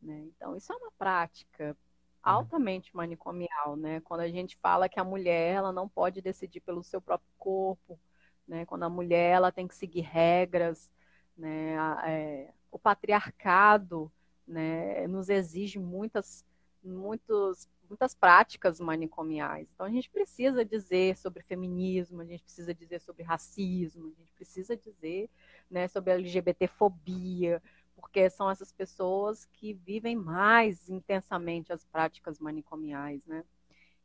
Né? 0.00 0.24
Então, 0.34 0.56
isso 0.56 0.72
é 0.72 0.76
uma 0.76 0.90
prática 0.92 1.68
uhum. 1.68 1.74
altamente 2.22 2.94
manicomial, 2.96 3.76
né? 3.76 4.00
Quando 4.00 4.20
a 4.20 4.28
gente 4.28 4.56
fala 4.56 4.88
que 4.88 4.98
a 4.98 5.04
mulher 5.04 5.56
ela 5.56 5.72
não 5.72 5.88
pode 5.88 6.22
decidir 6.22 6.60
pelo 6.60 6.82
seu 6.82 7.00
próprio 7.00 7.30
corpo, 7.38 8.00
né? 8.48 8.64
Quando 8.66 8.84
a 8.84 8.90
mulher 8.90 9.30
ela 9.32 9.52
tem 9.52 9.68
que 9.68 9.74
seguir 9.74 10.00
regras, 10.00 10.90
né? 11.36 11.76
É, 12.06 12.52
o 12.70 12.78
patriarcado, 12.78 14.10
né? 14.46 15.06
Nos 15.06 15.28
exige 15.28 15.78
muitas 15.78 16.44
muitos, 16.82 17.68
muitas 17.88 18.14
práticas 18.14 18.80
manicomiais. 18.80 19.68
Então 19.74 19.86
a 19.86 19.90
gente 19.90 20.10
precisa 20.10 20.64
dizer 20.64 21.16
sobre 21.16 21.42
feminismo, 21.42 22.20
a 22.20 22.24
gente 22.24 22.42
precisa 22.42 22.74
dizer 22.74 23.00
sobre 23.00 23.22
racismo, 23.22 24.06
a 24.06 24.20
gente 24.20 24.32
precisa 24.32 24.76
dizer 24.76 25.28
né, 25.70 25.88
sobre 25.88 26.12
LGBTfobia, 26.12 27.62
porque 27.94 28.28
são 28.28 28.50
essas 28.50 28.72
pessoas 28.72 29.44
que 29.46 29.74
vivem 29.74 30.16
mais 30.16 30.88
intensamente 30.88 31.72
as 31.72 31.84
práticas 31.84 32.38
manicomiais, 32.38 33.26
né? 33.26 33.44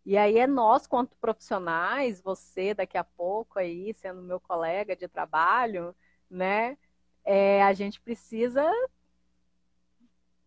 E 0.05 0.15
aí 0.17 0.37
é 0.37 0.47
nós, 0.47 0.87
quanto 0.87 1.17
profissionais, 1.17 2.21
você 2.21 2.73
daqui 2.73 2.97
a 2.97 3.03
pouco 3.03 3.59
aí, 3.59 3.93
sendo 3.93 4.21
meu 4.21 4.39
colega 4.39 4.95
de 4.95 5.05
trabalho, 5.05 5.93
né? 6.29 6.77
É, 7.25 7.61
a 7.63 7.73
gente 7.73 7.99
precisa 7.99 8.63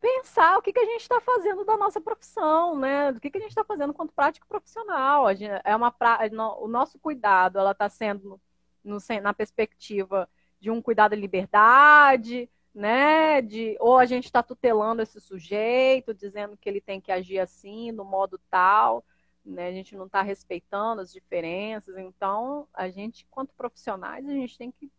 pensar 0.00 0.58
o 0.58 0.62
que, 0.62 0.72
que 0.72 0.80
a 0.80 0.84
gente 0.84 1.02
está 1.02 1.20
fazendo 1.20 1.64
da 1.64 1.76
nossa 1.76 2.00
profissão, 2.00 2.76
né? 2.78 3.12
Do 3.12 3.20
que, 3.20 3.30
que 3.30 3.38
a 3.38 3.40
gente 3.40 3.50
está 3.50 3.64
fazendo 3.64 3.92
quanto 3.92 4.12
prático 4.12 4.46
profissional. 4.48 5.32
Gente, 5.34 5.60
é 5.64 5.76
uma 5.76 5.92
pra... 5.92 6.20
o 6.58 6.66
nosso 6.66 6.98
cuidado, 6.98 7.58
ela 7.58 7.72
está 7.72 7.88
sendo 7.88 8.40
no, 8.82 8.98
na 9.22 9.34
perspectiva 9.34 10.28
de 10.58 10.70
um 10.70 10.80
cuidado 10.80 11.14
de 11.14 11.20
liberdade, 11.20 12.50
né? 12.74 13.42
De, 13.42 13.76
ou 13.78 13.98
a 13.98 14.06
gente 14.06 14.24
está 14.24 14.42
tutelando 14.42 15.02
esse 15.02 15.20
sujeito, 15.20 16.14
dizendo 16.14 16.56
que 16.56 16.68
ele 16.68 16.80
tem 16.80 17.00
que 17.00 17.12
agir 17.12 17.38
assim, 17.38 17.92
no 17.92 18.04
modo 18.04 18.40
tal, 18.50 19.04
né? 19.44 19.68
A 19.68 19.72
gente 19.72 19.96
não 19.96 20.06
está 20.06 20.22
respeitando 20.22 21.02
as 21.02 21.12
diferenças. 21.12 21.96
Então, 21.98 22.66
a 22.72 22.88
gente, 22.88 23.26
quanto 23.30 23.54
profissionais, 23.54 24.26
a 24.26 24.32
gente 24.32 24.56
tem 24.56 24.70
que 24.72 24.90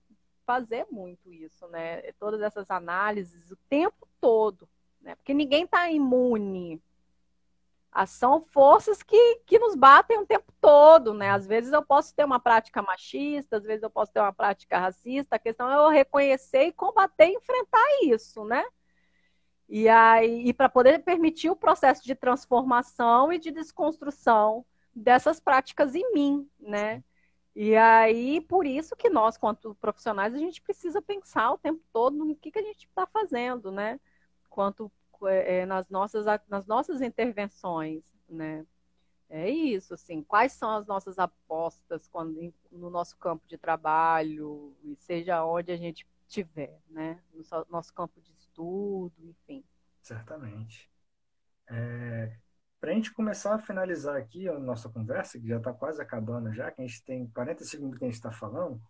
fazer 0.45 0.85
muito 0.91 1.31
isso, 1.31 1.67
né? 1.69 2.01
Todas 2.13 2.41
essas 2.41 2.69
análises 2.69 3.51
o 3.51 3.57
tempo 3.69 4.07
todo, 4.19 4.67
né? 5.01 5.15
Porque 5.15 5.33
ninguém 5.33 5.63
está 5.63 5.89
imune. 5.89 6.81
São 8.07 8.41
forças 8.41 9.03
que, 9.03 9.41
que 9.45 9.59
nos 9.59 9.75
batem 9.75 10.19
o 10.19 10.25
tempo 10.25 10.51
todo, 10.61 11.13
né? 11.13 11.29
Às 11.31 11.45
vezes 11.45 11.73
eu 11.73 11.83
posso 11.83 12.15
ter 12.15 12.23
uma 12.23 12.39
prática 12.39 12.81
machista, 12.81 13.57
às 13.57 13.63
vezes 13.63 13.83
eu 13.83 13.89
posso 13.89 14.13
ter 14.13 14.21
uma 14.21 14.31
prática 14.31 14.79
racista. 14.79 15.35
A 15.35 15.39
questão 15.39 15.69
é 15.69 15.75
eu 15.75 15.89
reconhecer 15.89 16.63
e 16.63 16.71
combater 16.71 17.27
e 17.27 17.35
enfrentar 17.35 17.83
isso, 18.03 18.45
né? 18.45 18.63
E 19.67 19.87
aí, 19.89 20.47
e 20.47 20.53
para 20.53 20.69
poder 20.69 20.99
permitir 21.03 21.49
o 21.49 21.55
processo 21.55 22.03
de 22.03 22.15
transformação 22.15 23.31
e 23.31 23.37
de 23.37 23.51
desconstrução 23.51 24.65
dessas 24.93 25.39
práticas 25.39 25.95
em 25.95 26.13
mim, 26.13 26.49
né? 26.59 27.03
E 27.55 27.75
aí, 27.75 28.39
por 28.41 28.65
isso 28.65 28.95
que 28.95 29.09
nós, 29.09 29.37
quanto 29.37 29.75
profissionais, 29.75 30.33
a 30.33 30.37
gente 30.37 30.61
precisa 30.61 31.01
pensar 31.01 31.51
o 31.51 31.57
tempo 31.57 31.81
todo 31.91 32.23
no 32.23 32.35
que, 32.35 32.51
que 32.51 32.59
a 32.59 32.63
gente 32.63 32.87
está 32.87 33.05
fazendo, 33.05 33.71
né? 33.71 33.99
Quanto 34.51 34.91
é, 35.27 35.65
nas, 35.65 35.89
nossas, 35.89 36.25
nas 36.47 36.67
nossas 36.67 37.01
intervenções, 37.01 38.03
né? 38.29 38.65
É 39.29 39.49
isso, 39.49 39.93
assim, 39.93 40.21
quais 40.21 40.51
são 40.51 40.71
as 40.71 40.85
nossas 40.85 41.17
apostas 41.17 42.05
quando, 42.09 42.53
no 42.69 42.89
nosso 42.89 43.17
campo 43.17 43.47
de 43.47 43.57
trabalho, 43.57 44.75
e 44.83 44.93
seja 44.97 45.45
onde 45.45 45.71
a 45.71 45.77
gente 45.77 46.05
estiver, 46.27 46.77
né? 46.89 47.23
No 47.33 47.41
nosso 47.69 47.93
campo 47.93 48.19
de 48.19 48.33
estudo, 48.33 49.13
enfim. 49.23 49.63
Certamente. 50.01 50.91
É, 51.69 52.35
Para 52.79 52.91
a 52.91 52.93
gente 52.93 53.13
começar 53.13 53.55
a 53.55 53.59
finalizar 53.59 54.17
aqui 54.17 54.49
a 54.49 54.59
nossa 54.59 54.89
conversa, 54.89 55.39
que 55.39 55.47
já 55.47 55.57
está 55.57 55.71
quase 55.71 56.01
acabando 56.01 56.53
já, 56.53 56.69
que 56.69 56.81
a 56.81 56.85
gente 56.85 57.01
tem 57.05 57.25
40 57.27 57.63
segundos 57.63 57.97
que 57.97 58.03
a 58.03 58.07
gente 58.07 58.17
está 58.17 58.31
falando, 58.33 58.81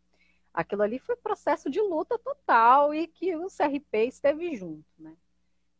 aquilo 0.53 0.83
ali 0.83 0.99
foi 0.99 1.15
processo 1.15 1.69
de 1.69 1.79
luta 1.79 2.19
total 2.19 2.93
e 2.93 3.07
que 3.07 3.33
o 3.37 3.47
CRP 3.47 4.07
esteve 4.07 4.53
junto, 4.55 4.85
né? 4.99 5.15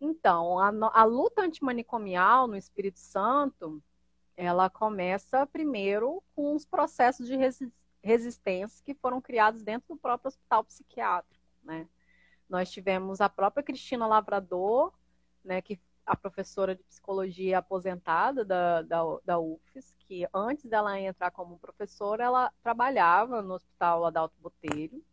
Então, 0.01 0.57
a, 0.57 0.71
a 0.93 1.03
luta 1.03 1.43
antimanicomial 1.43 2.47
no 2.47 2.57
Espírito 2.57 2.97
Santo, 2.97 3.81
ela 4.35 4.67
começa 4.67 5.45
primeiro 5.45 6.23
com 6.35 6.55
os 6.55 6.65
processos 6.65 7.27
de 7.27 7.35
resi 7.35 7.71
resistência 8.03 8.83
que 8.83 8.95
foram 8.95 9.21
criados 9.21 9.61
dentro 9.61 9.93
do 9.93 9.95
próprio 9.95 10.29
hospital 10.29 10.63
psiquiátrico, 10.63 11.45
né? 11.63 11.87
Nós 12.49 12.71
tivemos 12.71 13.21
a 13.21 13.29
própria 13.29 13.61
Cristina 13.61 14.07
Lavrador, 14.07 14.91
né, 15.45 15.61
que 15.61 15.79
a 16.03 16.15
professora 16.15 16.75
de 16.75 16.81
psicologia 16.83 17.59
aposentada 17.59 18.43
da, 18.43 18.81
da, 18.81 19.03
da 19.23 19.39
UFES, 19.39 19.95
que 19.99 20.27
antes 20.33 20.65
dela 20.65 20.99
entrar 20.99 21.29
como 21.29 21.59
professora, 21.59 22.23
ela 22.23 22.51
trabalhava 22.63 23.43
no 23.43 23.53
Hospital 23.53 24.05
Adalto 24.05 24.35
Botelho. 24.41 25.05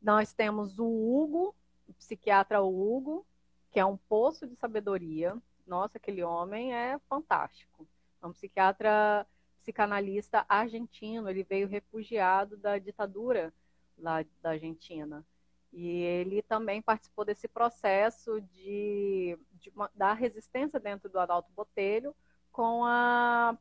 Nós 0.00 0.34
temos 0.34 0.78
o 0.78 0.84
Hugo, 0.84 1.54
o 1.88 1.94
psiquiatra 1.94 2.60
Hugo, 2.62 3.26
que 3.70 3.80
é 3.80 3.84
um 3.84 3.96
poço 3.96 4.46
de 4.46 4.56
sabedoria. 4.56 5.36
Nossa, 5.66 5.98
aquele 5.98 6.22
homem 6.22 6.74
é 6.74 6.98
fantástico. 7.08 7.86
É 8.22 8.26
um 8.26 8.32
psiquiatra 8.32 9.26
psicanalista 9.60 10.46
argentino, 10.48 11.28
ele 11.28 11.42
veio 11.42 11.66
refugiado 11.66 12.56
da 12.56 12.78
ditadura 12.78 13.52
lá 13.98 14.24
da 14.40 14.50
Argentina. 14.50 15.24
E 15.72 16.02
ele 16.02 16.40
também 16.42 16.80
participou 16.80 17.24
desse 17.24 17.48
processo 17.48 18.40
de, 18.40 19.36
de 19.54 19.70
uma, 19.70 19.90
da 19.94 20.12
resistência 20.12 20.78
dentro 20.78 21.08
do 21.08 21.18
Adalto 21.18 21.50
Botelho 21.52 22.14
com, 22.52 22.84
a, 22.84 23.58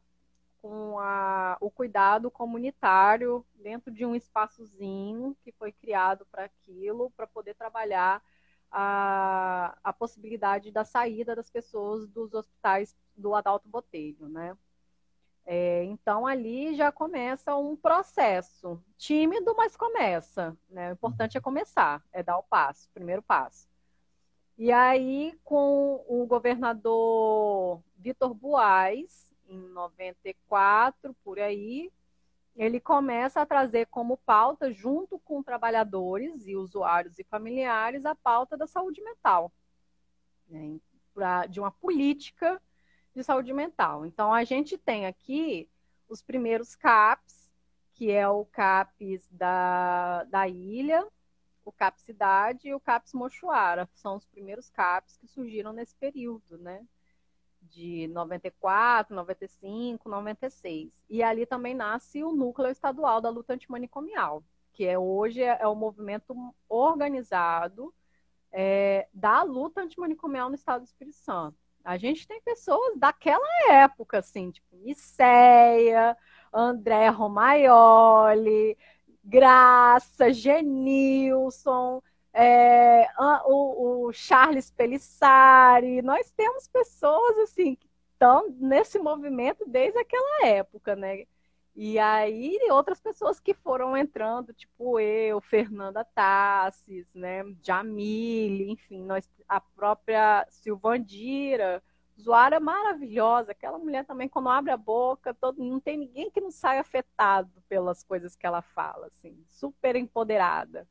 com 0.61 0.99
a, 0.99 1.57
o 1.59 1.69
cuidado 1.69 2.29
comunitário 2.29 3.45
dentro 3.55 3.91
de 3.91 4.05
um 4.05 4.15
espaçozinho 4.15 5.35
que 5.43 5.51
foi 5.51 5.71
criado 5.71 6.25
para 6.31 6.45
aquilo, 6.45 7.11
para 7.17 7.27
poder 7.27 7.55
trabalhar 7.55 8.23
a, 8.77 9.77
a 9.81 9.93
possibilidade 9.93 10.69
da 10.69 10.83
saída 10.83 11.33
das 11.33 11.49
pessoas 11.49 12.09
dos 12.09 12.33
hospitais 12.33 12.93
do 13.15 13.33
Adalto 13.33 13.69
Botelho, 13.69 14.27
né? 14.27 14.57
É, 15.45 15.85
então 15.85 16.27
ali 16.27 16.75
já 16.75 16.91
começa 16.91 17.55
um 17.55 17.73
processo 17.73 18.83
tímido, 18.97 19.55
mas 19.55 19.77
começa. 19.77 20.57
Né? 20.69 20.89
O 20.89 20.93
importante 20.93 21.37
é 21.37 21.41
começar, 21.41 22.03
é 22.11 22.21
dar 22.21 22.37
o 22.37 22.43
passo, 22.43 22.89
o 22.89 22.93
primeiro 22.93 23.21
passo. 23.21 23.65
E 24.57 24.71
aí, 24.73 25.39
com 25.43 26.03
o 26.07 26.25
governador 26.25 27.81
Vitor 27.97 28.33
Buais, 28.33 29.33
em 29.47 29.59
94, 29.69 31.13
por 31.23 31.39
aí, 31.39 31.91
ele 32.55 32.79
começa 32.79 33.41
a 33.41 33.45
trazer 33.45 33.87
como 33.87 34.17
pauta, 34.17 34.71
junto 34.71 35.19
com 35.19 35.43
trabalhadores 35.43 36.47
e 36.47 36.55
usuários 36.55 37.19
e 37.19 37.23
familiares, 37.23 38.05
a 38.05 38.15
pauta 38.15 38.55
da 38.55 38.65
saúde 38.65 39.01
mental, 39.01 39.51
né? 40.47 40.79
de 41.49 41.59
uma 41.59 41.71
política 41.71 42.61
de 43.13 43.23
saúde 43.23 43.53
mental. 43.53 44.05
Então, 44.05 44.33
a 44.33 44.43
gente 44.43 44.77
tem 44.77 45.05
aqui 45.05 45.69
os 46.07 46.21
primeiros 46.21 46.75
CAPs, 46.75 47.51
que 47.93 48.11
é 48.11 48.27
o 48.27 48.45
CAPS 48.45 49.27
da, 49.31 50.23
da 50.25 50.47
ilha, 50.47 51.05
o 51.63 51.71
CAPS 51.71 52.03
Cidade 52.03 52.67
e 52.67 52.73
o 52.73 52.79
CAPS 52.79 53.13
Mochuara. 53.13 53.89
São 53.93 54.15
os 54.15 54.25
primeiros 54.25 54.69
CAPs 54.69 55.17
que 55.17 55.27
surgiram 55.27 55.73
nesse 55.73 55.95
período, 55.95 56.57
né? 56.57 56.85
De 57.69 58.07
94, 58.07 59.15
95, 59.15 60.09
96. 60.09 60.93
E 61.09 61.23
ali 61.23 61.45
também 61.45 61.73
nasce 61.73 62.23
o 62.23 62.31
núcleo 62.31 62.69
estadual 62.69 63.19
da 63.19 63.29
luta 63.29 63.53
antimanicomial, 63.53 64.43
que 64.71 64.85
é 64.85 64.97
hoje 64.97 65.41
é, 65.41 65.57
é 65.61 65.67
o 65.67 65.75
movimento 65.75 66.35
organizado 66.69 67.93
é, 68.51 69.07
da 69.13 69.43
luta 69.43 69.81
antimanicomial 69.81 70.49
no 70.49 70.55
estado 70.55 70.81
do 70.81 70.87
Espírito 70.87 71.17
Santo. 71.17 71.57
A 71.83 71.97
gente 71.97 72.27
tem 72.27 72.41
pessoas 72.41 72.97
daquela 72.97 73.47
época, 73.69 74.19
assim, 74.19 74.49
tipo 74.49 74.75
Niceia, 74.77 76.17
André 76.51 77.09
Romaioli, 77.09 78.77
Graça, 79.23 80.31
Genilson, 80.31 82.01
é, 82.37 83.07
o, 83.45 84.07
o, 84.07 84.13
Charles 84.13 84.69
Pelissari. 84.69 86.01
Nós 86.01 86.29
temos 86.31 86.67
pessoas 86.67 87.37
assim 87.39 87.75
que 87.75 87.87
estão 88.11 88.49
nesse 88.59 88.99
movimento 88.99 89.63
desde 89.65 89.97
aquela 89.97 90.45
época, 90.45 90.95
né? 90.97 91.23
E 91.73 91.97
aí 91.97 92.57
outras 92.71 92.99
pessoas 92.99 93.39
que 93.39 93.53
foram 93.53 93.97
entrando, 93.97 94.53
tipo 94.53 94.99
eu, 94.99 95.39
Fernanda 95.41 96.05
Tassis, 96.05 97.05
né, 97.13 97.43
Jamile, 97.61 98.71
enfim, 98.71 99.03
nós, 99.03 99.29
a 99.47 99.59
própria 99.59 100.45
Silvandira, 100.49 101.83
usuária 102.17 102.61
maravilhosa, 102.61 103.51
aquela 103.51 103.77
mulher 103.77 104.05
também 104.05 104.29
quando 104.29 104.47
abre 104.49 104.71
a 104.71 104.77
boca, 104.77 105.33
todo, 105.33 105.61
não 105.61 105.79
tem 105.79 105.97
ninguém 105.97 106.31
que 106.31 106.39
não 106.39 106.51
saia 106.51 106.79
afetado 106.79 107.51
pelas 107.67 108.03
coisas 108.03 108.37
que 108.37 108.45
ela 108.45 108.61
fala, 108.61 109.07
assim, 109.07 109.37
super 109.49 109.97
empoderada. 109.97 110.87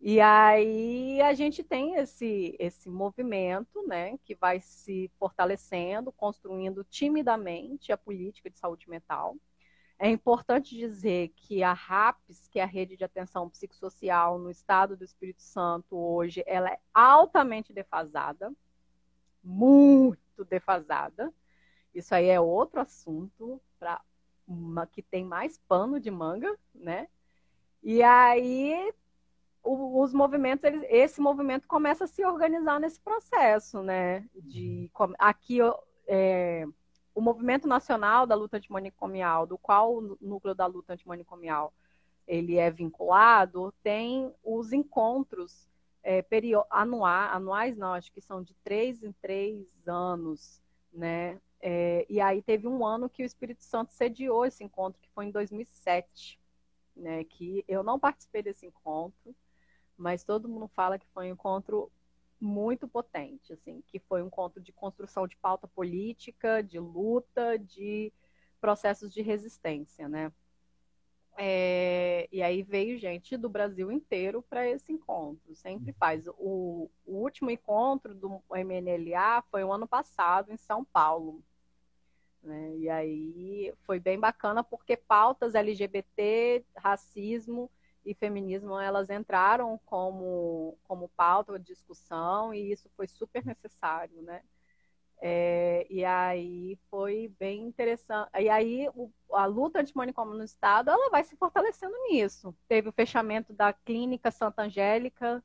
E 0.00 0.20
aí 0.20 1.20
a 1.20 1.34
gente 1.34 1.62
tem 1.64 1.96
esse, 1.96 2.54
esse 2.58 2.88
movimento, 2.88 3.84
né, 3.86 4.16
que 4.18 4.34
vai 4.34 4.60
se 4.60 5.10
fortalecendo, 5.18 6.12
construindo 6.12 6.84
timidamente 6.84 7.90
a 7.90 7.96
política 7.98 8.48
de 8.48 8.58
saúde 8.58 8.88
mental. 8.88 9.36
É 9.98 10.08
importante 10.08 10.76
dizer 10.76 11.32
que 11.34 11.64
a 11.64 11.72
RAPS, 11.72 12.46
que 12.46 12.60
é 12.60 12.62
a 12.62 12.66
Rede 12.66 12.96
de 12.96 13.02
Atenção 13.02 13.50
Psicossocial 13.50 14.38
no 14.38 14.48
Estado 14.48 14.96
do 14.96 15.02
Espírito 15.02 15.42
Santo 15.42 15.96
hoje, 15.96 16.44
ela 16.46 16.70
é 16.70 16.78
altamente 16.94 17.72
defasada, 17.72 18.52
muito 19.42 20.44
defasada. 20.44 21.34
Isso 21.92 22.14
aí 22.14 22.28
é 22.28 22.40
outro 22.40 22.80
assunto 22.80 23.60
para 23.80 24.00
uma 24.46 24.86
que 24.86 25.02
tem 25.02 25.24
mais 25.24 25.58
pano 25.66 25.98
de 25.98 26.12
manga, 26.12 26.56
né? 26.72 27.08
E 27.82 28.00
aí 28.00 28.94
o, 29.68 30.02
os 30.02 30.14
movimentos, 30.14 30.64
eles, 30.64 30.82
esse 30.88 31.20
movimento 31.20 31.68
começa 31.68 32.04
a 32.04 32.06
se 32.06 32.24
organizar 32.24 32.80
nesse 32.80 32.98
processo, 33.00 33.82
né? 33.82 34.26
De 34.34 34.90
aqui 35.18 35.58
é, 36.06 36.66
o 37.14 37.20
Movimento 37.20 37.68
Nacional 37.68 38.26
da 38.26 38.34
Luta 38.34 38.56
Antimanicomial, 38.56 39.46
do 39.46 39.58
qual 39.58 39.96
o 39.96 40.16
núcleo 40.20 40.54
da 40.54 40.64
luta 40.64 40.94
antimanicomial 40.94 41.72
ele 42.26 42.56
é 42.56 42.70
vinculado, 42.70 43.72
tem 43.82 44.32
os 44.42 44.72
encontros 44.72 45.68
é, 46.02 46.24
anuais, 46.70 47.32
anuais, 47.34 47.76
não, 47.76 47.92
acho 47.92 48.12
que 48.12 48.20
são 48.20 48.42
de 48.42 48.54
três 48.64 49.02
em 49.02 49.12
três 49.12 49.66
anos, 49.86 50.62
né? 50.92 51.38
É, 51.60 52.06
e 52.08 52.20
aí 52.20 52.40
teve 52.40 52.66
um 52.66 52.86
ano 52.86 53.10
que 53.10 53.22
o 53.22 53.26
Espírito 53.26 53.64
Santo 53.64 53.92
sediou 53.92 54.46
esse 54.46 54.64
encontro, 54.64 55.00
que 55.02 55.10
foi 55.10 55.26
em 55.26 55.30
2007, 55.30 56.38
né? 56.96 57.24
Que 57.24 57.64
eu 57.68 57.82
não 57.82 57.98
participei 57.98 58.42
desse 58.42 58.64
encontro, 58.64 59.34
mas 59.98 60.22
todo 60.22 60.48
mundo 60.48 60.68
fala 60.68 60.98
que 60.98 61.06
foi 61.08 61.28
um 61.28 61.32
encontro 61.32 61.90
muito 62.40 62.86
potente, 62.86 63.52
assim, 63.52 63.82
que 63.88 63.98
foi 63.98 64.22
um 64.22 64.28
encontro 64.28 64.62
de 64.62 64.72
construção 64.72 65.26
de 65.26 65.36
pauta 65.36 65.66
política, 65.66 66.62
de 66.62 66.78
luta, 66.78 67.58
de 67.58 68.12
processos 68.60 69.12
de 69.12 69.20
resistência, 69.22 70.08
né? 70.08 70.32
É, 71.40 72.28
e 72.32 72.42
aí 72.42 72.64
veio 72.64 72.98
gente 72.98 73.36
do 73.36 73.48
Brasil 73.48 73.92
inteiro 73.92 74.42
para 74.42 74.66
esse 74.66 74.92
encontro. 74.92 75.54
Sempre 75.54 75.92
faz. 75.92 76.26
O, 76.36 76.90
o, 77.06 77.14
último 77.14 77.48
encontro 77.48 78.12
do 78.12 78.42
MNLA 78.50 79.42
foi 79.48 79.62
o 79.62 79.72
ano 79.72 79.86
passado, 79.86 80.52
em 80.52 80.56
São 80.56 80.84
Paulo. 80.84 81.40
Né? 82.42 82.76
E 82.78 82.90
aí 82.90 83.72
foi 83.82 84.00
bem 84.00 84.18
bacana 84.18 84.64
porque 84.64 84.96
pautas 84.96 85.54
LGBT, 85.54 86.64
racismo 86.74 87.70
e 88.08 88.14
feminismo 88.14 88.78
elas 88.80 89.10
entraram 89.10 89.78
como, 89.84 90.78
como 90.84 91.10
pauta 91.10 91.58
de 91.58 91.66
discussão 91.66 92.54
e 92.54 92.72
isso 92.72 92.88
foi 92.96 93.06
super 93.06 93.44
necessário, 93.44 94.22
né? 94.22 94.42
É, 95.20 95.86
e 95.90 96.04
aí 96.04 96.78
foi 96.90 97.30
bem 97.38 97.66
interessante. 97.66 98.30
E 98.38 98.48
aí 98.48 98.88
o, 98.94 99.10
a 99.32 99.44
luta 99.44 99.80
anti-manicômio 99.80 100.34
no 100.38 100.44
Estado 100.44 100.90
ela 100.90 101.10
vai 101.10 101.22
se 101.22 101.36
fortalecendo 101.36 101.94
nisso. 102.08 102.54
Teve 102.66 102.88
o 102.88 102.92
fechamento 102.92 103.52
da 103.52 103.74
Clínica 103.74 104.30
Santa 104.30 104.62
Angélica, 104.62 105.44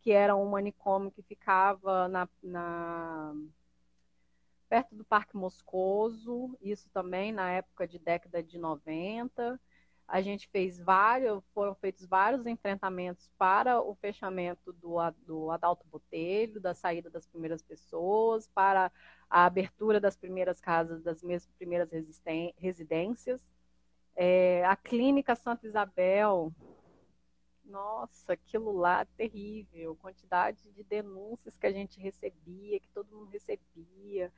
que 0.00 0.12
era 0.12 0.36
um 0.36 0.48
manicômio 0.48 1.10
que 1.10 1.22
ficava 1.22 2.06
na, 2.06 2.28
na 2.40 3.34
perto 4.68 4.94
do 4.94 5.04
Parque 5.04 5.36
Moscoso, 5.36 6.56
isso 6.60 6.88
também 6.90 7.32
na 7.32 7.50
época 7.50 7.88
de 7.88 7.98
década 7.98 8.42
de 8.42 8.58
90. 8.58 9.58
A 10.08 10.20
gente 10.20 10.48
fez 10.48 10.78
vários, 10.78 11.42
foram 11.52 11.74
feitos 11.74 12.06
vários 12.06 12.46
enfrentamentos 12.46 13.28
para 13.36 13.80
o 13.80 13.94
fechamento 13.96 14.72
do, 14.74 14.96
do 15.26 15.50
Adalto 15.50 15.84
Botelho, 15.88 16.60
da 16.60 16.74
saída 16.74 17.10
das 17.10 17.26
primeiras 17.26 17.60
pessoas, 17.60 18.46
para 18.46 18.92
a 19.28 19.44
abertura 19.44 19.98
das 19.98 20.16
primeiras 20.16 20.60
casas, 20.60 21.02
das 21.02 21.22
mesmas 21.24 21.52
primeiras 21.56 21.90
residências. 22.56 23.44
É, 24.14 24.64
a 24.64 24.76
Clínica 24.76 25.34
Santa 25.34 25.66
Isabel, 25.66 26.52
nossa, 27.64 28.32
aquilo 28.32 28.70
lá 28.72 29.04
terrível, 29.16 29.96
quantidade 29.96 30.70
de 30.70 30.84
denúncias 30.84 31.56
que 31.56 31.66
a 31.66 31.72
gente 31.72 32.00
recebia, 32.00 32.78
que 32.78 32.88
todo 32.88 33.14
mundo 33.14 33.30
recebia 33.30 34.32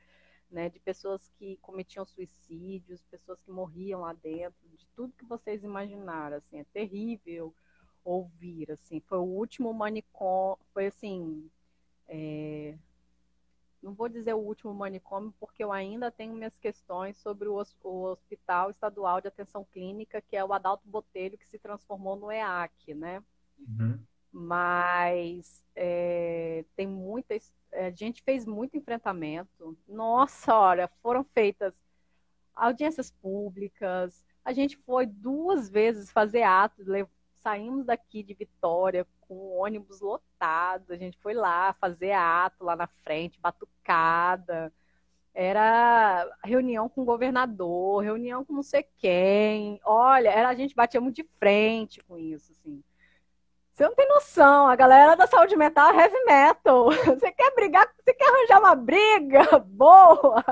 né, 0.49 0.69
de 0.69 0.79
pessoas 0.79 1.29
que 1.37 1.57
cometiam 1.61 2.05
suicídios, 2.05 3.03
pessoas 3.03 3.39
que 3.41 3.51
morriam 3.51 4.01
lá 4.01 4.13
dentro, 4.13 4.67
de 4.75 4.87
tudo 4.95 5.13
que 5.17 5.25
vocês 5.25 5.63
imaginaram, 5.63 6.37
assim, 6.37 6.59
é 6.59 6.63
terrível 6.73 7.53
ouvir, 8.03 8.71
assim, 8.71 8.99
foi 9.01 9.19
o 9.19 9.23
último 9.23 9.73
manicômio, 9.73 10.57
foi 10.73 10.87
assim, 10.87 11.49
é... 12.07 12.75
não 13.83 13.93
vou 13.93 14.09
dizer 14.09 14.33
o 14.33 14.39
último 14.39 14.73
manicômio, 14.73 15.33
porque 15.39 15.63
eu 15.63 15.71
ainda 15.71 16.09
tenho 16.09 16.33
minhas 16.33 16.57
questões 16.57 17.17
sobre 17.17 17.47
o, 17.47 17.61
o 17.83 18.03
Hospital 18.05 18.71
Estadual 18.71 19.21
de 19.21 19.27
Atenção 19.27 19.63
Clínica, 19.63 20.21
que 20.21 20.35
é 20.35 20.43
o 20.43 20.53
Adalto 20.53 20.87
Botelho, 20.87 21.37
que 21.37 21.47
se 21.47 21.59
transformou 21.59 22.15
no 22.15 22.31
EAC, 22.31 22.95
né? 22.95 23.23
Uhum. 23.59 23.99
Mas 24.31 25.63
é, 25.75 26.63
tem 26.75 26.87
muita 26.87 27.35
história 27.35 27.58
a 27.73 27.89
gente 27.91 28.21
fez 28.23 28.45
muito 28.45 28.77
enfrentamento. 28.77 29.77
Nossa, 29.87 30.55
olha, 30.55 30.87
foram 31.01 31.23
feitas 31.23 31.73
audiências 32.55 33.11
públicas. 33.11 34.25
A 34.43 34.51
gente 34.51 34.77
foi 34.77 35.05
duas 35.05 35.69
vezes 35.69 36.11
fazer 36.11 36.43
ato, 36.43 36.83
saímos 37.35 37.85
daqui 37.85 38.23
de 38.23 38.33
Vitória 38.33 39.07
com 39.21 39.57
ônibus 39.57 40.01
lotado. 40.01 40.91
A 40.91 40.97
gente 40.97 41.17
foi 41.19 41.33
lá 41.33 41.73
fazer 41.73 42.11
ato 42.11 42.63
lá 42.63 42.75
na 42.75 42.87
frente, 42.87 43.39
batucada. 43.39 44.73
Era 45.33 46.27
reunião 46.43 46.89
com 46.89 47.01
o 47.01 47.05
governador, 47.05 48.03
reunião 48.03 48.43
com 48.43 48.53
não 48.53 48.63
sei 48.63 48.83
quem. 48.97 49.79
Olha, 49.85 50.29
era, 50.29 50.49
a 50.49 50.55
gente 50.55 50.75
batia 50.75 50.99
muito 50.99 51.17
de 51.17 51.29
frente 51.39 52.03
com 52.03 52.17
isso, 52.17 52.51
assim. 52.51 52.83
Você 53.79 53.85
não 53.85 53.95
tem 53.95 54.09
noção. 54.09 54.67
A 54.67 54.75
galera 54.75 55.15
da 55.15 55.25
saúde 55.25 55.55
mental 55.55 55.89
é 55.93 56.03
heavy 56.03 56.25
metal. 56.25 56.89
Você 57.15 57.31
quer 57.31 57.55
brigar, 57.55 57.89
você 57.97 58.13
quer 58.13 58.27
arranjar 58.27 58.59
uma 58.59 58.75
briga 58.75 59.57
boa, 59.65 60.43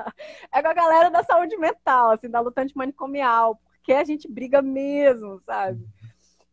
é 0.49 0.61
com 0.61 0.69
a 0.69 0.73
galera 0.73 1.09
da 1.09 1.21
saúde 1.23 1.57
mental, 1.57 2.11
assim, 2.11 2.29
da 2.29 2.39
luta 2.39 2.61
antimanicomial, 2.61 3.59
porque 3.65 3.91
a 3.91 4.05
gente 4.05 4.31
briga 4.31 4.61
mesmo, 4.61 5.41
sabe? 5.41 5.85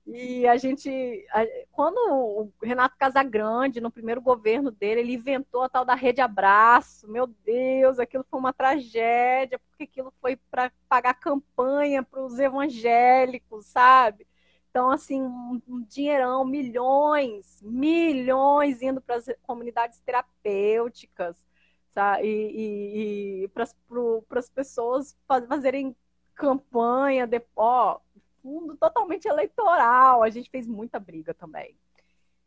E 0.05 0.49
a 0.49 0.57
gente, 0.57 1.25
quando 1.70 1.97
o 1.97 2.53
Renato 2.61 2.97
Casagrande, 2.99 3.81
no 3.81 3.91
primeiro 3.91 4.20
governo 4.20 4.72
dele, 4.72 5.01
ele 5.03 5.14
inventou 5.14 5.62
a 5.62 5.68
tal 5.68 5.85
da 5.85 5.95
rede 5.95 6.20
abraço. 6.20 7.09
Meu 7.09 7.29
Deus, 7.29 8.01
aquilo 8.01 8.27
foi 8.29 8.41
uma 8.41 8.53
tragédia, 8.53 9.61
porque 9.61 9.85
aquilo 9.85 10.12
foi 10.20 10.37
para 10.51 10.72
pagar 10.89 11.14
campanha 11.14 12.03
para 12.03 12.20
os 12.20 12.37
evangélicos, 12.41 13.66
sabe? 13.66 14.27
Então, 14.75 14.91
assim, 14.91 15.22
um 15.22 15.85
dinheirão, 15.89 16.45
milhões, 16.45 17.62
milhões 17.62 18.83
indo 18.83 19.01
para 19.01 19.14
as 19.14 19.27
comunidades 19.45 20.01
terapêuticas, 20.01 21.47
sabe? 21.93 22.27
E, 22.27 23.43
e, 23.43 23.45
e 23.45 23.49
para 23.49 24.41
as 24.41 24.51
pessoas 24.51 25.16
fazerem 25.29 25.95
campanha, 26.35 27.25
de, 27.25 27.41
ó, 27.55 28.01
fundo 28.43 28.77
totalmente 28.77 29.29
eleitoral. 29.29 30.25
A 30.25 30.29
gente 30.29 30.51
fez 30.51 30.66
muita 30.66 30.99
briga 30.99 31.33
também. 31.33 31.79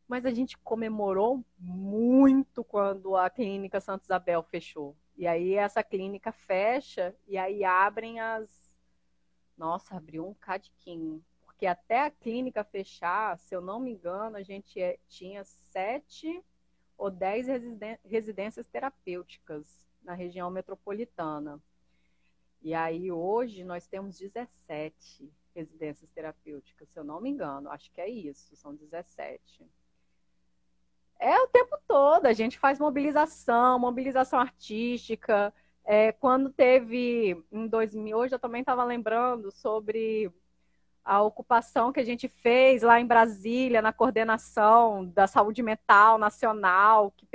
Mas 0.06 0.26
a 0.26 0.32
gente 0.32 0.58
comemorou 0.58 1.46
muito 1.58 2.62
quando 2.62 3.16
a 3.16 3.30
clínica 3.30 3.80
Santa 3.80 4.04
Isabel 4.04 4.44
fechou. 4.44 4.98
E 5.16 5.26
aí 5.26 5.54
essa 5.54 5.82
clínica 5.82 6.34
fecha 6.34 7.16
e 7.26 7.38
aí 7.38 7.64
abrem 7.64 8.20
as. 8.20 8.76
Nossa, 9.58 9.96
abriu 9.96 10.28
um 10.28 10.34
cadiquinho 10.34 11.24
porque 11.58 11.66
até 11.66 12.04
a 12.04 12.12
clínica 12.12 12.64
fechar, 12.64 13.36
se 13.40 13.56
eu 13.56 13.60
não 13.60 13.80
me 13.80 13.90
engano, 13.90 14.38
a 14.38 14.44
gente 14.44 14.80
é, 14.80 15.00
tinha 15.10 15.44
sete 15.44 16.44
ou 16.96 17.10
dez 17.10 17.48
residências 18.06 18.68
terapêuticas 18.68 19.84
na 20.04 20.14
região 20.14 20.52
metropolitana. 20.52 21.60
E 22.62 22.76
aí 22.76 23.12
hoje 23.12 23.64
nós 23.64 23.88
temos 23.88 24.20
17 24.20 25.34
residências 25.56 26.08
terapêuticas, 26.12 26.88
se 26.90 27.00
eu 27.00 27.04
não 27.04 27.20
me 27.20 27.32
engano, 27.32 27.72
acho 27.72 27.92
que 27.92 28.02
é 28.02 28.08
isso, 28.08 28.56
são 28.56 28.76
17. 28.76 29.66
É 31.20 31.40
o 31.40 31.48
tempo 31.48 31.76
todo, 31.88 32.28
a 32.28 32.34
gente 32.34 32.60
faz 32.60 32.78
mobilização, 32.78 33.80
mobilização 33.80 34.40
artística. 34.40 35.52
É, 35.84 36.12
quando 36.12 36.52
teve 36.52 37.44
em 37.52 37.68
2000, 37.68 38.16
hoje 38.16 38.36
eu 38.36 38.40
também 38.40 38.60
estava 38.60 38.84
lembrando 38.84 39.50
sobre 39.50 40.32
a 41.08 41.22
ocupação 41.22 41.94
que 41.94 42.02
a 42.02 42.06
gente 42.06 42.28
fez 42.28 42.82
lá 42.82 43.00
em 43.00 43.06
Brasília, 43.06 43.82
na 43.82 43.94
coordenação 43.94 45.06
da 45.06 45.26
saúde 45.26 45.64
mental 45.64 46.18
nacional, 46.18 47.14
que, 47.16 47.26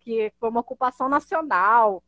que 0.00 0.30
foi 0.38 0.50
uma 0.50 0.60
ocupação 0.60 1.08
nacional, 1.08 2.02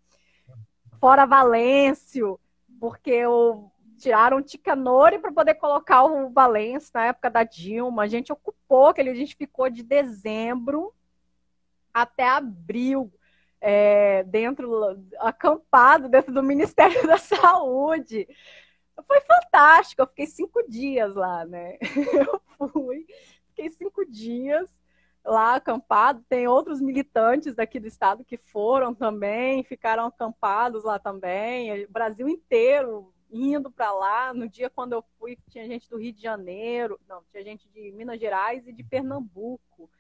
fora 1.01 1.25
Valêncio, 1.25 2.39
porque 2.79 3.25
o, 3.25 3.71
tiraram 3.97 4.43
Ticanori 4.43 5.19
para 5.19 5.33
poder 5.33 5.55
colocar 5.55 6.05
o 6.05 6.29
Valêncio 6.29 6.91
na 6.93 7.07
época 7.07 7.31
da 7.31 7.45
Dilma. 7.45 8.03
A 8.03 8.07
gente 8.07 8.31
ocupou, 8.31 8.89
aquele, 8.89 9.09
a 9.09 9.15
gente 9.15 9.35
ficou 9.35 9.71
de 9.71 9.83
dezembro 9.83 10.93
até 11.95 12.29
abril. 12.29 13.11
É, 13.59 14.23
dentro, 14.25 15.03
acampado 15.19 16.11
dentro 16.11 16.33
do 16.33 16.43
Ministério 16.43 17.05
da 17.09 17.17
Saúde, 17.17 18.29
foi 19.05 19.21
fantástico. 19.21 20.03
Eu 20.03 20.07
fiquei 20.07 20.27
cinco 20.27 20.63
dias 20.69 21.15
lá, 21.15 21.45
né? 21.45 21.79
Eu 22.59 22.71
fui, 22.71 23.07
fiquei 23.49 23.71
cinco 23.71 24.05
dias 24.05 24.71
lá 25.25 25.57
acampado. 25.57 26.25
Tem 26.29 26.47
outros 26.47 26.81
militantes 26.81 27.55
daqui 27.55 27.81
do 27.81 27.87
estado 27.87 28.25
que 28.25 28.37
foram 28.37 28.95
também, 28.95 29.65
ficaram 29.65 30.07
acampados 30.07 30.85
lá 30.85 30.99
também. 30.99 31.85
O 31.85 31.91
Brasil 31.91 32.29
inteiro 32.29 33.13
indo 33.31 33.71
para 33.71 33.93
lá. 33.93 34.33
No 34.33 34.49
dia 34.49 34.71
quando 34.71 34.93
eu 34.93 35.05
fui, 35.19 35.39
tinha 35.49 35.67
gente 35.67 35.89
do 35.89 35.99
Rio 35.99 36.13
de 36.13 36.23
Janeiro, 36.23 36.99
não, 37.09 37.23
tinha 37.31 37.43
gente 37.43 37.69
de 37.69 37.93
Minas 37.93 38.21
Gerais 38.21 38.67
e 38.67 38.73
de 38.73 38.83
Pernambuco, 38.85 39.91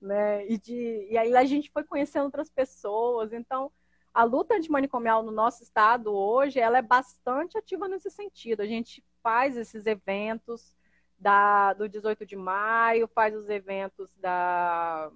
né? 0.00 0.46
E, 0.46 0.58
de, 0.58 1.08
e 1.10 1.16
aí 1.18 1.34
a 1.34 1.44
gente 1.44 1.70
foi 1.70 1.84
conhecendo 1.84 2.26
outras 2.26 2.50
pessoas. 2.50 3.32
Então, 3.32 3.72
a 4.14 4.22
luta 4.22 4.54
antimanicomial 4.54 5.24
no 5.24 5.32
nosso 5.32 5.64
estado 5.64 6.14
hoje, 6.14 6.60
ela 6.60 6.78
é 6.78 6.82
bastante 6.82 7.58
ativa 7.58 7.88
nesse 7.88 8.08
sentido. 8.10 8.60
A 8.60 8.66
gente 8.66 9.04
faz 9.20 9.56
esses 9.56 9.86
eventos 9.86 10.76
da, 11.18 11.72
do 11.72 11.88
18 11.88 12.24
de 12.24 12.36
maio, 12.36 13.08
faz 13.08 13.34
os 13.34 13.48
eventos 13.48 14.14
da, 14.18 15.10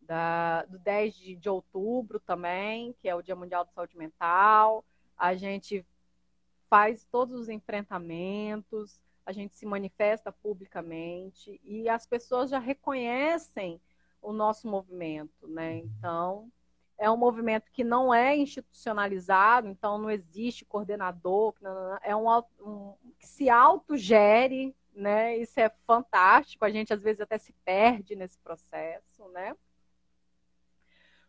da, 0.00 0.64
do 0.64 0.78
10 0.78 1.14
de, 1.14 1.36
de 1.36 1.48
outubro 1.50 2.18
também, 2.18 2.94
que 3.02 3.08
é 3.08 3.14
o 3.14 3.20
Dia 3.20 3.36
Mundial 3.36 3.66
de 3.66 3.74
Saúde 3.74 3.98
Mental. 3.98 4.82
A 5.18 5.34
gente 5.34 5.84
faz 6.70 7.04
todos 7.04 7.38
os 7.38 7.48
enfrentamentos. 7.50 8.98
a 9.26 9.32
gente 9.32 9.56
se 9.56 9.66
manifesta 9.66 10.32
publicamente 10.32 11.60
e 11.62 11.86
as 11.88 12.06
pessoas 12.06 12.48
já 12.48 12.58
reconhecem 12.58 13.78
o 14.22 14.32
nosso 14.32 14.68
movimento, 14.68 15.46
né? 15.48 15.78
Então, 15.78 16.50
é 16.98 17.10
um 17.10 17.16
movimento 17.16 17.70
que 17.72 17.84
não 17.84 18.12
é 18.12 18.36
institucionalizado, 18.36 19.68
então 19.68 19.98
não 19.98 20.10
existe 20.10 20.64
coordenador, 20.64 21.54
é 22.02 22.14
um, 22.16 22.26
um 22.60 22.94
que 23.18 23.26
se 23.26 23.50
autogere, 23.50 24.74
né? 24.94 25.36
Isso 25.36 25.60
é 25.60 25.70
fantástico, 25.86 26.64
a 26.64 26.70
gente 26.70 26.92
às 26.92 27.02
vezes 27.02 27.20
até 27.20 27.36
se 27.38 27.52
perde 27.64 28.16
nesse 28.16 28.38
processo, 28.38 29.28
né? 29.28 29.54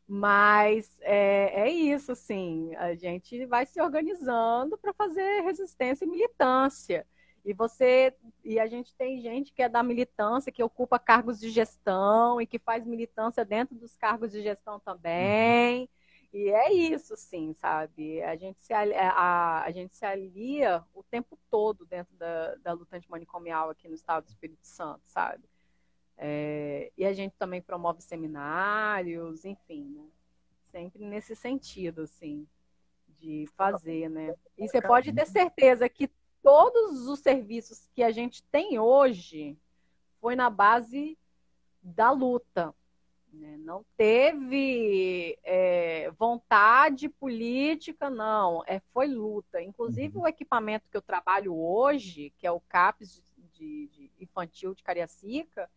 Mas 0.07 0.97
é, 1.01 1.63
é 1.63 1.70
isso, 1.70 2.13
assim, 2.13 2.74
a 2.76 2.95
gente 2.95 3.45
vai 3.45 3.65
se 3.65 3.82
organizando 3.82 4.78
para 4.78 4.93
fazer 4.93 5.41
resistência 5.41 6.05
e 6.05 6.07
militância. 6.07 7.05
E 7.48 7.54
você 7.54 8.14
e 8.43 8.60
a 8.60 8.68
gente 8.68 8.93
tem 8.93 9.22
gente 9.22 9.54
que 9.54 9.62
é 9.62 9.70
da 9.70 9.82
militância, 9.82 10.52
que 10.52 10.62
ocupa 10.62 11.00
cargos 11.00 11.39
de 11.39 11.50
gestão 11.50 12.41
e 12.41 12.45
que 12.45 12.60
faz 12.60 12.86
militância 12.86 13.45
dentro 13.45 13.74
dos 13.74 13.95
cargos 13.95 14.34
de 14.34 14.43
gestão 14.43 14.82
também. 14.82 15.89
E 16.34 16.50
é 16.50 16.74
isso, 16.74 17.16
sim, 17.16 17.54
sabe? 17.54 18.22
A 18.22 18.36
gente 18.36 18.62
se 18.62 18.74
alia, 18.74 19.12
a, 19.12 19.64
a 19.64 19.72
gente 19.72 19.95
se 19.95 20.06
alia 20.06 20.84
o 20.93 21.02
tempo 21.02 21.39
todo 21.50 21.86
dentro 21.86 22.14
da, 22.18 22.56
da 22.56 22.74
luta 22.74 22.98
antimanicomial 22.98 23.70
aqui 23.70 23.88
no 23.88 23.95
estado 23.95 24.26
do 24.26 24.30
Espírito 24.30 24.68
Santo, 24.68 25.04
sabe? 25.06 25.45
É, 26.18 26.91
e 26.98 27.06
a 27.06 27.14
gente 27.14 27.38
também 27.38 27.62
promove 27.62 28.02
seminários, 28.02 29.45
enfim, 29.45 29.86
né? 29.95 30.04
sempre 30.70 31.06
nesse 31.06 31.34
sentido, 31.34 32.02
assim, 32.02 32.45
de 33.08 33.48
fazer, 33.56 34.10
né? 34.10 34.36
E 34.58 34.68
você 34.68 34.82
pode 34.82 35.14
ter 35.14 35.26
certeza 35.26 35.88
que 35.88 36.12
todos 36.48 37.10
os 37.10 37.20
serviços 37.20 37.89
que 37.93 38.02
a 38.02 38.10
gente 38.10 38.41
tem 38.43 38.80
hoje 38.80 39.58
foi 40.22 40.34
na 40.34 40.50
base 40.50 41.18
da 41.84 42.10
luta. 42.10 42.74
Né? 43.34 43.58
Não 43.58 43.86
teve 43.98 45.38
é, 45.43 46.10
vontade 46.18 47.10
política, 47.10 48.10
não. 48.10 48.64
É, 48.66 48.80
foi 48.93 49.08
luta. 49.08 49.62
Inclusive, 49.62 50.16
uhum. 50.16 50.24
o 50.24 50.28
equipamento 50.28 50.88
que 50.89 50.95
eu 50.95 51.02
trabalho 51.02 51.54
hoje, 51.54 52.34
que 52.38 52.48
é 52.48 52.52
o 52.52 52.62
CAPES 52.62 53.22
de, 53.52 53.88
de 53.88 54.12
infantil 54.18 54.74
de 54.74 54.84
Cariacica, 54.84 55.70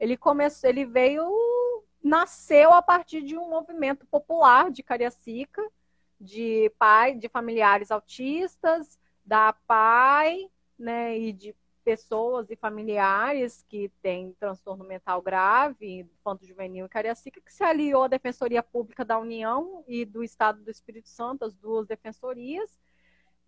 ele 0.00 0.16
começou, 0.16 0.70
ele 0.70 0.86
veio, 0.86 1.30
nasceu 2.02 2.72
a 2.72 2.80
partir 2.80 3.20
de 3.20 3.36
um 3.36 3.50
movimento 3.50 4.06
popular 4.06 4.70
de 4.70 4.82
Cariacica, 4.82 5.62
de 6.18 6.72
pai, 6.78 7.14
de 7.14 7.28
familiares 7.28 7.90
autistas, 7.90 8.98
da 9.24 9.52
PAI, 9.66 10.50
né, 10.78 11.18
e 11.18 11.32
de 11.32 11.54
pessoas 11.84 12.50
e 12.50 12.56
familiares 12.56 13.64
que 13.68 13.90
têm 14.00 14.32
transtorno 14.40 14.84
mental 14.84 15.20
grave, 15.20 16.00
infanto 16.00 16.46
juvenil 16.46 16.86
e 16.86 16.88
cariacica, 16.88 17.40
que 17.40 17.52
se 17.52 17.62
aliou 17.62 18.04
à 18.04 18.08
Defensoria 18.08 18.62
Pública 18.62 19.04
da 19.04 19.18
União 19.18 19.84
e 19.86 20.04
do 20.04 20.24
Estado 20.24 20.62
do 20.62 20.70
Espírito 20.70 21.08
Santo, 21.08 21.44
as 21.44 21.54
duas 21.54 21.86
defensorias, 21.86 22.78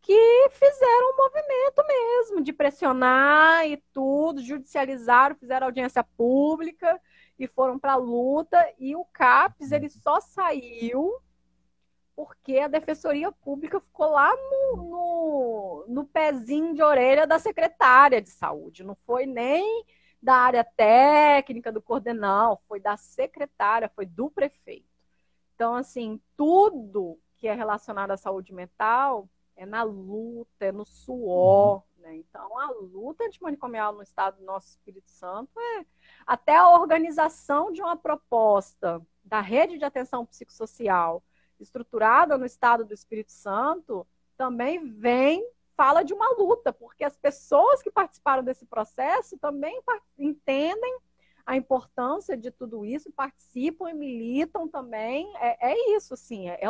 que 0.03 0.49
fizeram 0.51 1.13
um 1.13 1.17
movimento 1.17 1.85
mesmo 1.89 2.43
de 2.43 2.53
pressionar 2.53 3.67
e 3.67 3.79
tudo, 3.93 4.43
judicializaram, 4.43 5.35
fizeram 5.35 5.67
audiência 5.67 6.05
pública 6.05 7.01
e 7.39 7.49
foram 7.49 7.79
para 7.79 7.95
a 7.95 7.97
luta. 7.97 8.57
E 8.79 8.95
o 8.95 9.05
CAPES 9.07 9.73
ele 9.73 9.89
só 9.89 10.21
saiu 10.21 11.21
porque 12.17 12.59
a 12.59 12.67
Defensoria 12.67 13.31
Pública 13.31 13.79
ficou 13.79 14.11
lá 14.11 14.35
no, 14.35 14.77
no, 14.77 15.85
no, 15.87 16.05
pezinho 16.07 16.75
de 16.75 16.83
orelha 16.83 17.27
da 17.27 17.39
secretária 17.39 18.23
de 18.23 18.31
saúde, 18.31 18.83
não 18.83 18.95
foi 19.07 19.27
nem 19.27 19.85
da 20.21 20.35
área 20.35 20.65
técnica, 20.65 21.71
do 21.71 21.83
coordenal, 21.83 22.63
foi 22.67 22.81
da 22.81 22.97
secretária, 22.97 23.93
foi 23.95 24.07
do 24.07 24.31
prefeito. 24.31 24.89
Então, 25.55 25.75
assim, 25.75 26.19
tudo 26.35 27.21
que 27.37 27.47
é 27.47 27.55
relacionado 27.55 28.11
à 28.11 28.17
saúde 28.17 28.53
mental 28.53 29.29
é 29.55 29.67
na 29.67 29.83
luta, 29.83 30.65
é 30.65 30.73
no 30.73 30.87
suor. 30.87 31.83
Né? 31.99 32.17
Então, 32.17 32.59
a 32.59 32.71
luta 32.71 33.25
antimanicomial 33.25 33.93
no 33.93 34.03
estado 34.03 34.39
do 34.39 34.45
nosso 34.45 34.69
Espírito 34.69 35.11
Santo 35.11 35.61
é 35.61 35.87
até 36.27 36.57
a 36.57 36.71
organização 36.71 37.71
de 37.71 37.83
uma 37.83 37.97
proposta 37.97 39.05
da 39.23 39.41
rede 39.41 39.77
de 39.77 39.85
atenção 39.85 40.25
psicossocial 40.25 41.23
estruturada 41.63 42.37
no 42.39 42.47
estado 42.47 42.85
do 42.85 42.95
Espírito 42.95 43.33
Santo, 43.33 44.07
também 44.37 44.93
vem, 44.93 45.47
fala 45.77 46.03
de 46.03 46.13
uma 46.13 46.31
luta, 46.37 46.73
porque 46.73 47.05
as 47.05 47.17
pessoas 47.17 47.83
que 47.83 47.91
participaram 47.91 48.43
desse 48.43 48.67
processo 48.67 49.39
também 49.39 49.81
entendem 50.19 50.99
a 51.47 51.57
importância 51.57 52.37
de 52.37 52.51
tudo 52.51 52.85
isso, 52.85 53.13
participam 53.13 53.89
e 53.89 53.95
militam 53.95 54.67
também. 54.67 55.33
É, 55.37 55.71
é 55.71 55.97
isso, 55.97 56.17
sim. 56.17 56.49
É, 56.49 56.59
é... 56.61 56.69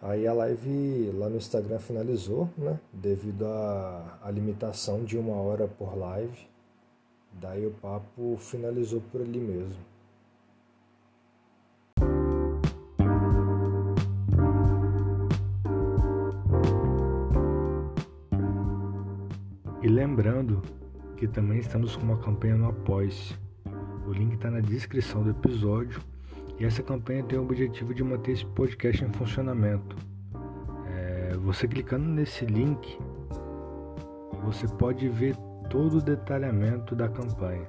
Aí 0.00 0.26
a 0.26 0.34
live 0.34 1.10
lá 1.12 1.28
no 1.28 1.38
Instagram 1.38 1.78
finalizou, 1.78 2.48
né? 2.56 2.78
Devido 2.92 3.46
à 3.46 4.30
limitação 4.30 5.02
de 5.02 5.18
uma 5.18 5.34
hora 5.34 5.66
por 5.66 5.96
live. 5.96 6.53
Daí 7.40 7.66
o 7.66 7.70
papo 7.70 8.36
finalizou 8.38 9.00
por 9.12 9.20
ali 9.20 9.38
mesmo. 9.38 9.94
E 19.82 19.86
lembrando 19.86 20.62
que 21.18 21.28
também 21.28 21.58
estamos 21.58 21.94
com 21.94 22.04
uma 22.04 22.16
campanha 22.16 22.56
no 22.56 22.70
Apoia-se. 22.70 23.36
O 24.06 24.12
link 24.12 24.34
está 24.34 24.50
na 24.50 24.60
descrição 24.60 25.22
do 25.22 25.30
episódio. 25.30 26.00
E 26.58 26.64
essa 26.64 26.82
campanha 26.82 27.22
tem 27.24 27.38
o 27.38 27.42
objetivo 27.42 27.92
de 27.92 28.02
manter 28.02 28.32
esse 28.32 28.46
podcast 28.46 29.04
em 29.04 29.12
funcionamento. 29.12 29.96
É, 30.86 31.36
você 31.36 31.68
clicando 31.68 32.06
nesse 32.06 32.46
link, 32.46 32.98
você 34.44 34.66
pode 34.68 35.08
ver 35.08 35.36
todo 35.68 35.98
o 35.98 36.02
detalhamento 36.02 36.94
da 36.94 37.08
campanha. 37.08 37.66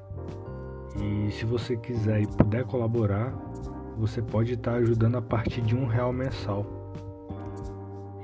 E 0.97 1.31
se 1.31 1.45
você 1.45 1.75
quiser 1.75 2.21
e 2.21 2.27
puder 2.27 2.63
colaborar, 2.65 3.33
você 3.97 4.21
pode 4.21 4.53
estar 4.53 4.75
ajudando 4.75 5.17
a 5.17 5.21
partir 5.21 5.61
de 5.61 5.75
um 5.75 5.85
real 5.85 6.13
mensal. 6.13 6.65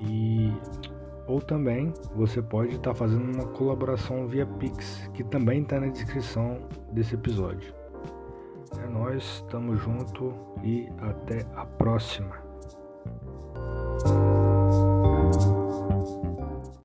E 0.02 0.52
ou 1.28 1.40
também 1.40 1.94
você 2.16 2.42
pode 2.42 2.76
estar 2.76 2.94
fazendo 2.94 3.24
uma 3.24 3.48
colaboração 3.48 4.28
via 4.28 4.46
Pix, 4.46 5.10
que 5.14 5.24
também 5.24 5.62
está 5.62 5.80
na 5.80 5.88
descrição 5.88 6.60
desse 6.92 7.16
episódio. 7.16 7.74
É 8.84 8.88
nós, 8.88 9.24
estamos 9.24 9.80
junto 9.82 10.34
e 10.64 10.90
até 11.00 11.46
a 11.56 11.66
próxima. 11.66 12.41